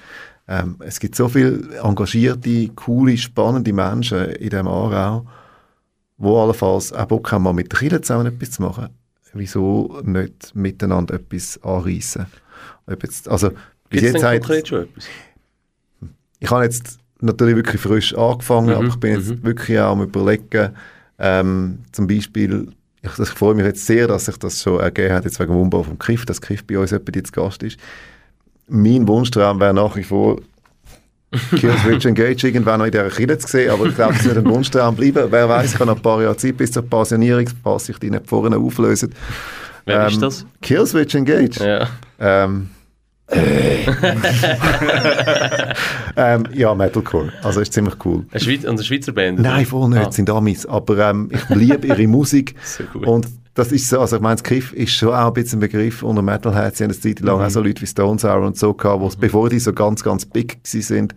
ähm, 0.50 0.76
es 0.80 0.98
gibt 0.98 1.14
so 1.14 1.28
viele 1.28 1.78
engagierte, 1.80 2.68
coole, 2.70 3.16
spannende 3.16 3.72
Menschen 3.72 4.30
in 4.32 4.50
diesem 4.50 4.66
Aarau, 4.66 5.24
wo 6.18 6.42
allenfalls 6.42 6.92
auch 6.92 7.06
Bock 7.06 7.30
haben, 7.30 7.44
mal 7.44 7.52
mit 7.52 7.70
der 7.70 7.78
Kirche 7.78 8.00
zusammen 8.00 8.26
etwas 8.26 8.50
zu 8.50 8.62
machen. 8.62 8.88
Wieso 9.32 10.00
nicht 10.04 10.52
miteinander 10.56 11.14
etwas 11.14 11.60
jetzt, 13.04 13.28
also, 13.28 13.50
bis 13.50 13.58
Gibt 13.90 14.02
es 14.02 14.12
jetzt 14.12 14.22
denn 14.24 14.40
konkret 14.40 14.68
schon 14.68 14.82
etwas? 14.82 15.04
ich 16.40 16.50
habe 16.50 16.64
jetzt 16.64 16.98
natürlich 17.20 17.54
wirklich 17.54 17.80
frisch 17.80 18.12
angefangen, 18.16 18.70
Mhm, 18.70 18.74
aber 18.74 18.88
ich 18.88 18.96
bin 18.96 19.14
jetzt 19.14 19.30
mhm. 19.30 19.44
wirklich 19.44 19.78
auch 19.78 19.92
am 19.92 20.02
überlegen, 20.02 20.70
ähm, 21.20 21.78
zum 21.92 22.08
Beispiel, 22.08 22.72
ich, 23.02 23.18
ich 23.18 23.28
freue 23.28 23.54
mich 23.54 23.66
jetzt 23.66 23.86
sehr, 23.86 24.08
dass 24.08 24.24
sich 24.24 24.36
das 24.38 24.60
schon 24.60 24.80
ergeben 24.80 25.14
hat, 25.14 25.24
jetzt 25.26 25.38
wegen 25.38 25.52
dem 25.52 25.60
Umbau 25.60 25.84
vom 25.84 25.98
Kiff, 25.98 26.26
dass 26.26 26.40
Kiff 26.40 26.64
bei 26.66 26.76
uns 26.76 26.90
jemand 26.90 27.14
jetzt 27.14 27.32
Gast 27.32 27.62
ist. 27.62 27.78
Mein 28.70 29.06
Wunschtraum 29.08 29.60
wäre 29.60 29.74
nach 29.74 29.94
wie 29.96 30.02
vor, 30.04 30.36
Kills 31.56 31.86
Rich 31.86 32.04
Engage 32.06 32.46
irgendwann 32.48 32.78
noch 32.80 32.86
in 32.86 32.92
dieser 32.92 33.08
Kirche 33.08 33.38
zu 33.38 33.46
sehen, 33.48 33.70
aber 33.70 33.86
ich 33.86 33.94
glaube, 33.94 34.14
es 34.14 34.24
wird 34.24 34.38
ein 34.38 34.44
Wunschtraum 34.48 34.96
bleiben. 34.96 35.26
Wer 35.30 35.48
weiß, 35.48 35.74
ich 35.74 35.78
habe 35.78 35.86
noch 35.86 35.96
ein 35.96 36.02
paar 36.02 36.20
Jahre 36.22 36.36
Zeit 36.36 36.56
bis 36.56 36.72
zur 36.72 36.82
Pensionierung, 36.82 37.46
falls 37.62 37.86
sich 37.86 37.98
die 37.98 38.10
nicht 38.10 38.26
vorne 38.28 38.56
auflösen. 38.56 39.14
Wer 39.86 40.06
ist 40.08 40.14
Ähm, 40.14 40.20
das? 40.20 40.46
Killswitch 40.62 41.14
Engage. 41.14 41.64
Ja. 41.64 41.88
Ähm, 42.18 42.70
ähm, 46.16 46.44
ja, 46.52 46.74
Metalcore. 46.74 47.32
Also 47.42 47.60
ist 47.60 47.72
ziemlich 47.72 47.94
cool. 48.04 48.24
Eine 48.32 48.40
Schweiz 48.40 48.64
und 48.64 48.70
eine 48.70 48.82
Schweizer 48.82 49.12
Band? 49.12 49.38
Nein, 49.40 49.64
voll 49.66 49.88
nicht, 49.88 50.06
Ah. 50.06 50.10
sind 50.12 50.28
Amis. 50.30 50.66
Aber 50.66 50.98
ähm, 51.10 51.30
ich 51.32 51.48
liebe 51.50 51.86
ihre 51.86 52.06
Musik. 52.08 52.54
So 52.64 52.84
gut. 52.92 53.06
Und 53.06 53.28
das 53.54 53.72
ist 53.72 53.88
so, 53.88 54.00
also 54.00 54.16
ich 54.16 54.22
meine, 54.22 54.36
das 54.36 54.44
Kiff 54.44 54.72
ist 54.72 54.92
schon 54.92 55.10
auch 55.12 55.26
ein 55.28 55.32
bisschen 55.32 55.58
ein 55.58 55.60
Begriff 55.60 56.02
unter 56.02 56.22
Metalheads. 56.22 56.78
Sie 56.78 56.84
haben 56.84 56.90
eine 56.92 57.00
Zeit 57.00 57.20
lang 57.20 57.38
Mhm. 57.38 57.44
auch 57.44 57.50
so 57.50 57.60
Leute 57.60 57.82
wie 57.82 57.86
Stone 57.86 58.18
Sour 58.18 58.46
und 58.46 58.56
so 58.56 58.72
gehabt, 58.74 59.00
wo's, 59.00 59.16
bevor 59.16 59.50
die 59.50 59.58
so 59.58 59.72
ganz, 59.72 60.02
ganz 60.04 60.24
big 60.24 60.58
sind, 60.64 61.14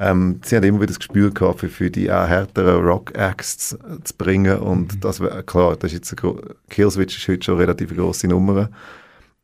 ähm, 0.00 0.40
sie 0.44 0.54
haben 0.56 0.62
immer 0.64 0.78
wieder 0.78 0.88
das 0.88 0.98
Gespür 1.00 1.30
gehabt, 1.32 1.60
für, 1.60 1.68
für 1.68 1.90
die 1.90 2.10
auch 2.10 2.26
härteren 2.26 2.84
Rock-Acts 2.84 3.76
zu, 4.04 4.14
bringen 4.16 4.58
und 4.58 4.94
Mhm. 4.94 5.00
das 5.00 5.20
wär, 5.20 5.42
klar, 5.42 5.76
das 5.76 5.92
ist 5.92 6.10
jetzt 6.12 6.24
ein 6.24 6.40
Killswitch 6.70 7.18
ist 7.18 7.28
heute 7.28 7.44
schon 7.44 7.54
eine 7.54 7.62
relativ 7.64 7.94
grosse 7.96 8.28
Nummer, 8.28 8.70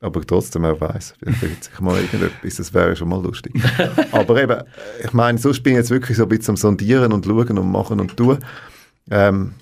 aber 0.01 0.21
trotzdem, 0.25 0.63
wer 0.63 0.81
weiß, 0.81 1.15
vielleicht 1.19 1.43
ergibt 1.43 1.65
sich 1.65 1.81
mal 1.81 1.97
irgendetwas, 1.99 2.55
das 2.55 2.73
wäre 2.73 2.95
schon 2.95 3.09
mal 3.09 3.23
lustig. 3.23 3.53
aber 4.13 4.43
eben, 4.43 4.63
ich 5.05 5.13
meine, 5.13 5.39
sonst 5.39 5.63
bin 5.63 5.73
ich 5.73 5.79
jetzt 5.79 5.91
wirklich 5.91 6.17
so 6.17 6.23
ein 6.23 6.29
bisschen 6.29 6.53
am 6.53 6.57
Sondieren 6.57 7.13
und 7.13 7.25
Schauen 7.27 7.59
und 7.59 7.73
Machen 7.73 8.01
und 8.01 8.17
Tun. 8.17 8.39
Ähm, 9.11 9.53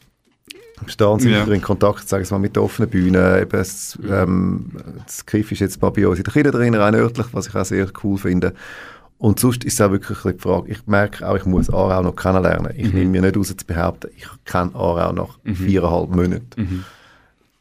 stehen 0.87 1.19
sicher 1.21 1.47
Ja. 1.47 1.53
in 1.53 1.63
Kontakt, 1.63 2.09
sagen 2.09 2.25
wir 2.25 2.31
mal, 2.33 2.39
mit 2.41 2.57
der 2.57 2.63
offenen 2.63 2.91
Bühne. 2.91 3.41
Eben, 3.43 3.51
das, 3.51 3.99
ähm, 4.09 4.71
das 5.07 5.25
Griff 5.27 5.53
ist 5.53 5.61
jetzt 5.61 5.81
mal 5.81 5.91
bei 5.91 6.07
uns 6.09 6.19
in 6.19 6.25
der 6.25 6.33
Kirche 6.33 6.51
drin, 6.51 6.75
rein 6.75 6.95
örtlich, 6.95 7.27
was 7.33 7.47
ich 7.49 7.55
auch 7.55 7.65
sehr 7.65 7.89
cool 8.03 8.19
finde. 8.19 8.55
Und 9.19 9.39
sonst 9.39 9.63
ist 9.65 9.75
es 9.75 9.81
auch 9.81 9.93
wirklich 9.93 10.19
die 10.19 10.39
Frage, 10.43 10.69
ich 10.73 10.85
merke 10.87 11.29
auch, 11.29 11.37
ich 11.37 11.45
muss 11.45 11.71
Aarau 11.71 12.03
noch 12.03 12.17
kennenlernen. 12.17 12.73
Ich 12.77 12.93
nehme 12.93 13.11
mir 13.11 13.21
nicht 13.23 13.37
raus 13.37 13.55
zu 13.57 13.65
behaupten, 13.65 14.11
ich 14.17 14.27
kenne 14.45 14.75
Aarau 14.75 15.13
nach 15.13 15.39
viereinhalb 15.45 16.11
Monaten. 16.11 16.85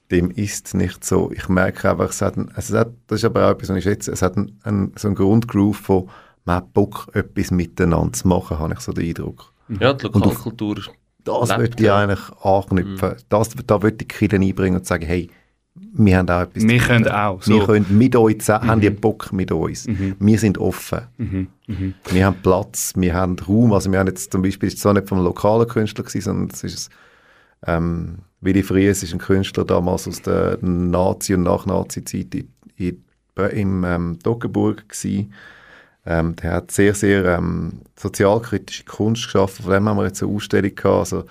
Dem 0.10 0.32
ist 0.32 0.74
nicht 0.74 1.06
so. 1.06 1.32
Ich 1.32 1.48
merke 1.48 1.92
einfach, 1.92 2.10
es 2.10 2.22
hat, 2.22 2.36
ein, 2.36 2.50
also 2.56 2.74
es 2.74 2.80
hat 2.80 2.90
das 3.08 3.20
ist 3.20 3.26
aber 3.26 3.46
auch 3.46 3.52
etwas, 3.52 3.70
was 3.70 3.78
ich 3.78 3.84
schätze, 3.84 4.12
es 4.12 4.22
hat 4.24 4.36
ein, 4.36 4.58
ein, 4.64 4.92
so 4.98 5.08
einen 5.08 5.16
Grundgroove 5.16 5.78
von, 5.78 6.10
man 6.46 6.58
hat 6.58 6.74
Bock, 6.74 7.08
etwas 7.14 7.52
miteinander 7.52 8.12
zu 8.14 8.28
machen, 8.28 8.58
habe 8.60 8.74
ich 8.74 8.80
so 8.80 8.92
den 8.92 9.08
Eindruck. 9.08 9.54
Ja, 9.80 9.94
die 9.94 10.06
Lokalkultur. 10.08 10.78
Das 11.24 11.50
lebt, 11.50 11.60
würde 11.60 11.76
ich 11.78 11.86
ja. 11.86 11.98
eigentlich 11.98 12.32
anknüpfen. 12.44 13.16
Das, 13.30 13.50
da 13.50 13.82
würde 13.82 13.96
ich 13.96 13.98
die 14.00 14.08
Kirche 14.08 14.36
einbringen 14.36 14.78
und 14.78 14.86
sagen, 14.86 15.06
hey, 15.06 15.30
wir 15.94 16.18
haben 16.18 16.30
auch 16.30 16.42
etwas 16.42 16.64
Wir 16.64 16.80
zu 16.80 16.88
können 16.88 17.08
auch, 17.08 17.48
Wir 17.48 17.60
so. 17.62 17.66
können 17.66 17.86
mit 17.98 18.16
euch 18.16 18.40
zusammen, 18.40 18.68
haben 18.68 18.82
ihr 18.82 18.96
Bock 18.96 19.32
mit 19.32 19.52
uns. 19.52 19.88
Wir 19.88 20.40
sind 20.40 20.58
offen. 20.58 21.02
Mhm. 21.18 21.48
Mhm. 21.68 21.94
Wir 22.10 22.26
haben 22.26 22.38
Platz, 22.42 22.94
wir 22.96 23.14
haben 23.14 23.38
Raum. 23.40 23.74
Also 23.74 23.92
wir 23.92 24.00
haben 24.00 24.08
jetzt 24.08 24.32
zum 24.32 24.42
Beispiel, 24.42 24.68
es 24.68 24.76
ist 24.76 24.82
zwar 24.82 24.94
nicht 24.94 25.08
vom 25.08 25.24
lokalen 25.24 25.68
Künstler 25.68 26.04
gewesen, 26.04 26.22
sondern 26.22 26.50
es 26.54 26.64
ist 26.64 26.90
ähm, 27.68 28.20
Willi 28.42 28.64
Fries 28.64 29.04
ist 29.04 29.14
ein 29.14 29.20
Künstler 29.20 29.66
damals 29.66 30.08
aus 30.08 30.22
der 30.22 30.58
Nazi- 30.62 31.36
und 31.36 31.44
Nach-Nazi-Zeit 31.44 32.34
in, 32.34 32.48
in, 32.76 33.04
im 33.52 33.84
ähm, 33.84 34.20
Toggenburg 34.24 34.90
gewesen. 34.90 35.34
Ähm, 36.06 36.36
der 36.36 36.54
hat 36.54 36.72
sehr, 36.72 36.96
sehr 36.96 37.26
ähm, 37.26 37.82
sozialkritische 37.96 38.86
Kunst 38.86 39.26
geschaffen. 39.26 39.64
Von 39.64 39.74
dem 39.74 39.88
haben 39.88 39.98
wir 39.98 40.08
jetzt 40.08 40.24
eine 40.24 40.32
Ausstellung 40.32 40.74
gehabt. 40.74 41.14
Also, 41.14 41.26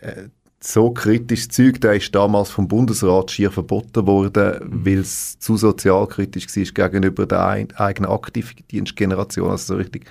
äh, 0.00 0.28
so 0.62 0.90
kritisches 0.90 1.48
Zeug, 1.48 1.80
der 1.80 1.94
ist 1.94 2.14
damals 2.14 2.50
vom 2.50 2.68
Bundesrat 2.68 3.30
schier 3.30 3.50
verboten 3.50 4.06
worden, 4.06 4.60
weil 4.84 4.98
es 4.98 5.38
zu 5.38 5.56
sozialkritisch 5.56 6.46
war 6.54 6.88
gegenüber 6.90 7.26
der 7.26 7.46
ein, 7.46 7.68
eigenen 7.76 8.10
Aktivdienstgeneration. 8.10 9.50
Also 9.50 9.74
so 9.74 9.78
richtig 9.78 10.04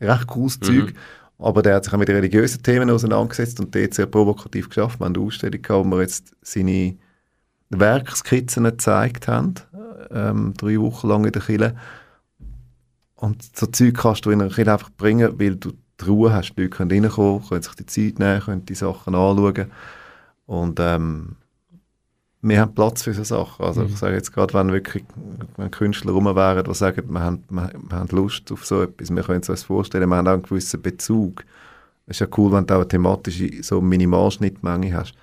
recht 0.00 0.26
cooles 0.26 0.60
Zeug. 0.60 0.92
Aber 1.38 1.62
der 1.62 1.76
hat 1.76 1.84
sich 1.84 1.94
auch 1.94 1.98
mit 1.98 2.10
religiösen 2.10 2.62
Themen 2.62 2.90
auseinandergesetzt 2.90 3.60
und 3.60 3.74
dort 3.74 3.94
sehr 3.94 4.04
provokativ 4.04 4.68
geschafft. 4.68 5.00
Wir 5.00 5.06
haben 5.06 5.16
eine 5.16 5.24
Ausstellung 5.24 5.62
gehabt, 5.62 5.86
wo 5.86 5.90
wir 5.90 6.02
jetzt 6.02 6.36
seine 6.42 6.96
Werkskizzen 7.70 8.64
gezeigt 8.64 9.28
haben, 9.28 9.54
ähm, 10.10 10.52
drei 10.58 10.78
Wochen 10.78 11.08
lang 11.08 11.24
in 11.24 11.32
der 11.32 11.40
Kille. 11.40 11.76
Und 13.20 13.54
so 13.54 13.66
Zeug 13.66 13.94
kannst 13.94 14.24
du 14.24 14.30
in 14.30 14.40
einer 14.40 14.50
Kille 14.50 14.72
einfach 14.72 14.90
bringen, 14.90 15.38
weil 15.38 15.56
du 15.56 15.72
die 16.00 16.04
Ruhe 16.06 16.32
hast. 16.32 16.54
Die 16.54 16.62
Leute 16.62 16.76
können 16.76 16.90
reinkommen, 16.90 17.46
können 17.46 17.62
sich 17.62 17.74
die 17.74 17.86
Zeit 17.86 18.18
nehmen, 18.18 18.40
können 18.40 18.64
die 18.64 18.74
Sachen 18.74 19.14
anschauen. 19.14 19.70
Und 20.46 20.80
ähm, 20.80 21.36
wir 22.40 22.60
haben 22.60 22.74
Platz 22.74 23.02
für 23.02 23.12
so 23.12 23.22
Sachen. 23.22 23.64
Also 23.64 23.84
ich 23.84 23.96
sage 23.96 24.14
jetzt 24.14 24.32
gerade, 24.32 24.54
wenn 24.54 24.72
wirklich 24.72 25.04
wenn 25.58 25.70
Künstler 25.70 26.12
rum 26.12 26.24
wären, 26.24 26.64
die 26.64 26.74
sagen, 26.74 27.12
wir 27.12 27.20
haben, 27.20 27.44
wir, 27.50 27.70
wir 27.74 27.98
haben 27.98 28.16
Lust 28.16 28.50
auf 28.50 28.64
so 28.64 28.82
etwas, 28.82 29.14
wir 29.14 29.22
können 29.22 29.38
uns 29.38 29.48
das 29.48 29.64
vorstellen, 29.64 30.08
wir 30.08 30.16
haben 30.16 30.26
auch 30.26 30.32
einen 30.32 30.42
gewissen 30.42 30.80
Bezug. 30.80 31.44
Es 32.06 32.16
ist 32.16 32.20
ja 32.20 32.26
cool, 32.38 32.52
wenn 32.52 32.66
du 32.66 32.74
auch 32.74 32.78
eine 32.78 32.88
thematische 32.88 33.62
so 33.62 33.82
Minimalschnittmenge 33.82 34.94
hast. 34.94 35.14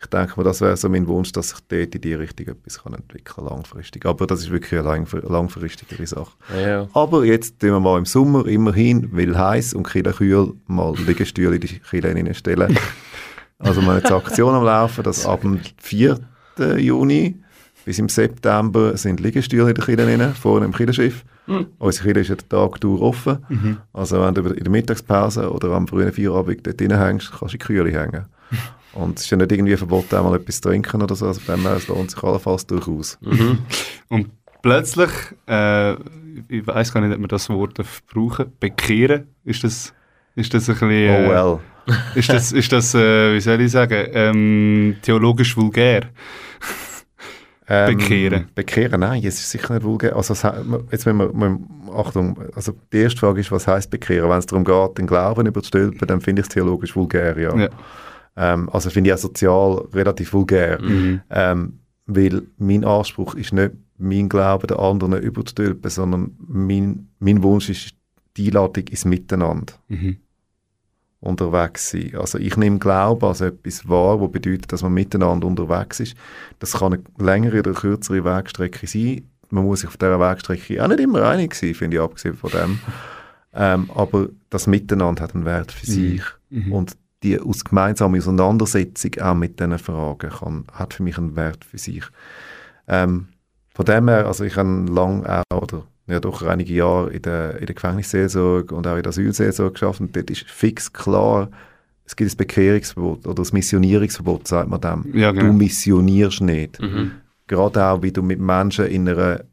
Ich 0.00 0.06
denke 0.06 0.34
mir, 0.36 0.44
das 0.44 0.60
wäre 0.60 0.76
so 0.76 0.88
mein 0.88 1.08
Wunsch, 1.08 1.32
dass 1.32 1.48
sich 1.48 1.58
dort 1.68 1.94
in 1.94 2.00
die 2.00 2.14
Richtung 2.14 2.46
etwas 2.46 2.82
kann 2.82 2.94
entwickeln 2.94 3.46
langfristig. 3.46 4.06
Aber 4.06 4.28
das 4.28 4.40
ist 4.40 4.50
wirklich 4.50 4.78
eine 4.78 4.88
langfr 4.88 5.20
langfristigere 5.28 6.06
Sache. 6.06 6.30
Ja. 6.56 6.86
Aber 6.94 7.24
jetzt 7.24 7.58
tun 7.58 7.70
wir 7.70 7.80
mal 7.80 7.98
im 7.98 8.04
Sommer 8.04 8.46
immerhin, 8.46 9.08
weil 9.12 9.36
heiß 9.36 9.74
und 9.74 9.88
Kille 9.88 10.12
kühl, 10.12 10.54
mal 10.68 10.94
Liegestühle 10.96 11.56
in 11.56 11.60
die 11.60 11.80
Kille 11.80 12.14
reinstellen. 12.14 12.78
also 13.58 13.80
wir 13.80 13.88
haben 13.88 13.96
jetzt 13.96 14.12
Aktion 14.12 14.54
am 14.54 14.64
Laufen, 14.64 15.02
dass 15.02 15.26
ab 15.26 15.40
dem 15.40 15.60
4. 15.78 16.18
Juni 16.78 17.34
bis 17.84 17.98
im 17.98 18.08
September 18.08 18.96
sind 18.96 19.18
Liegestühle 19.18 19.70
in 19.70 19.74
der 19.74 19.84
Kille 19.84 20.34
vorne 20.34 20.66
im 20.66 20.72
Killenschiff. 20.72 21.24
Unsere 21.78 22.06
Kille 22.06 22.20
ist 22.20 22.28
ja 22.28 22.36
den 22.36 22.48
Tag 22.48 22.80
durch 22.80 23.00
offen. 23.00 23.38
Also 23.92 24.20
wenn 24.20 24.34
du 24.34 24.42
in 24.42 24.62
der 24.62 24.70
Mittagspause 24.70 25.50
oder 25.50 25.70
am 25.70 25.88
frühen 25.88 26.12
Feierabend 26.12 26.66
dort 26.66 26.80
hängst, 26.80 27.30
kannst 27.30 27.42
du 27.42 27.46
in 27.46 27.50
die 27.50 27.58
Kühle 27.58 27.90
hängen. 27.90 28.26
Und 28.94 29.18
es 29.18 29.24
ist 29.24 29.30
ja 29.30 29.36
nicht 29.36 29.52
irgendwie 29.52 29.76
verboten, 29.76 30.16
einmal 30.16 30.36
etwas 30.36 30.60
zu 30.60 30.68
trinken 30.68 31.02
oder 31.02 31.14
so. 31.14 31.26
Also 31.26 31.40
von 31.40 31.56
dem 31.56 31.62
her, 31.64 31.76
es 31.76 31.88
lohnt 31.88 32.10
sich 32.10 32.22
allenfalls 32.22 32.66
durchaus. 32.66 33.18
Und 34.08 34.30
plötzlich, 34.62 35.10
äh, 35.46 35.92
ich 36.48 36.66
weiß 36.66 36.92
gar 36.92 37.00
nicht, 37.00 37.12
ob 37.14 37.20
man 37.20 37.28
das 37.28 37.48
Wort 37.50 37.78
brauchen 38.12 38.52
bekehren, 38.58 39.28
ist 39.44 39.62
das, 39.64 39.92
ist 40.34 40.52
das 40.54 40.68
ein 40.68 40.74
bisschen... 40.74 40.90
Äh, 40.90 41.26
Oh 41.26 41.30
well. 41.30 41.58
Ist 42.14 42.28
das, 42.28 42.52
ist 42.52 42.70
das 42.70 42.94
äh, 42.94 43.32
wie 43.34 43.40
soll 43.40 43.62
ich 43.62 43.70
sagen, 43.72 44.08
ähm, 44.12 44.96
theologisch 45.00 45.56
vulgär? 45.56 46.02
Ähm, 47.70 47.98
Bekehren. 47.98 48.48
Bekehren, 48.54 49.00
nein, 49.00 49.22
es 49.22 49.38
ist 49.40 49.50
sicher 49.50 49.74
nicht 49.74 49.84
vulgär. 49.84 50.16
Also, 50.16 50.32
jetzt 50.90 51.04
wenn 51.04 51.18
wir, 51.18 51.30
wir, 51.34 51.58
Achtung, 51.94 52.38
also 52.54 52.72
die 52.90 52.96
erste 52.96 53.20
Frage 53.20 53.40
ist, 53.40 53.52
was 53.52 53.66
heißt 53.66 53.90
bekehren? 53.90 54.30
Wenn 54.30 54.38
es 54.38 54.46
darum 54.46 54.64
geht, 54.64 54.96
den 54.96 55.06
Glauben 55.06 55.46
überzustülpen, 55.46 56.08
dann 56.08 56.22
finde 56.22 56.40
ich 56.40 56.48
es 56.48 56.54
theologisch 56.54 56.96
vulgär, 56.96 57.38
ja. 57.38 57.54
Ja. 57.54 57.68
Ähm, 58.38 58.68
also 58.70 58.88
finde 58.90 59.10
ich 59.10 59.14
auch 59.14 59.18
sozial 59.18 59.84
relativ 59.92 60.32
vulgär. 60.32 60.80
Mhm. 60.80 61.20
Ähm, 61.28 61.78
weil 62.06 62.42
mein 62.56 62.84
Anspruch 62.84 63.34
ist 63.34 63.52
nicht, 63.52 63.72
mein 63.98 64.28
Glauben 64.28 64.68
den 64.68 64.76
anderen 64.78 65.20
überzustülpen, 65.20 65.90
sondern 65.90 66.30
mein, 66.46 67.08
mein 67.18 67.42
Wunsch 67.42 67.68
ist 67.68 67.90
die 68.36 68.46
Einladung 68.46 68.84
ins 68.86 69.04
Miteinander 69.04 69.74
Mhm. 69.88 70.16
unterwegs 71.20 71.90
sein. 71.90 72.14
Also 72.16 72.38
ich 72.38 72.56
nehme 72.56 72.78
Glauben 72.78 73.26
als 73.26 73.40
etwas 73.40 73.88
wahr, 73.88 74.20
was 74.20 74.30
bedeutet, 74.30 74.72
dass 74.72 74.82
man 74.82 74.94
miteinander 74.94 75.46
unterwegs 75.48 75.98
ist. 76.00 76.14
Das 76.60 76.72
kann 76.74 76.94
eine 76.94 77.02
längere 77.18 77.58
oder 77.58 77.72
kürzere 77.72 78.24
Wegstrecke 78.24 78.86
sein. 78.86 79.22
Man 79.50 79.64
muss 79.64 79.80
sich 79.80 79.88
auf 79.88 79.96
dieser 79.96 80.20
Wegstrecke 80.20 80.82
auch 80.82 80.88
nicht 80.88 81.00
immer 81.00 81.22
einig 81.28 81.54
sein, 81.54 81.74
finde 81.74 81.96
ich, 81.96 82.02
abgesehen 82.02 82.36
von 82.36 82.50
dem. 82.50 82.78
ähm, 83.54 83.90
aber 83.94 84.28
das 84.50 84.66
Miteinander 84.68 85.22
hat 85.24 85.34
einen 85.34 85.44
Wert 85.44 85.72
für 85.72 85.86
sich. 85.86 86.22
Mhm. 86.50 86.72
Und 86.72 86.96
die 87.22 87.40
aus 87.40 87.64
gemeinsame 87.64 88.18
Auseinandersetzung 88.18 89.12
auch 89.20 89.34
mit 89.34 89.58
diesen 89.58 89.78
Fragen 89.78 90.30
kann, 90.30 90.64
hat 90.72 90.94
für 90.94 91.02
mich 91.02 91.18
einen 91.18 91.36
Wert 91.36 91.64
für 91.64 91.78
sich. 91.78 92.04
Ähm, 92.86 93.28
von 93.74 93.84
dem 93.84 94.08
her, 94.08 94.26
also 94.26 94.44
ich 94.44 94.56
habe 94.56 94.86
lang 94.90 95.24
auch, 95.24 95.62
oder 95.62 95.84
ja 96.06 96.20
doch 96.20 96.42
einige 96.42 96.74
Jahre 96.74 97.10
in 97.10 97.22
der, 97.22 97.58
in 97.58 97.66
der 97.66 97.74
Gefängnisseelsorge 97.74 98.74
und 98.74 98.86
auch 98.86 98.96
in 98.96 99.02
der 99.02 99.10
Asylseelsorge 99.10 99.72
geschafft 99.72 100.00
und 100.00 100.16
dort 100.16 100.30
ist 100.30 100.44
fix 100.48 100.92
klar, 100.92 101.48
es 102.04 102.16
gibt 102.16 102.32
ein 102.32 102.36
Bekehrungsverbot 102.38 103.26
oder 103.26 103.34
das 103.34 103.52
Missionierungsverbot, 103.52 104.48
sagt 104.48 104.70
man 104.70 104.80
dem. 104.80 105.14
Ja, 105.14 105.30
genau. 105.30 105.48
Du 105.48 105.52
missionierst 105.52 106.40
nicht. 106.40 106.80
Mhm. 106.80 107.12
Gerade 107.46 107.84
auch, 107.84 108.02
wie 108.02 108.12
du 108.12 108.22
mit 108.22 108.40
Menschen 108.40 108.86
in 108.86 109.08
einer 109.08 109.44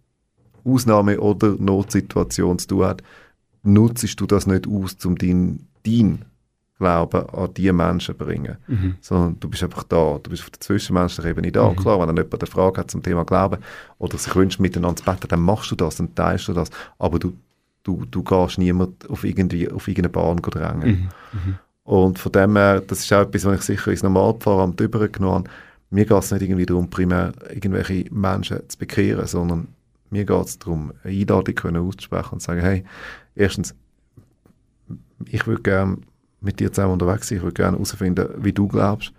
Ausnahme- 0.63 1.19
oder 1.19 1.56
Notsituation 1.60 2.58
zu 2.58 2.67
tun 2.67 2.86
hast, 2.86 3.04
nutzt 3.63 4.21
du 4.21 4.25
das 4.25 4.47
nicht 4.47 4.67
aus, 4.67 4.95
um 5.04 5.17
deinen 5.17 5.67
dein 5.86 6.23
Glauben 6.78 7.30
an 7.30 7.54
diese 7.54 7.74
Menschen 7.74 8.18
bringen. 8.18 8.58
Mhm. 8.68 8.96
Sondern 9.00 9.40
du 9.40 9.50
bist 9.50 9.64
einfach 9.64 9.84
da, 9.84 10.20
du 10.22 10.30
bist 10.30 10.44
auf 10.44 10.50
der 10.50 10.60
zwischenmenschlichen 10.60 11.32
Ebene 11.32 11.52
da. 11.52 11.70
Mhm. 11.70 11.76
Klar, 11.78 12.00
wenn 12.00 12.08
dann 12.08 12.18
jemand 12.18 12.42
eine 12.42 12.52
Frage 12.52 12.82
hat 12.82 12.92
zum 12.92 13.02
Thema 13.02 13.24
Glauben 13.24 13.62
oder 13.98 14.18
sich 14.18 14.36
wünscht, 14.36 14.60
miteinander 14.60 14.98
zu 14.98 15.06
beten, 15.06 15.28
dann 15.30 15.40
machst 15.40 15.71
du 15.71 15.76
das, 15.76 15.96
dann 15.98 16.13
teilst 16.15 16.48
du 16.48 16.54
das. 16.54 16.69
Aber 17.00 17.17
du, 17.19 17.34
du, 17.84 18.04
du 18.06 18.23
gehst 18.23 18.58
niemand 18.58 19.10
auf, 19.10 19.23
irgendwie, 19.23 19.69
auf 19.71 19.88
irgendeine 19.88 20.10
Bahn 20.10 20.38
drängen. 20.38 21.10
Mhm. 21.32 21.56
Und 21.86 22.19
von 22.19 22.32
dem 22.32 22.56
her, 22.56 22.82
das 22.82 23.00
ist 23.02 23.13
auch 23.13 23.21
etwas, 23.21 23.46
was 23.46 23.60
ich 23.60 23.65
sicher 23.65 23.92
ins 23.92 24.04
Normalpfarramt 24.04 24.82
übergenommen 24.82 25.46
habe. 25.46 25.50
Mir 25.92 26.06
geht 26.06 26.17
es 26.17 26.32
nicht 26.32 26.42
irgendwie 26.42 26.65
darum, 26.65 26.90
primär 26.90 27.32
irgendwelche 27.50 28.12
Menschen 28.12 28.67
zu 28.67 28.78
bekehren, 28.78 29.28
sondern 29.28 29.67
mir 30.10 30.26
geht 30.26 30.46
es 30.46 30.60
darum, 30.60 30.92
eine 31.04 31.13
Einladung 31.13 31.56
können 31.56 31.88
auszusprechen 31.88 32.34
und 32.34 32.40
zu 32.42 32.48
sagen, 32.48 32.62
hey, 32.62 32.84
erstens, 33.36 33.76
ich 35.26 35.46
würde 35.48 35.62
gerne 35.62 35.98
mit 36.46 36.60
dir 36.60 36.71
zusammen 36.71 36.93
unterwegs 36.93 37.27
sein, 37.27 37.37
ich 37.39 37.43
würde 37.43 37.54
gerne 37.54 37.77
herausfinden, 37.77 38.27
wie 38.37 38.54
du 38.54 38.67
glaubst. 38.67 39.12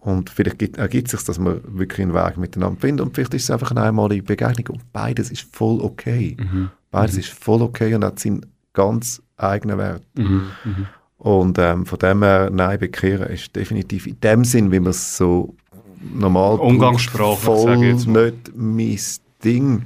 Und 0.00 0.30
vielleicht 0.30 0.58
gibt, 0.58 0.78
ergibt 0.78 1.08
es 1.08 1.12
sich, 1.12 1.24
dass 1.24 1.38
wir 1.38 1.60
wirklich 1.66 2.00
einen 2.00 2.14
Weg 2.14 2.36
miteinander 2.36 2.80
finden 2.80 3.02
und 3.02 3.14
vielleicht 3.14 3.34
ist 3.34 3.44
es 3.44 3.50
einfach 3.50 3.72
eine 3.72 3.82
einmalige 3.82 4.22
Begegnung 4.22 4.78
und 4.78 4.92
beides 4.92 5.30
ist 5.30 5.54
voll 5.54 5.80
okay. 5.80 6.36
Mhm. 6.38 6.70
Beides 6.90 7.18
ist 7.18 7.28
voll 7.28 7.62
okay 7.62 7.94
und 7.94 8.04
hat 8.04 8.18
seinen 8.18 8.46
ganz 8.72 9.20
eigenen 9.36 9.78
Wert. 9.78 10.02
Mhm. 10.16 10.50
Mhm. 10.64 10.86
Und 11.18 11.58
ähm, 11.58 11.84
von 11.84 11.98
dem 11.98 12.22
her, 12.22 12.48
nein, 12.50 12.78
bekehren 12.78 13.28
ist 13.28 13.54
definitiv 13.54 14.06
in 14.06 14.20
dem 14.20 14.44
Sinn, 14.44 14.70
wie 14.70 14.80
wir 14.80 14.90
es 14.90 15.16
so 15.16 15.56
normal 16.14 16.58
Umgangssprache, 16.60 17.36
voll 17.36 17.76
nicht 17.76 18.08
mein 18.54 18.98
Ding. 19.44 19.84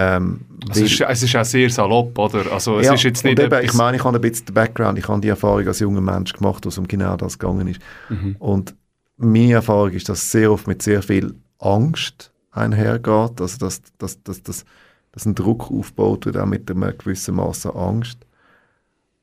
Ähm, 0.00 0.40
Also 0.68 0.84
es, 0.84 0.92
ist, 0.92 1.00
es 1.00 1.22
ist 1.24 1.34
auch 1.36 1.44
sehr 1.44 1.70
salopp, 1.70 2.16
oder? 2.16 2.52
Also 2.52 2.78
es 2.78 2.86
ja, 2.86 2.94
ist 2.94 3.02
jetzt 3.02 3.24
nicht 3.24 3.40
eben, 3.40 3.64
ich 3.64 3.74
meine, 3.74 3.96
ich 3.96 4.04
habe 4.04 4.16
ein 4.16 4.20
bisschen 4.20 4.46
den 4.46 4.54
Background, 4.54 4.96
ich 4.96 5.08
habe 5.08 5.20
die 5.20 5.28
Erfahrung 5.28 5.66
als 5.66 5.80
junger 5.80 6.00
Mensch 6.00 6.32
gemacht, 6.34 6.64
wo 6.64 6.68
es 6.68 6.78
um 6.78 6.86
genau 6.86 7.16
das 7.16 7.36
gegangen 7.36 7.66
ist. 7.66 7.80
Mhm. 8.08 8.36
Und 8.38 8.76
meine 9.16 9.54
Erfahrung 9.54 9.90
ist, 9.90 10.08
dass 10.08 10.22
es 10.22 10.30
sehr 10.30 10.52
oft 10.52 10.68
mit 10.68 10.82
sehr 10.82 11.02
viel 11.02 11.34
Angst 11.58 12.30
einhergeht, 12.52 13.40
also 13.40 13.58
dass, 13.58 13.82
dass, 13.98 14.22
dass, 14.22 14.42
dass, 14.44 14.64
dass 15.10 15.26
ein 15.26 15.34
Druck 15.34 15.68
aufgebaut 15.72 16.26
wird, 16.26 16.36
auch 16.36 16.46
mit 16.46 16.70
einem 16.70 16.96
gewissen 16.96 17.34
Maß 17.34 17.66
an 17.66 17.76
Angst. 17.76 18.18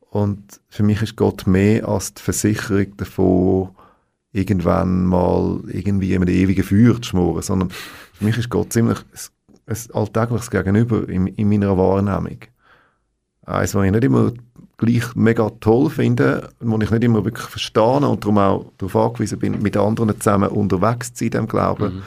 Und 0.09 0.59
für 0.67 0.83
mich 0.83 1.01
ist 1.01 1.15
Gott 1.15 1.47
mehr 1.47 1.87
als 1.87 2.13
die 2.13 2.21
Versicherung 2.21 2.97
davon, 2.97 3.69
irgendwann 4.33 5.05
mal 5.05 5.61
irgendwie 5.67 6.13
in 6.13 6.21
einem 6.21 6.35
ewigen 6.35 6.63
Feuer 6.63 7.01
zu 7.01 7.11
schmoren, 7.11 7.41
sondern 7.41 7.69
für 7.69 8.25
mich 8.25 8.37
ist 8.37 8.49
Gott 8.49 8.73
ziemlich 8.73 8.99
ein, 9.67 9.75
ein 9.75 9.95
alltägliches 9.95 10.51
Gegenüber 10.51 11.07
in, 11.09 11.27
in 11.27 11.49
meiner 11.49 11.77
Wahrnehmung. 11.77 12.39
Eins, 13.45 13.75
was 13.75 13.85
ich 13.85 13.91
nicht 13.91 14.03
immer 14.03 14.31
gleich 14.77 15.15
mega 15.15 15.49
toll 15.61 15.89
finde, 15.89 16.49
wo 16.59 16.77
ich 16.79 16.91
nicht 16.91 17.03
immer 17.03 17.23
wirklich 17.23 17.47
verstehe 17.47 18.07
und 18.07 18.23
darum 18.23 18.37
auch 18.37 18.71
darauf 18.77 18.95
angewiesen 18.95 19.39
bin, 19.39 19.61
mit 19.61 19.77
anderen 19.77 20.19
zusammen 20.19 20.49
unterwegs 20.49 21.13
zu 21.13 21.19
sein 21.19 21.27
in 21.27 21.31
diesem 21.31 21.47
Glauben. 21.47 22.03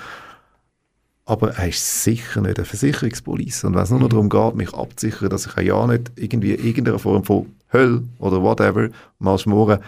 Aber 1.25 1.51
er 1.55 1.69
ist 1.69 2.03
sicher 2.03 2.41
nicht 2.41 2.59
eine 2.59 2.65
Versicherungspolice. 2.65 3.67
Und 3.67 3.75
wenn 3.75 3.83
es 3.83 3.91
nur 3.91 4.01
noch 4.01 4.09
darum 4.09 4.29
geht, 4.29 4.55
mich 4.55 4.73
abzusichern, 4.75 5.29
dass 5.29 5.47
ich 5.47 5.57
ja 5.57 5.87
nicht 5.87 6.11
irgendwie 6.17 6.55
in 6.55 6.65
irgendeiner 6.65 6.99
Form 6.99 7.23
von 7.23 7.55
Hölle 7.73 8.03
oder 8.19 8.43
whatever 8.43 8.89
mal 9.19 9.39
schmoren, 9.39 9.81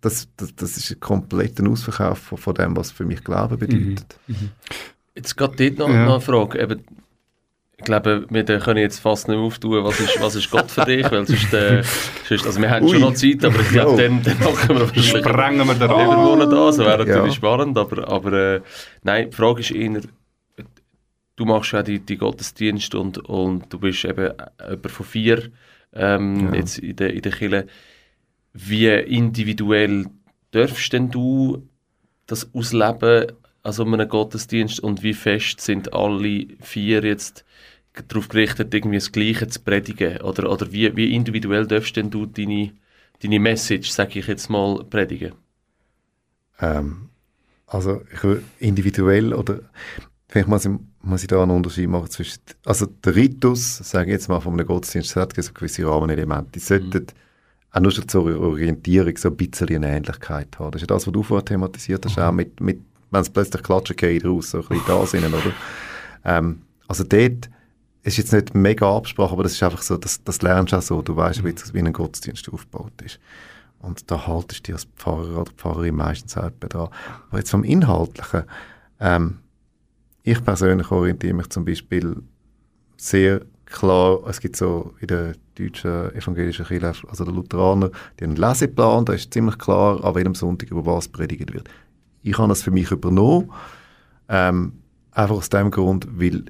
das, 0.00 0.28
das, 0.36 0.56
das 0.56 0.76
ist 0.76 0.90
ein 0.90 1.00
kompletter 1.00 1.68
Ausverkauf 1.68 2.18
von, 2.18 2.38
von 2.38 2.54
dem, 2.54 2.76
was 2.76 2.90
für 2.90 3.04
mich 3.04 3.22
Glauben 3.22 3.58
bedeutet. 3.58 4.18
Jetzt 5.14 5.36
geht 5.36 5.60
dort 5.60 5.78
noch, 5.78 5.88
Ja. 5.88 6.04
noch 6.06 6.12
eine 6.14 6.20
Frage. 6.20 6.60
Eben, 6.60 6.84
ich 7.76 7.84
glaube, 7.84 8.26
wir 8.30 8.44
können 8.44 8.78
jetzt 8.80 9.00
fast 9.00 9.28
nicht 9.28 9.36
auftun, 9.38 9.82
was 9.84 9.98
ist, 10.00 10.20
was 10.20 10.34
ist 10.36 10.50
Gott 10.50 10.70
für 10.70 10.84
dich, 10.84 11.10
weil 11.10 11.26
sonst, 11.26 11.52
äh, 11.52 11.82
sonst 12.28 12.46
also 12.46 12.60
wir 12.60 12.70
haben 12.70 12.86
schon 12.86 12.96
Ui. 12.98 13.02
noch 13.02 13.14
Zeit, 13.14 13.44
aber 13.44 13.60
ich 13.60 13.68
glaube, 13.70 13.90
Jo. 13.90 13.96
dann, 14.08 14.22
dann 14.22 14.38
machen 14.38 14.68
wir 14.68 14.80
wahrscheinlich 14.80 15.08
Sprengen 15.08 15.66
wir 15.66 15.74
den. 15.74 15.88
Monat 15.90 16.48
an, 16.48 16.50
das 16.50 16.78
wäre 16.78 16.90
Ja. 17.00 17.04
natürlich 17.16 17.34
spannend, 17.34 17.76
aber, 17.76 18.08
aber 18.08 18.32
äh, 18.32 18.60
nein, 19.02 19.30
die 19.30 19.36
Frage 19.36 19.60
ist 19.60 19.72
eher, 19.72 20.00
du 21.36 21.44
machst 21.44 21.72
ja 21.72 21.82
die, 21.82 21.98
die 21.98 22.16
Gottesdienste 22.18 22.98
und, 23.00 23.18
und 23.18 23.72
du 23.72 23.78
bist 23.80 24.04
eben 24.04 24.32
jemand 24.60 24.90
von 24.90 25.06
vier 25.06 25.50
ähm, 25.92 26.52
Ja. 26.52 26.54
jetzt 26.54 26.78
in 26.78 26.96
der, 26.96 27.12
in 27.12 27.22
der 27.22 27.32
Kirche. 27.32 27.66
Wie 28.54 28.86
individuell 28.88 30.06
darfst 30.52 30.92
denn 30.92 31.10
du 31.10 31.66
das 32.26 32.48
ausleben 32.54 33.32
also 33.62 33.84
einem 33.84 34.08
Gottesdienst 34.08 34.80
und 34.80 35.02
wie 35.02 35.14
fest 35.14 35.60
sind 35.60 35.92
alle 35.92 36.46
vier 36.60 37.04
jetzt 37.04 37.44
darauf 38.08 38.28
gerichtet, 38.28 38.74
irgendwie 38.74 38.96
das 38.96 39.12
Gleiche 39.12 39.48
zu 39.48 39.60
predigen? 39.60 40.20
Oder, 40.22 40.50
oder 40.50 40.72
wie, 40.72 40.94
wie 40.96 41.14
individuell 41.14 41.66
darfst 41.66 41.96
denn 41.96 42.10
du 42.10 42.26
deine, 42.26 42.72
deine 43.22 43.38
Message, 43.38 43.90
sage 43.90 44.18
ich 44.18 44.26
jetzt 44.26 44.50
mal, 44.50 44.84
predigen? 44.84 45.32
Ähm, 46.60 47.08
also 47.66 48.02
ich 48.12 48.22
will 48.24 48.42
individuell 48.58 49.32
oder 49.32 49.60
vielleicht 50.28 50.48
muss 50.48 50.64
ich, 50.64 50.72
muss 51.02 51.22
ich 51.22 51.28
da 51.28 51.42
einen 51.42 51.52
Unterschied 51.52 51.88
machen 51.88 52.10
zwischen, 52.10 52.40
also 52.64 52.86
der 52.86 53.14
Ritus, 53.14 53.78
sage 53.78 54.10
ich 54.10 54.14
jetzt 54.14 54.28
mal 54.28 54.40
von 54.40 54.54
einem 54.54 54.66
Gottesdienst, 54.66 55.16
hat 55.16 55.34
gewisse 55.34 55.86
Rahmenelemente, 55.86 56.52
die 56.54 56.60
sollten 56.60 57.06
auch 57.70 57.80
nur 57.80 57.90
schon 57.90 58.08
zur 58.08 58.38
Orientierung 58.38 59.16
so 59.16 59.28
ein 59.28 59.36
bisschen 59.36 59.68
eine 59.68 59.96
Ähnlichkeit 59.96 60.58
haben. 60.58 60.72
Das 60.72 60.82
ist 60.82 60.90
ja 60.90 60.94
das, 60.94 61.06
was 61.06 61.12
du 61.12 61.22
vorher 61.22 61.44
thematisiert 61.44 62.04
hast, 62.04 62.18
auch 62.18 62.32
mit, 62.32 62.60
mit 62.60 62.80
wenn 63.12 63.20
es 63.20 63.30
plötzlich 63.30 63.62
klatschen 63.62 63.96
geht 63.96 64.24
raus, 64.24 64.50
so 64.50 64.58
ein 64.58 64.68
bisschen 64.68 64.84
da 64.86 65.06
sind, 65.06 65.26
oder? 65.26 65.52
Ähm, 66.24 66.62
also 66.88 67.04
dort 67.04 67.48
ist 68.02 68.18
jetzt 68.18 68.32
nicht 68.32 68.54
mega 68.54 68.96
Absprache, 68.96 69.32
aber 69.32 69.44
das 69.44 69.52
ist 69.52 69.62
einfach 69.62 69.82
so, 69.82 69.96
das, 69.96 70.22
das 70.24 70.42
lernst 70.42 70.72
du 70.72 70.76
auch 70.76 70.82
so, 70.82 71.02
du 71.02 71.14
weißt 71.14 71.38
ein 71.38 71.54
bisschen, 71.54 71.74
wie 71.74 71.78
ein 71.78 71.92
Gottesdienst 71.92 72.52
aufgebaut 72.52 73.00
ist. 73.04 73.20
Und 73.80 74.10
da 74.10 74.26
haltest 74.26 74.60
du 74.60 74.72
dich 74.72 74.74
als 74.74 74.88
Pfarrer 74.96 75.42
oder 75.42 75.52
Pfarrerin 75.56 75.96
meistens 75.96 76.36
etwa 76.36 76.68
dran. 76.68 76.88
Aber 77.28 77.38
jetzt 77.38 77.50
vom 77.50 77.64
Inhaltlichen, 77.64 78.44
ähm, 79.00 79.38
ich 80.22 80.42
persönlich 80.44 80.90
orientiere 80.90 81.34
mich 81.34 81.48
zum 81.48 81.64
Beispiel 81.64 82.22
sehr 82.96 83.42
klar, 83.66 84.20
es 84.28 84.40
gibt 84.40 84.56
so 84.56 84.94
in 85.00 85.08
der 85.08 85.34
deutschen 85.56 86.14
evangelischen 86.14 86.66
Kirche, 86.66 87.08
also 87.08 87.24
der 87.24 87.34
Lutheraner, 87.34 87.90
die 88.18 88.24
haben 88.24 88.32
einen 88.32 88.36
Leseplan, 88.36 89.04
da 89.04 89.12
ist 89.14 89.32
ziemlich 89.32 89.58
klar, 89.58 90.04
an 90.04 90.14
welchem 90.14 90.34
Sonntag 90.34 90.70
über 90.70 90.86
was 90.86 91.08
predigt 91.08 91.52
wird. 91.52 91.68
Ich 92.22 92.38
habe 92.38 92.48
das 92.48 92.62
für 92.62 92.70
mich 92.70 92.90
übernommen, 92.90 93.50
ähm, 94.28 94.72
einfach 95.10 95.36
aus 95.36 95.48
dem 95.48 95.70
Grund, 95.70 96.06
weil 96.12 96.44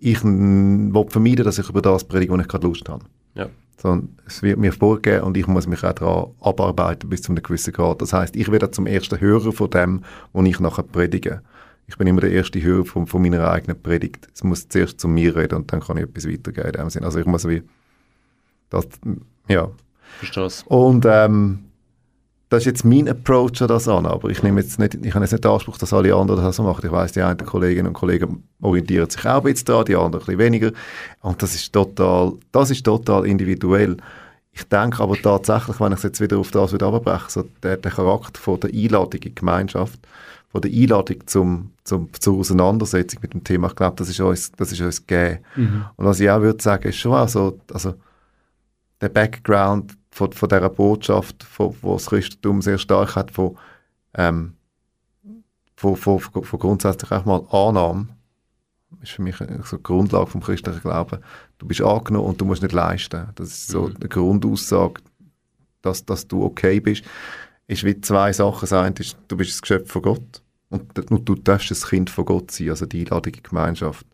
ich 0.00 0.22
will 0.22 1.06
vermeiden, 1.08 1.44
dass 1.44 1.58
ich 1.58 1.68
über 1.68 1.80
das 1.80 2.04
predige, 2.04 2.32
wo 2.32 2.38
ich 2.38 2.48
gerade 2.48 2.66
Lust 2.66 2.88
habe. 2.88 3.04
Ja. 3.34 3.48
Sondern 3.76 4.16
es 4.26 4.42
wird 4.42 4.58
mir 4.58 4.72
vorgegeben 4.72 5.24
und 5.24 5.36
ich 5.36 5.46
muss 5.46 5.66
mich 5.66 5.82
auch 5.82 5.92
daran 5.92 6.30
abarbeiten 6.40 7.08
bis 7.08 7.22
zu 7.22 7.32
einem 7.32 7.42
gewissen 7.42 7.72
Grad. 7.72 8.02
Das 8.02 8.12
heißt, 8.12 8.36
ich 8.36 8.50
werde 8.50 8.70
zum 8.70 8.86
ersten 8.86 9.20
Hörer 9.20 9.52
von 9.52 9.70
dem, 9.70 10.02
was 10.32 10.46
ich 10.46 10.60
nachher 10.60 10.82
predige. 10.82 11.42
Ich 11.86 11.98
bin 11.98 12.06
immer 12.06 12.22
der 12.22 12.32
erste 12.32 12.62
Hörer 12.62 12.84
von, 12.84 13.06
von 13.06 13.22
meiner 13.22 13.50
eigenen 13.50 13.80
Predigt. 13.80 14.28
Es 14.32 14.42
muss 14.42 14.68
zuerst 14.68 15.00
zu 15.00 15.08
mir 15.08 15.36
reden 15.36 15.56
und 15.56 15.72
dann 15.72 15.80
kann 15.80 15.96
ich 15.96 16.04
etwas 16.04 16.28
weitergeben 16.28 16.68
in 16.68 16.72
dem 16.72 16.90
Sinn. 16.90 17.04
Also 17.04 17.18
ich 17.18 17.26
muss 17.26 17.46
wie 17.48 17.62
das, 18.70 18.86
ja. 19.48 19.70
Verstehst 20.18 20.66
Und 20.66 21.04
ähm, 21.08 21.64
das 22.54 22.62
ist 22.62 22.66
jetzt 22.66 22.84
mein 22.84 23.08
Approach 23.08 23.60
an 23.62 23.68
das 23.68 23.88
an, 23.88 24.06
aber 24.06 24.30
ich 24.30 24.42
nehme 24.42 24.60
jetzt 24.60 24.78
nicht, 24.78 24.94
ich 24.94 25.14
habe 25.14 25.24
jetzt 25.24 25.32
nicht 25.32 25.44
den 25.44 25.50
Anspruch, 25.50 25.76
dass 25.76 25.92
alle 25.92 26.14
anderen 26.14 26.44
das 26.44 26.56
so 26.56 26.62
machen. 26.62 26.86
Ich 26.86 26.92
weiß, 26.92 27.12
die 27.12 27.22
einen 27.22 27.44
Kolleginnen 27.44 27.88
und 27.88 27.94
Kollegen 27.94 28.44
orientieren 28.62 29.10
sich 29.10 29.26
auch 29.26 29.38
ein 29.38 29.42
bisschen 29.42 29.66
daran, 29.66 29.84
die 29.86 29.96
anderen 29.96 30.14
ein 30.14 30.18
bisschen 30.26 30.38
weniger. 30.38 30.72
Und 31.20 31.42
das 31.42 31.54
ist 31.54 31.72
total, 31.72 32.34
das 32.52 32.70
ist 32.70 32.84
total 32.84 33.26
individuell. 33.26 33.96
Ich 34.52 34.62
denke 34.68 35.02
aber 35.02 35.16
tatsächlich, 35.16 35.80
wenn 35.80 35.92
ich 35.92 35.98
es 35.98 36.04
jetzt 36.04 36.20
wieder 36.20 36.38
auf 36.38 36.52
das 36.52 36.72
wieder 36.72 36.86
abbreche, 36.86 37.24
so 37.28 37.44
der, 37.62 37.76
der 37.76 37.90
Charakter 37.90 38.40
von 38.40 38.60
der 38.60 38.70
Einladung 38.70 39.14
in 39.14 39.20
die 39.20 39.34
Gemeinschaft, 39.34 39.98
von 40.48 40.60
der 40.60 40.70
Einladung 40.70 41.26
zum, 41.26 41.70
zum, 41.82 42.08
zur 42.12 42.38
Auseinandersetzung 42.38 43.18
mit 43.20 43.34
dem 43.34 43.42
Thema, 43.42 43.66
ich 43.66 43.74
glaube, 43.74 43.96
das 43.96 44.08
ist 44.08 44.20
uns, 44.20 44.52
das 44.52 44.70
ist 44.70 44.80
uns 44.80 45.04
gegeben. 45.04 45.40
Und 45.96 46.04
was 46.04 46.20
ich 46.20 46.30
auch 46.30 46.40
würde 46.40 46.62
sagen, 46.62 46.88
ist 46.88 46.98
schon 46.98 47.14
auch 47.14 47.28
so, 47.28 47.58
also 47.72 47.94
der 49.00 49.08
Background 49.08 49.96
von, 50.14 50.30
von 50.30 50.48
dieser 50.48 50.70
Botschaft, 50.70 51.42
von, 51.42 51.74
wo 51.82 51.94
das 51.94 52.06
Christentum 52.06 52.62
sehr 52.62 52.78
stark 52.78 53.16
hat, 53.16 53.32
von, 53.32 53.58
ähm, 54.14 54.54
von, 55.74 55.96
von, 55.96 56.20
von, 56.20 56.58
grundsätzlich 56.60 57.10
auch 57.10 57.24
mal 57.24 57.44
Annahme, 57.50 58.06
ist 59.02 59.10
für 59.10 59.22
mich 59.22 59.34
so 59.64 59.76
die 59.76 59.82
Grundlage 59.82 60.28
vom 60.28 60.40
christlichen 60.40 60.82
Glauben. 60.82 61.18
Du 61.58 61.66
bist 61.66 61.82
angenommen 61.82 62.28
und 62.28 62.40
du 62.40 62.44
musst 62.44 62.62
nicht 62.62 62.72
leisten. 62.72 63.26
Das 63.34 63.48
ist 63.48 63.66
so 63.66 63.86
eine 63.86 64.08
Grundaussage, 64.08 65.02
dass, 65.82 66.06
dass 66.06 66.28
du 66.28 66.44
okay 66.44 66.78
bist. 66.78 67.02
Ist 67.66 67.82
wie 67.82 68.00
zwei 68.00 68.32
Sachen. 68.32 68.60
Das 68.60 68.72
eine 68.72 68.94
ist, 68.96 69.16
du 69.26 69.36
bist 69.36 69.50
das 69.50 69.62
Geschöpf 69.62 69.90
von 69.90 70.02
Gott 70.02 70.42
und 70.68 70.96
du, 70.96 71.18
du 71.18 71.34
darfst 71.34 71.72
ein 71.72 71.88
Kind 71.88 72.08
von 72.08 72.24
Gott 72.24 72.52
sein, 72.52 72.70
also 72.70 72.86
die 72.86 73.00
Einladung 73.00 73.32
in 73.34 73.42
die 73.42 73.42
Gemeinschaft. 73.42 74.06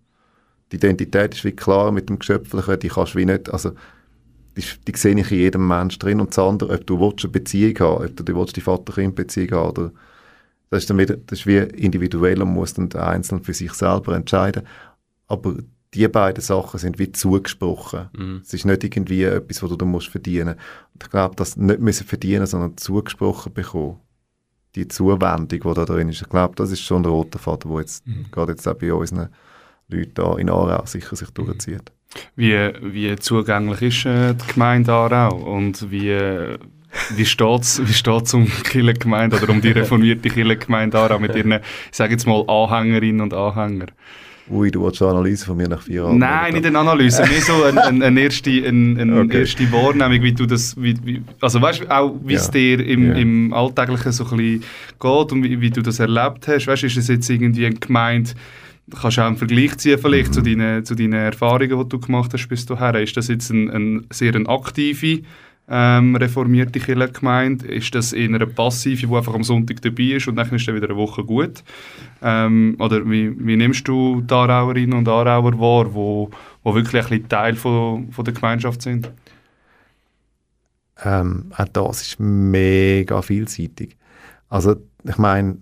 Die 0.73 0.77
Identität 0.77 1.35
ist 1.35 1.45
wie 1.45 1.53
klar 1.53 1.93
mit 1.93 2.09
dem 2.09 2.19
Geschöpflichen, 2.19 2.79
die 2.79 2.89
kannst 2.89 3.13
du 3.13 3.19
wie 3.19 3.27
nicht, 3.27 3.53
also 3.53 3.73
die, 4.61 4.93
die 4.93 4.97
sehe 4.97 5.19
ich 5.19 5.31
in 5.33 5.39
jedem 5.39 5.69
Mensch 5.69 5.99
drin. 5.99 6.21
Und 6.21 6.31
das 6.31 6.39
andere, 6.39 6.75
ob 6.75 6.87
du 6.87 7.01
willst, 7.01 7.25
eine 7.25 7.33
Beziehung 7.33 7.79
haben 7.81 8.07
ob 8.07 8.17
du 8.17 8.23
die, 8.23 8.35
willst, 8.35 8.57
die 8.57 8.61
Vater-Kind-Beziehung 8.61 9.51
haben 9.53 9.71
oder 9.71 9.93
das 10.71 10.85
ist, 10.85 10.91
dann 10.91 10.99
wieder, 10.99 11.17
das 11.17 11.41
ist 11.41 11.47
wie 11.47 11.57
individuell 11.57 12.41
und 12.43 12.53
muss 12.53 12.75
dann 12.75 12.89
der 12.89 13.09
Einzelne 13.09 13.43
für 13.43 13.55
sich 13.55 13.73
selber 13.73 14.15
entscheiden. 14.15 14.63
Aber 15.27 15.57
die 15.95 16.07
beiden 16.07 16.43
Sachen 16.43 16.79
sind 16.79 16.99
wie 17.01 17.11
zugesprochen. 17.11 18.09
Mhm. 18.17 18.43
Es 18.45 18.55
ist 18.55 18.65
nicht 18.65 18.85
irgendwie 18.85 19.25
etwas, 19.25 19.63
was 19.63 19.77
du 19.77 19.85
musst 19.85 20.09
verdienen 20.09 20.55
musst. 20.55 21.03
Ich 21.03 21.11
glaube, 21.11 21.35
das 21.35 21.57
nicht 21.57 21.81
müssen 21.81 22.07
verdienen, 22.07 22.47
sondern 22.47 22.77
zugesprochen 22.77 23.53
bekommen. 23.53 23.99
Die 24.77 24.87
Zuwendung, 24.87 25.49
die 25.49 25.59
da 25.59 25.85
drin 25.85 26.09
ist. 26.09 26.23
Ich 26.23 26.29
glaube, 26.29 26.55
das 26.55 26.71
ist 26.71 26.83
schon 26.83 27.03
ein 27.03 27.07
roter 27.07 27.41
Faden, 27.41 27.73
der 27.73 27.81
jetzt 27.81 28.05
gerade 28.31 28.53
jetzt 28.53 28.69
auch 28.69 28.75
bei 28.75 28.95
unseren 28.95 29.31
Leuten 29.91 30.13
da 30.15 30.37
in 30.37 30.49
Aarau 30.51 30.85
sicher 30.87 31.17
sich 31.17 31.31
durchzieht. 31.31 31.93
Wie, 32.37 32.57
wie 32.83 33.15
zugänglich 33.17 33.83
ist 33.83 34.07
äh, 34.07 34.35
die 34.35 34.53
Gemeinde 34.55 34.93
Aarau 34.93 35.37
und 35.37 35.91
wie, 35.91 36.11
äh, 36.11 36.59
wie 37.15 37.25
steht 37.27 37.61
es 37.63 37.81
wie 37.89 37.93
steht's 37.93 38.35
um 38.35 38.47
die 38.47 38.51
Kirchengemeinde 38.65 39.37
oder 39.37 39.51
um 39.51 39.61
die 39.61 39.71
reformierte 39.71 40.29
Kirchengemeinde 40.29 40.99
Aarau 40.99 41.19
mit 41.21 41.35
ihren, 41.37 41.53
ich 41.53 41.61
sage 41.93 42.13
jetzt 42.13 42.27
mal, 42.27 42.45
Anhängerinnen 42.49 43.21
und 43.21 43.33
Anhängern? 43.35 43.91
Ui, 44.49 44.69
du 44.73 44.83
willst 44.83 45.01
eine 45.01 45.13
Analyse 45.13 45.47
von 45.47 45.57
mir 45.57 45.69
nach 45.69 45.83
vier 45.83 46.03
Jahren? 46.03 46.19
Nein, 46.19 46.55
nicht 46.55 46.67
eine 46.67 46.77
Analyse, 46.81 47.23
mehr 47.23 47.41
so 47.41 47.63
eine, 47.63 47.85
eine, 47.85 48.05
eine, 48.07 48.21
erste, 48.23 48.51
eine, 48.51 49.01
eine 49.01 49.21
Okay. 49.21 49.41
erste 49.43 49.71
Wahrnehmung, 49.71 50.23
wie 50.25 50.33
du 50.33 50.45
das, 50.47 50.75
wie, 50.77 50.97
wie, 51.05 51.23
also 51.41 51.63
weißt 51.63 51.83
du, 51.83 51.89
auch 51.97 52.17
wie 52.25 52.35
es 52.35 52.47
Ja. 52.47 52.51
dir 52.51 52.85
im, 52.85 53.11
Ja. 53.11 53.15
im 53.15 53.53
Alltäglichen 53.53 54.11
so 54.11 54.25
ein 54.25 54.37
bisschen 54.39 54.65
geht 54.99 55.33
und 55.33 55.45
wie, 55.45 55.61
wie 55.61 55.71
du 55.71 55.83
das 55.83 56.01
erlebt 56.01 56.49
hast, 56.49 56.67
weißt 56.67 56.83
du, 56.83 56.87
ist 56.89 56.97
es 56.97 57.07
jetzt 57.07 57.31
irgendwie 57.31 57.67
eine 57.67 57.77
Gemeinde, 57.77 58.31
kannst 58.91 59.17
du 59.19 59.23
auch 59.23 59.27
einen 59.27 59.37
Vergleich 59.37 59.77
ziehen 59.79 59.99
vielleicht 59.99 60.29
Mhm. 60.29 60.33
zu, 60.33 60.43
deinen, 60.43 60.85
zu 60.85 60.95
deinen 60.95 61.13
Erfahrungen, 61.13 61.79
die 61.79 61.89
du 61.89 61.99
gemacht 62.01 62.33
hast 62.33 62.49
bis 62.49 62.67
dahin, 62.67 63.03
ist 63.03 63.17
das 63.17 63.29
jetzt 63.29 63.51
ein, 63.51 63.71
ein 63.71 64.07
sehr 64.11 64.35
eine 64.35 64.49
aktive 64.49 65.23
ähm, 65.69 66.17
reformierte 66.17 66.81
Kirchengemeinde? 66.81 67.67
Ist 67.67 67.95
das 67.95 68.13
eher 68.13 68.29
eine 68.29 68.47
passive, 68.47 69.07
die 69.07 69.15
einfach 69.15 69.35
am 69.35 69.45
Sonntag 69.45 69.81
dabei 69.83 70.17
ist 70.17 70.27
und 70.29 70.37
dann 70.37 70.51
ist 70.51 70.67
dann 70.67 70.75
wieder 70.75 70.89
eine 70.89 70.97
Woche 70.97 71.25
gut? 71.25 71.63
Ähm, 72.23 72.77
oder 72.79 73.09
wie, 73.09 73.33
wie 73.39 73.57
nimmst 73.57 73.87
du 73.87 74.21
die 74.21 74.35
Aarauerinnen 74.35 74.99
und 74.99 75.09
Aarauer 75.09 75.59
wahr, 75.61 75.95
wo, 75.95 76.31
wo 76.65 76.75
wirklich 76.75 77.05
ein 77.05 77.09
bisschen 77.09 77.29
Teil 77.29 77.55
von, 77.55 78.11
von 78.11 78.25
der 78.25 78.35
Gemeinschaft 78.35 78.83
sind? 78.83 79.11
Ähm, 81.03 81.53
auch 81.57 81.69
das 81.69 82.03
ist 82.03 82.21
mega 82.21 83.23
vielseitig. 83.23 83.97
Also 84.49 84.77
ich 85.05 85.17
meine, 85.17 85.59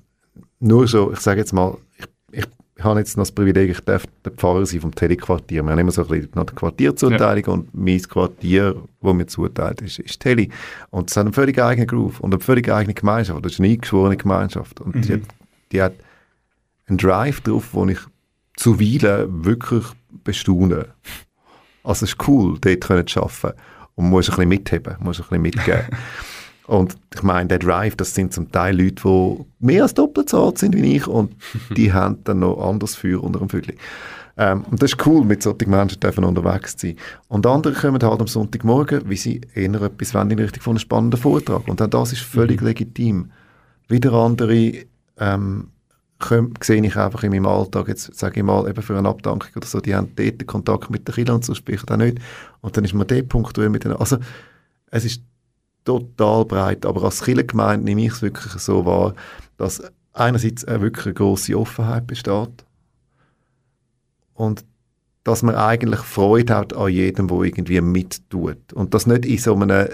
nur 0.61 0.89
so, 0.89 1.13
ich 1.13 1.21
sage 1.21 1.41
jetzt 1.41 1.53
mal, 1.53 1.77
ich, 1.99 2.07
ich, 2.33 2.47
ich 2.79 2.85
habe 2.85 3.01
jetzt 3.01 3.17
noch 3.17 3.23
das 3.23 3.33
Privileg, 3.33 3.71
ich 3.71 3.81
darf 3.81 4.05
der 4.25 4.31
Pfarrer 4.31 4.65
sein 4.65 4.81
vom 4.81 4.95
Tele-Quartier. 4.95 5.65
Wir 5.65 5.73
haben 5.73 5.79
immer 5.81 5.91
so 5.91 6.03
ein 6.03 6.09
bisschen 6.09 6.31
noch 6.35 6.47
die 6.47 6.55
Quartierzuteilung 6.55 7.45
ja. 7.45 7.53
und 7.53 7.75
mein 7.75 8.01
Quartier, 8.01 8.81
wo 9.01 9.13
mir 9.13 9.27
zuteilt 9.27 9.83
ist, 9.83 9.99
ist 9.99 10.21
Tele. 10.21 10.47
Und 10.91 11.11
es 11.11 11.17
hat 11.17 11.27
einen 11.27 11.35
völlig 11.35 11.61
eigenen 11.61 11.89
Groove 11.89 12.21
und 12.21 12.33
eine 12.33 12.41
völlig 12.41 12.71
eigene 12.71 12.95
Gemeinschaft. 12.95 13.45
Das 13.45 13.55
ist 13.55 13.59
eine 13.59 13.71
eingeschworene 13.71 14.17
Gemeinschaft. 14.17 14.81
Und 14.81 14.95
mhm. 14.95 15.01
die, 15.03 15.13
hat, 15.13 15.21
die 15.73 15.83
hat 15.83 15.95
einen 16.87 16.99
Drive 16.99 17.41
drauf, 17.41 17.71
wo 17.73 17.85
ich 17.87 17.99
zuweilen 18.55 19.45
wirklich 19.45 19.85
bestaune. 20.23 20.87
Also 21.83 22.05
es 22.05 22.13
ist 22.13 22.29
cool, 22.29 22.59
dort 22.61 23.11
zu 23.11 23.23
arbeiten. 23.23 23.59
Und 23.97 24.05
man 24.05 24.11
muss 24.11 24.29
ein 24.31 24.37
bisschen 24.37 24.49
mitheben, 24.51 24.97
muss 25.01 25.19
ein 25.19 25.25
bisschen 25.25 25.43
mitgeben. 25.43 25.87
Und 26.69 26.97
ich 27.15 27.23
meine, 27.23 27.49
der 27.49 27.61
Drive, 27.61 27.97
das 27.97 28.15
sind 28.15 28.35
zum 28.35 28.53
Teil 28.53 28.79
Leute, 28.79 29.03
die 29.03 29.45
mehr 29.59 29.85
als 29.85 29.95
doppelt 29.95 30.29
so 30.29 30.45
alt 30.45 30.59
sind 30.59 30.77
wie 30.77 30.97
ich 30.97 31.07
und 31.07 31.35
die 31.77 31.95
haben 31.95 32.23
dann 32.25 32.41
noch 32.41 32.59
anders 32.59 32.95
Feuer 32.95 33.25
unter 33.25 33.39
dem 33.39 33.49
Vögel. 33.49 33.75
Ähm, 34.37 34.65
und 34.71 34.83
das 34.83 34.93
ist 34.93 35.07
cool, 35.07 35.25
mit 35.25 35.43
solchen 35.43 35.71
Menschen 35.71 35.99
dürfen 35.99 36.25
unterwegs 36.25 36.77
sein. 36.79 36.97
Und 37.29 37.47
andere 37.47 37.73
kommen 37.73 38.03
halt 38.03 38.21
am 38.21 38.27
Sonntagmorgen, 38.27 39.09
wie 39.09 39.17
sie 39.17 39.41
eher 39.55 39.81
etwas 39.81 40.13
wollen 40.13 40.31
in 40.31 40.39
Richtung 40.39 40.63
von 40.63 40.73
einem 40.73 40.81
spannenden 40.81 41.19
Vortrag. 41.19 41.67
Und 41.69 41.81
auch 41.81 41.87
das 41.87 42.13
ist 42.13 42.21
völlig 42.21 42.61
mhm. 42.61 42.67
legitim. 42.67 43.31
Wieder 43.89 44.13
andere 44.13 44.75
ähm, 45.17 45.69
sehe 46.61 46.85
ich 46.85 46.97
einfach 46.97 47.23
in 47.23 47.31
meinem 47.31 47.47
Alltag, 47.47 47.89
jetzt 47.89 48.15
sage 48.15 48.41
ich 48.41 48.45
mal, 48.45 48.69
eben 48.69 48.83
für 48.83 48.99
eine 48.99 49.09
Abdankung 49.09 49.53
oder 49.57 49.67
so, 49.67 49.81
die 49.81 49.95
haben 49.95 50.13
dort 50.15 50.47
Kontakt 50.47 50.91
mit 50.91 51.09
den 51.09 51.15
Kindern 51.15 51.37
und 51.37 51.47
so 51.47 51.55
spricht 51.55 51.91
auch 51.91 51.97
nicht. 51.97 52.19
Und 52.61 52.77
dann 52.77 52.85
ist 52.85 52.93
man 52.93 53.07
dort 53.07 53.31
punktuell 53.31 53.71
mit 53.71 53.85
denen. 53.85 53.97
Also, 53.97 54.19
es 54.91 55.07
ist 55.07 55.23
total 55.89 56.45
breit, 56.45 56.85
aber 56.85 57.03
als 57.05 57.23
Kirchengemeinde 57.23 57.85
nehme 57.87 58.05
ich 58.05 58.13
es 58.13 58.21
wirklich 58.21 58.53
so 58.53 58.85
wahr, 58.85 59.15
dass 59.57 59.83
einerseits 60.13 60.67
eine 60.67 60.83
wirklich 60.83 61.07
eine 61.07 61.15
grosse 61.15 61.59
Offenheit 61.59 62.07
besteht 62.07 62.67
und 64.35 64.67
dass 65.25 65.43
man 65.43 65.55
eigentlich 65.55 66.01
Freude 66.01 66.55
hat 66.55 66.75
an 66.75 66.91
jedem, 66.91 67.29
der 67.29 67.39
irgendwie 67.39 67.81
mittut. 67.81 68.73
Und 68.73 68.93
das 68.95 69.07
nicht 69.07 69.25
in 69.25 69.39
so 69.39 69.55
einer, 69.55 69.89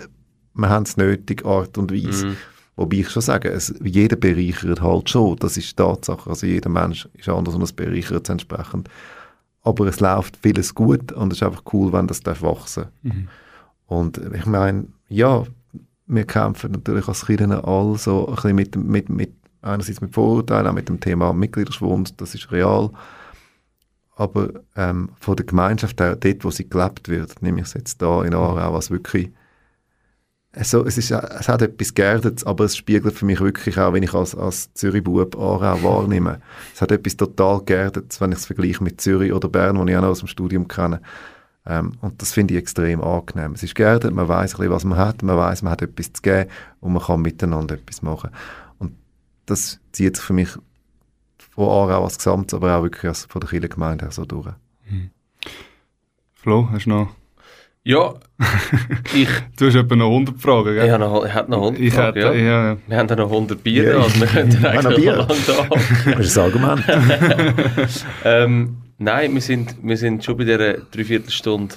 wir 0.55 0.69
haben 0.69 0.83
es 0.85 0.97
nötig, 0.97 1.45
Art 1.45 1.79
und 1.79 1.93
Weise. 1.93 2.29
Mm. 2.29 2.37
Wobei 2.77 2.97
ich 2.99 3.11
schon 3.11 3.23
sage, 3.23 3.51
es, 3.51 3.75
jeder 3.83 4.17
bereichert 4.17 4.81
halt 4.81 5.11
schon, 5.11 5.37
das 5.37 5.57
ist 5.57 5.77
Tatsache. 5.77 6.29
Also 6.29 6.47
jeder 6.47 6.71
Mensch 6.71 7.09
ist 7.15 7.29
anders 7.29 7.55
und 7.55 7.63
es 7.63 7.73
bereichert 7.73 8.29
entsprechend. 8.29 8.89
Aber 9.63 9.87
es 9.87 10.01
läuft 10.01 10.37
vieles 10.37 10.75
gut 10.75 11.11
und 11.13 11.33
es 11.33 11.39
ist 11.39 11.43
einfach 11.45 11.63
cool, 11.73 11.93
wenn 11.93 12.07
das 12.07 12.21
darf 12.21 12.43
wachsen 12.43 12.87
mhm. 13.03 13.29
Und 13.87 14.21
ich 14.35 14.47
meine, 14.47 14.87
ja, 15.09 15.45
wir 16.07 16.25
kämpfen 16.25 16.73
natürlich 16.73 17.09
als 17.09 17.27
Kirchen 17.27 17.53
alle 17.53 17.99
so 17.99 18.29
ein 18.29 18.35
bisschen 18.35 18.57
mit, 18.57 18.77
mit, 18.77 19.09
mit, 19.09 19.33
einerseits 19.63 20.01
mit 20.01 20.15
Vorurteilen, 20.15 20.67
auch 20.67 20.73
mit 20.73 20.89
dem 20.89 21.01
Thema 21.01 21.33
Mitgliederschwund, 21.33 22.21
das 22.21 22.35
ist 22.35 22.53
real. 22.53 22.91
Aber 24.17 24.51
ähm, 24.77 25.11
von 25.19 25.37
der 25.37 25.47
Gemeinschaft 25.47 26.01
her, 26.01 26.17
dort, 26.17 26.45
wo 26.45 26.51
sie 26.51 26.69
gelebt 26.69 27.09
wird, 27.09 27.43
nehme 27.43 27.61
ich 27.61 27.67
es 27.67 27.75
jetzt 27.75 28.01
da 28.01 28.23
in 28.25 28.35
Aarau, 28.35 28.73
was 28.75 28.91
wirklich 28.91 29.31
also, 30.57 30.85
es, 30.85 30.99
ist, 30.99 31.11
es 31.11 31.49
hat 31.49 31.63
etwas 31.63 31.95
Geerdetes, 31.95 32.45
aber 32.45 32.65
es 32.65 32.77
spiegelt 32.77 33.15
für 33.15 33.27
mich 33.27 33.41
wirklich 33.41 33.77
auch, 33.79 33.93
wenn 33.93 34.05
ich 34.05 34.15
als, 34.15 34.37
als 34.37 34.73
Zürich-Bub 34.75 35.37
Aarau 35.37 35.83
wahrnehme, 35.83 36.41
es 36.73 36.81
hat 36.81 36.93
etwas 36.93 37.17
total 37.17 37.61
Geerdetes, 37.63 38.21
wenn 38.21 38.31
ich 38.31 38.39
es 38.39 38.47
vergleiche 38.47 38.85
mit 38.85 39.01
Zürich 39.01 39.33
oder 39.33 39.49
Bern, 39.49 39.77
wo 39.79 39.85
ich 39.85 39.97
auch 39.97 40.03
noch 40.03 40.11
aus 40.11 40.21
dem 40.21 40.29
Studium 40.29 40.69
kenne. 40.69 41.01
Ähm, 41.67 41.93
und 42.01 42.21
das 42.21 42.33
finde 42.33 42.55
ich 42.55 42.61
extrem 42.61 43.03
angenehm. 43.03 43.53
Es 43.53 43.63
ist 43.63 43.75
geerdet, 43.75 44.15
man 44.15 44.29
weiß 44.29 44.55
ein 44.55 44.59
bisschen, 44.59 44.73
was 44.73 44.85
man 44.85 44.99
hat, 44.99 45.23
man 45.23 45.37
weiß, 45.37 45.63
man 45.63 45.73
hat 45.73 45.83
etwas 45.83 46.13
zu 46.13 46.23
geben 46.23 46.51
und 46.81 46.93
man 46.93 47.03
kann 47.03 47.23
miteinander 47.23 47.75
etwas 47.77 48.03
machen. 48.03 48.31
Und 48.79 48.93
das 49.47 49.81
zieht 49.93 50.17
sich 50.17 50.25
für 50.25 50.35
mich 50.35 50.51
von 51.39 51.69
Aarau 51.69 52.05
als 52.05 52.19
Gesamt, 52.19 52.53
aber 52.53 52.77
auch 52.77 52.83
wirklich 52.83 53.09
als, 53.09 53.25
von 53.25 53.41
der 53.41 53.49
Kirchengemeinde 53.49 54.05
her 54.05 54.13
so 54.13 54.25
durch. 54.25 54.49
Hm. 54.83 55.11
Flo, 56.35 56.69
hast 56.71 56.85
du 56.85 56.91
noch 56.91 57.15
ja, 57.87 58.15
ich... 59.15 59.29
Du 59.59 59.67
hast 59.67 59.75
etwa 59.75 59.95
noch 59.95 60.07
100 60.07 60.41
Fragen, 60.41 60.75
gell? 60.75 60.91
Ich, 60.91 60.99
noch, 60.99 61.27
ich 61.27 61.49
noch 61.49 61.59
100 61.59 61.79
ich 61.79 61.93
Fragen, 61.93 62.23
hätte, 62.23 62.39
ja. 62.39 62.71
ja. 62.71 62.77
Wir 62.87 62.97
haben 62.97 63.09
da 63.09 63.17
noch 63.17 63.31
100 63.31 63.63
Bier, 63.63 63.93
ja. 63.93 63.99
also 63.99 64.21
wir 64.21 64.27
könnten 64.27 64.65
eigentlich 64.67 65.05
noch 65.05 65.29
lange 65.29 65.35
da. 65.47 66.13
Das 66.17 66.27
ist 66.27 66.39
ein 66.39 66.45
Argument. 66.45 66.83
ähm, 68.25 68.77
nein, 68.99 69.35
wir 69.35 69.41
sind, 69.41 69.77
wir 69.83 69.97
sind 69.97 70.25
schon 70.25 70.37
bei 70.37 70.45
dieser 70.45 70.75
Dreiviertelstunde 70.75 71.77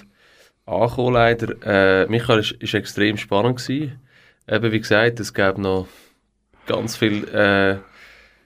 angekommen, 0.66 1.14
leider. 1.14 2.04
Äh, 2.04 2.08
Michael, 2.08 2.40
es 2.40 2.74
war 2.74 2.80
extrem 2.80 3.18
spannend. 3.18 3.58
Gewesen. 3.58 4.00
Eben, 4.48 4.72
wie 4.72 4.80
gesagt, 4.80 5.20
es 5.20 5.34
gab 5.34 5.58
noch 5.58 5.88
ganz 6.66 6.96
viel... 6.96 7.28
Äh, 7.30 7.78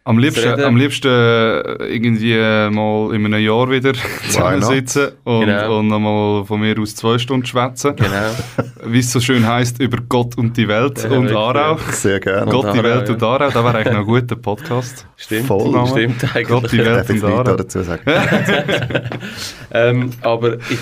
am 0.03 0.17
liebsten, 0.17 0.59
am 0.61 0.75
liebsten 0.75 1.07
äh, 1.07 1.85
irgendwie 1.85 2.35
mal 2.73 3.13
in 3.13 3.25
einem 3.25 3.43
Jahr 3.43 3.69
wieder 3.69 3.93
zusammensitzen 4.25 5.09
und, 5.23 5.45
genau. 5.45 5.79
und 5.79 5.87
nochmal 5.87 6.45
von 6.45 6.59
mir 6.59 6.77
aus 6.79 6.95
zwei 6.95 7.19
Stunden 7.19 7.45
schwätzen. 7.45 7.95
Genau. 7.95 8.31
Wie 8.85 8.99
es 8.99 9.11
so 9.11 9.19
schön 9.19 9.45
heisst, 9.45 9.79
über 9.79 9.99
Gott 10.09 10.37
und 10.37 10.57
die 10.57 10.67
Welt 10.67 11.03
ja, 11.03 11.09
und 11.11 11.31
Aarau. 11.31 11.77
Sehr 11.91 12.19
gerne. 12.19 12.51
Gott, 12.51 12.65
und 12.65 12.73
die 12.73 12.83
Welt 12.83 13.07
ja. 13.07 13.13
und 13.13 13.23
Aarau, 13.23 13.49
das 13.51 13.55
wäre 13.55 13.75
eigentlich 13.75 13.93
noch 13.93 13.99
ein 13.99 14.05
guter 14.05 14.35
Podcast. 14.35 15.05
Stimmt, 15.17 15.45
Voll. 15.45 15.87
stimmt 15.87 16.23
eigentlich. 16.23 16.47
Gott, 16.47 16.71
die 16.71 16.79
Welt 16.79 17.09
und 17.09 17.23
Aarau. 17.23 17.55
dazu 17.55 17.83
sagen. 17.83 18.01
ähm, 19.71 20.09
aber 20.21 20.55
ich 20.55 20.79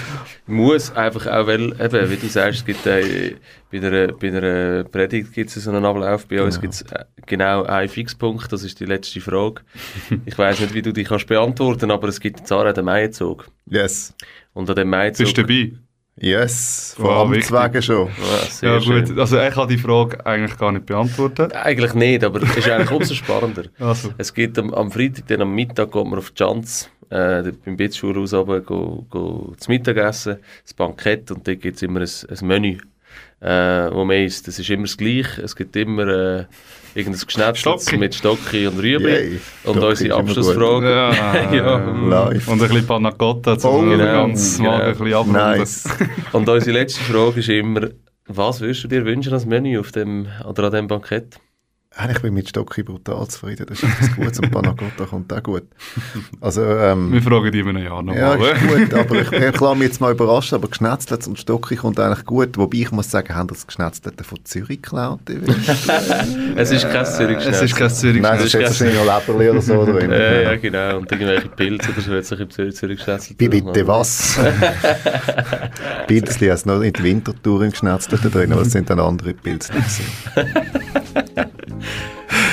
muss 0.50 0.92
einfach 0.92 1.28
auch, 1.28 1.48
weil, 1.48 1.74
eben, 1.80 2.10
wie 2.10 2.18
du 2.18 2.28
sagst, 2.28 2.60
es 2.60 2.66
gibt 2.66 2.86
äh, 2.86 3.36
bei 3.72 3.78
einer, 3.78 4.08
bei 4.14 4.28
einer 4.28 4.84
Predigt 4.84 5.34
gibt 5.34 5.50
es 5.50 5.64
so 5.64 5.70
einen 5.70 5.86
Ablauf, 5.86 6.28
bei 6.28 6.42
uns 6.42 6.60
gibt 6.60 6.74
es 6.74 6.82
äh, 6.84 7.06
genau 7.26 7.64
einen 7.64 7.90
Fixpunkt, 7.90 8.52
das 8.52 8.64
ist 8.64 8.80
die 8.80 8.86
letzte 8.86 9.22
Frage. 9.22 9.62
ich 10.26 10.38
weiß 10.38 10.60
nicht, 10.60 10.74
wie 10.74 10.82
du 10.82 10.92
die 10.92 11.04
kannst 11.04 11.28
beantworten, 11.28 11.92
aber 11.92 12.08
es 12.08 12.20
gibt 12.20 12.40
jetzt 12.40 12.52
auch 12.52 12.72
den 12.72 12.86
Maizug. 12.86 13.48
Yes. 13.68 14.14
Und 14.54 14.70
an 14.70 14.76
dem 14.76 14.90
Maizug... 14.90 15.26
Bist 15.26 15.38
du 15.38 15.44
dabei? 15.44 15.72
Yes, 16.22 16.96
von 16.98 17.06
wow, 17.06 17.28
Amtswegen 17.28 17.82
schon. 17.82 18.10
Ja, 18.62 18.74
ja 18.74 18.80
gut, 18.80 19.18
also 19.18 19.40
ich 19.40 19.54
kann 19.54 19.70
die 19.70 19.78
Frage 19.78 20.26
eigentlich 20.26 20.58
gar 20.58 20.74
nicht 20.74 20.86
beantworten. 20.86 21.50
Eigentlich 21.54 21.94
nicht, 21.94 22.26
aber 22.26 22.44
es 22.44 22.58
ist 22.58 22.70
eigentlich 22.70 22.92
umso 22.92 23.14
spannender. 23.14 23.66
Also. 23.80 24.10
Es 24.18 24.34
geht 24.34 24.60
am, 24.60 24.74
am 24.74 24.92
Freitag, 24.92 25.28
dann 25.28 25.44
am 25.44 25.56
Mittag 25.56 25.94
geht 25.94 26.06
man 26.06 26.20
auf 26.20 26.32
die 26.32 26.44
Chance, 26.44 26.90
äh, 27.10 27.52
beim 27.66 27.78
Bettschulhaus 27.78 28.34
runter, 28.34 28.62
go, 28.62 29.06
go 29.10 29.54
zum 29.58 29.74
Mittagessen, 29.74 30.38
das 30.64 30.74
Bankett 30.74 31.32
und 31.32 31.48
dort 31.48 31.62
gibt 31.62 31.78
es 31.78 31.82
immer 31.82 32.02
ein, 32.02 32.10
ein 32.30 32.48
Menü 32.48 32.78
äh, 33.42 33.90
wo 33.92 34.04
man 34.06 34.18
isst. 34.18 34.48
Es 34.48 34.60
ist 34.60 34.70
immer 34.70 34.84
das 34.84 34.98
Gleiche. 34.98 35.42
Es 35.42 35.56
gibt 35.56 35.76
immer 35.76 36.08
äh, 36.08 36.46
irgendein 36.94 37.22
Geschnetzeltes 37.26 37.92
mit 37.94 38.16
Stocki 38.16 38.68
und 38.68 38.80
Rüebli. 38.80 39.12
Yay. 39.12 39.40
Und 39.64 39.78
Stocki 39.78 39.88
unsere 39.88 40.16
Abschlussfrage. 40.16 40.90
Ja, 40.90 41.54
ja. 41.54 41.78
Live. 41.78 42.48
Und 42.48 42.62
ein 42.62 42.68
bisschen 42.68 42.88
Panna 42.88 43.12
Cotta, 43.12 43.54
um 43.54 43.60
oh, 43.64 43.82
genau, 43.82 43.98
ganz 43.98 44.58
genau. 44.58 44.72
Magen 44.72 44.84
ein 44.84 44.92
bisschen 44.92 45.14
abrunden. 45.14 45.34
Nice. 45.34 45.90
und 46.34 46.50
unsere 46.50 46.78
letzte 46.78 47.02
Frage 47.02 47.40
ist 47.40 47.50
immer, 47.50 47.90
was 48.28 48.62
würdest 48.62 48.84
du 48.84 48.88
dir 48.88 49.06
wünschen 49.06 49.34
als 49.34 49.46
Menü 49.46 49.80
auf 49.80 49.92
dem, 49.92 50.28
oder 50.48 50.66
an 50.66 50.72
diesem 50.72 50.88
Bankett? 50.88 51.40
Ich 52.12 52.22
bin 52.22 52.36
mit 52.36 52.48
Stocki 52.48 52.84
brutal 52.84 53.28
zufrieden. 53.28 53.66
Das 53.68 53.82
ist 53.82 53.90
etwas 53.90 54.16
Gutes 54.16 54.40
und 54.40 54.52
Panacotta 54.52 55.06
kommt 55.06 55.34
auch 55.34 55.42
gut. 55.42 55.64
Also, 56.40 56.64
ähm, 56.64 57.12
Wir 57.12 57.22
fragen 57.22 57.52
die 57.52 57.60
in 57.60 57.68
einem 57.68 57.84
Jahr 57.84 58.04
nochmal. 58.04 58.40
Ja, 58.40 58.54
ist 58.54 58.68
gut, 58.68 58.94
aber 58.94 59.16
ich, 59.22 59.32
ich 59.32 59.60
lasse 59.60 59.76
mich 59.76 59.88
jetzt 59.88 60.00
mal 60.00 60.12
überraschen, 60.12 60.56
aber 60.56 60.68
Geschnetzelt 60.68 61.28
und 61.28 61.40
Stocki 61.40 61.76
kommt 61.76 62.00
eigentlich 62.00 62.26
gut. 62.26 62.58
Wobei 62.58 62.78
ich 62.78 62.92
muss 62.92 63.10
sagen, 63.10 63.36
haben 63.36 63.48
das 63.48 63.66
Geschnetzelt 63.66 64.24
von 64.24 64.38
Zürich 64.46 64.84
geklaut? 64.84 65.20
es 66.56 66.72
ist 66.72 66.90
kein 66.90 67.06
Zürich 67.06 67.38
Es 67.46 67.62
ist 67.62 67.76
kein 67.76 67.90
Zürich 67.90 68.22
Nein, 68.22 68.38
es 68.38 68.46
ist 68.46 68.54
jetzt 68.54 68.80
wahrscheinlich 68.80 69.06
noch 69.06 69.28
Leberli 69.28 69.50
oder 69.50 69.62
so 69.62 69.86
drin. 69.86 70.12
ja, 70.12 70.42
ja, 70.42 70.56
genau. 70.58 70.98
Und 71.00 71.12
irgendwelche 71.12 71.50
Pilze 71.50 71.90
oder 71.92 72.02
so 72.02 72.12
wird 72.12 72.26
sich 72.26 72.40
im 72.40 72.50
Zürich, 72.52 72.76
Zürich 72.76 73.04
bitte 73.36 73.88
was? 73.88 74.40
Pilzli 76.08 76.48
hast 76.48 76.68
noch 76.68 76.82
in 76.82 76.94
die 76.94 77.04
Wintertour 77.04 77.64
im 77.64 77.72
Geschnetzelten 77.72 78.32
drin, 78.32 78.54
aber 78.54 78.62
es 78.62 78.72
sind 78.72 78.90
dann 78.90 79.00
andere 79.00 79.34
Pilze. 79.34 79.74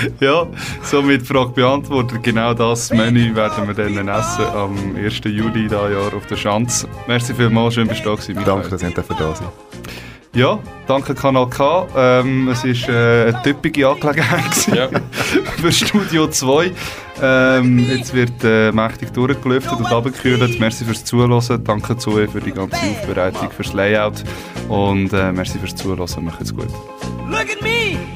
ja, 0.21 0.47
somit 0.83 1.27
Frage 1.27 1.51
beantwortet. 1.51 2.23
Genau 2.23 2.55
das 2.55 2.91
Menü 2.91 3.35
werden 3.35 3.67
wir 3.67 3.75
dann 3.75 4.09
essen 4.09 4.45
am 4.55 4.97
1. 4.97 5.21
Juli 5.25 5.63
dieses 5.63 5.73
Jahr 5.73 6.15
auf 6.15 6.27
der 6.27 6.37
Schanz. 6.37 6.87
Merci 7.07 7.35
vielmals, 7.35 7.75
schön 7.75 7.89
dass 7.89 8.03
du 8.03 8.05
da 8.05 8.13
warst. 8.13 8.47
Danke, 8.47 8.69
dass 8.71 8.83
ihr 9.11 9.17
da 9.17 9.35
sein 9.35 9.49
ja, 10.37 10.59
danke 10.87 11.15
Kanal 11.15 11.49
K. 11.49 11.87
Ähm, 11.97 12.49
es 12.49 12.63
war 12.63 12.95
äh, 12.95 13.29
eine 13.29 13.43
typische 13.43 13.89
Angelegenheit 13.89 14.69
ja. 14.69 14.89
für 15.61 15.73
Studio 15.73 16.29
2. 16.29 16.73
Ähm, 17.23 17.79
jetzt 17.79 18.13
wird 18.13 18.45
äh, 18.45 18.71
mächtig 18.71 19.15
durchgelüftet 19.15 19.79
und 19.79 19.87
abgekühlt. 19.87 20.61
Merci 20.61 20.85
fürs 20.85 21.05
Zuhören. 21.07 21.65
Danke 21.65 21.97
zu 21.97 22.13
euch 22.13 22.31
für 22.31 22.41
die 22.41 22.53
ganze 22.53 22.77
Aufbereitung, 22.77 23.51
fürs 23.51 23.73
Layout. 23.73 24.25
Und 24.69 25.11
äh, 25.15 25.33
merci 25.33 25.59
fürs 25.59 25.75
Zuhören. 25.75 26.07
Macht's 26.23 26.55
gut. 26.55 26.69
Look 27.29 27.51
at 27.51 27.63
me! 27.63 28.16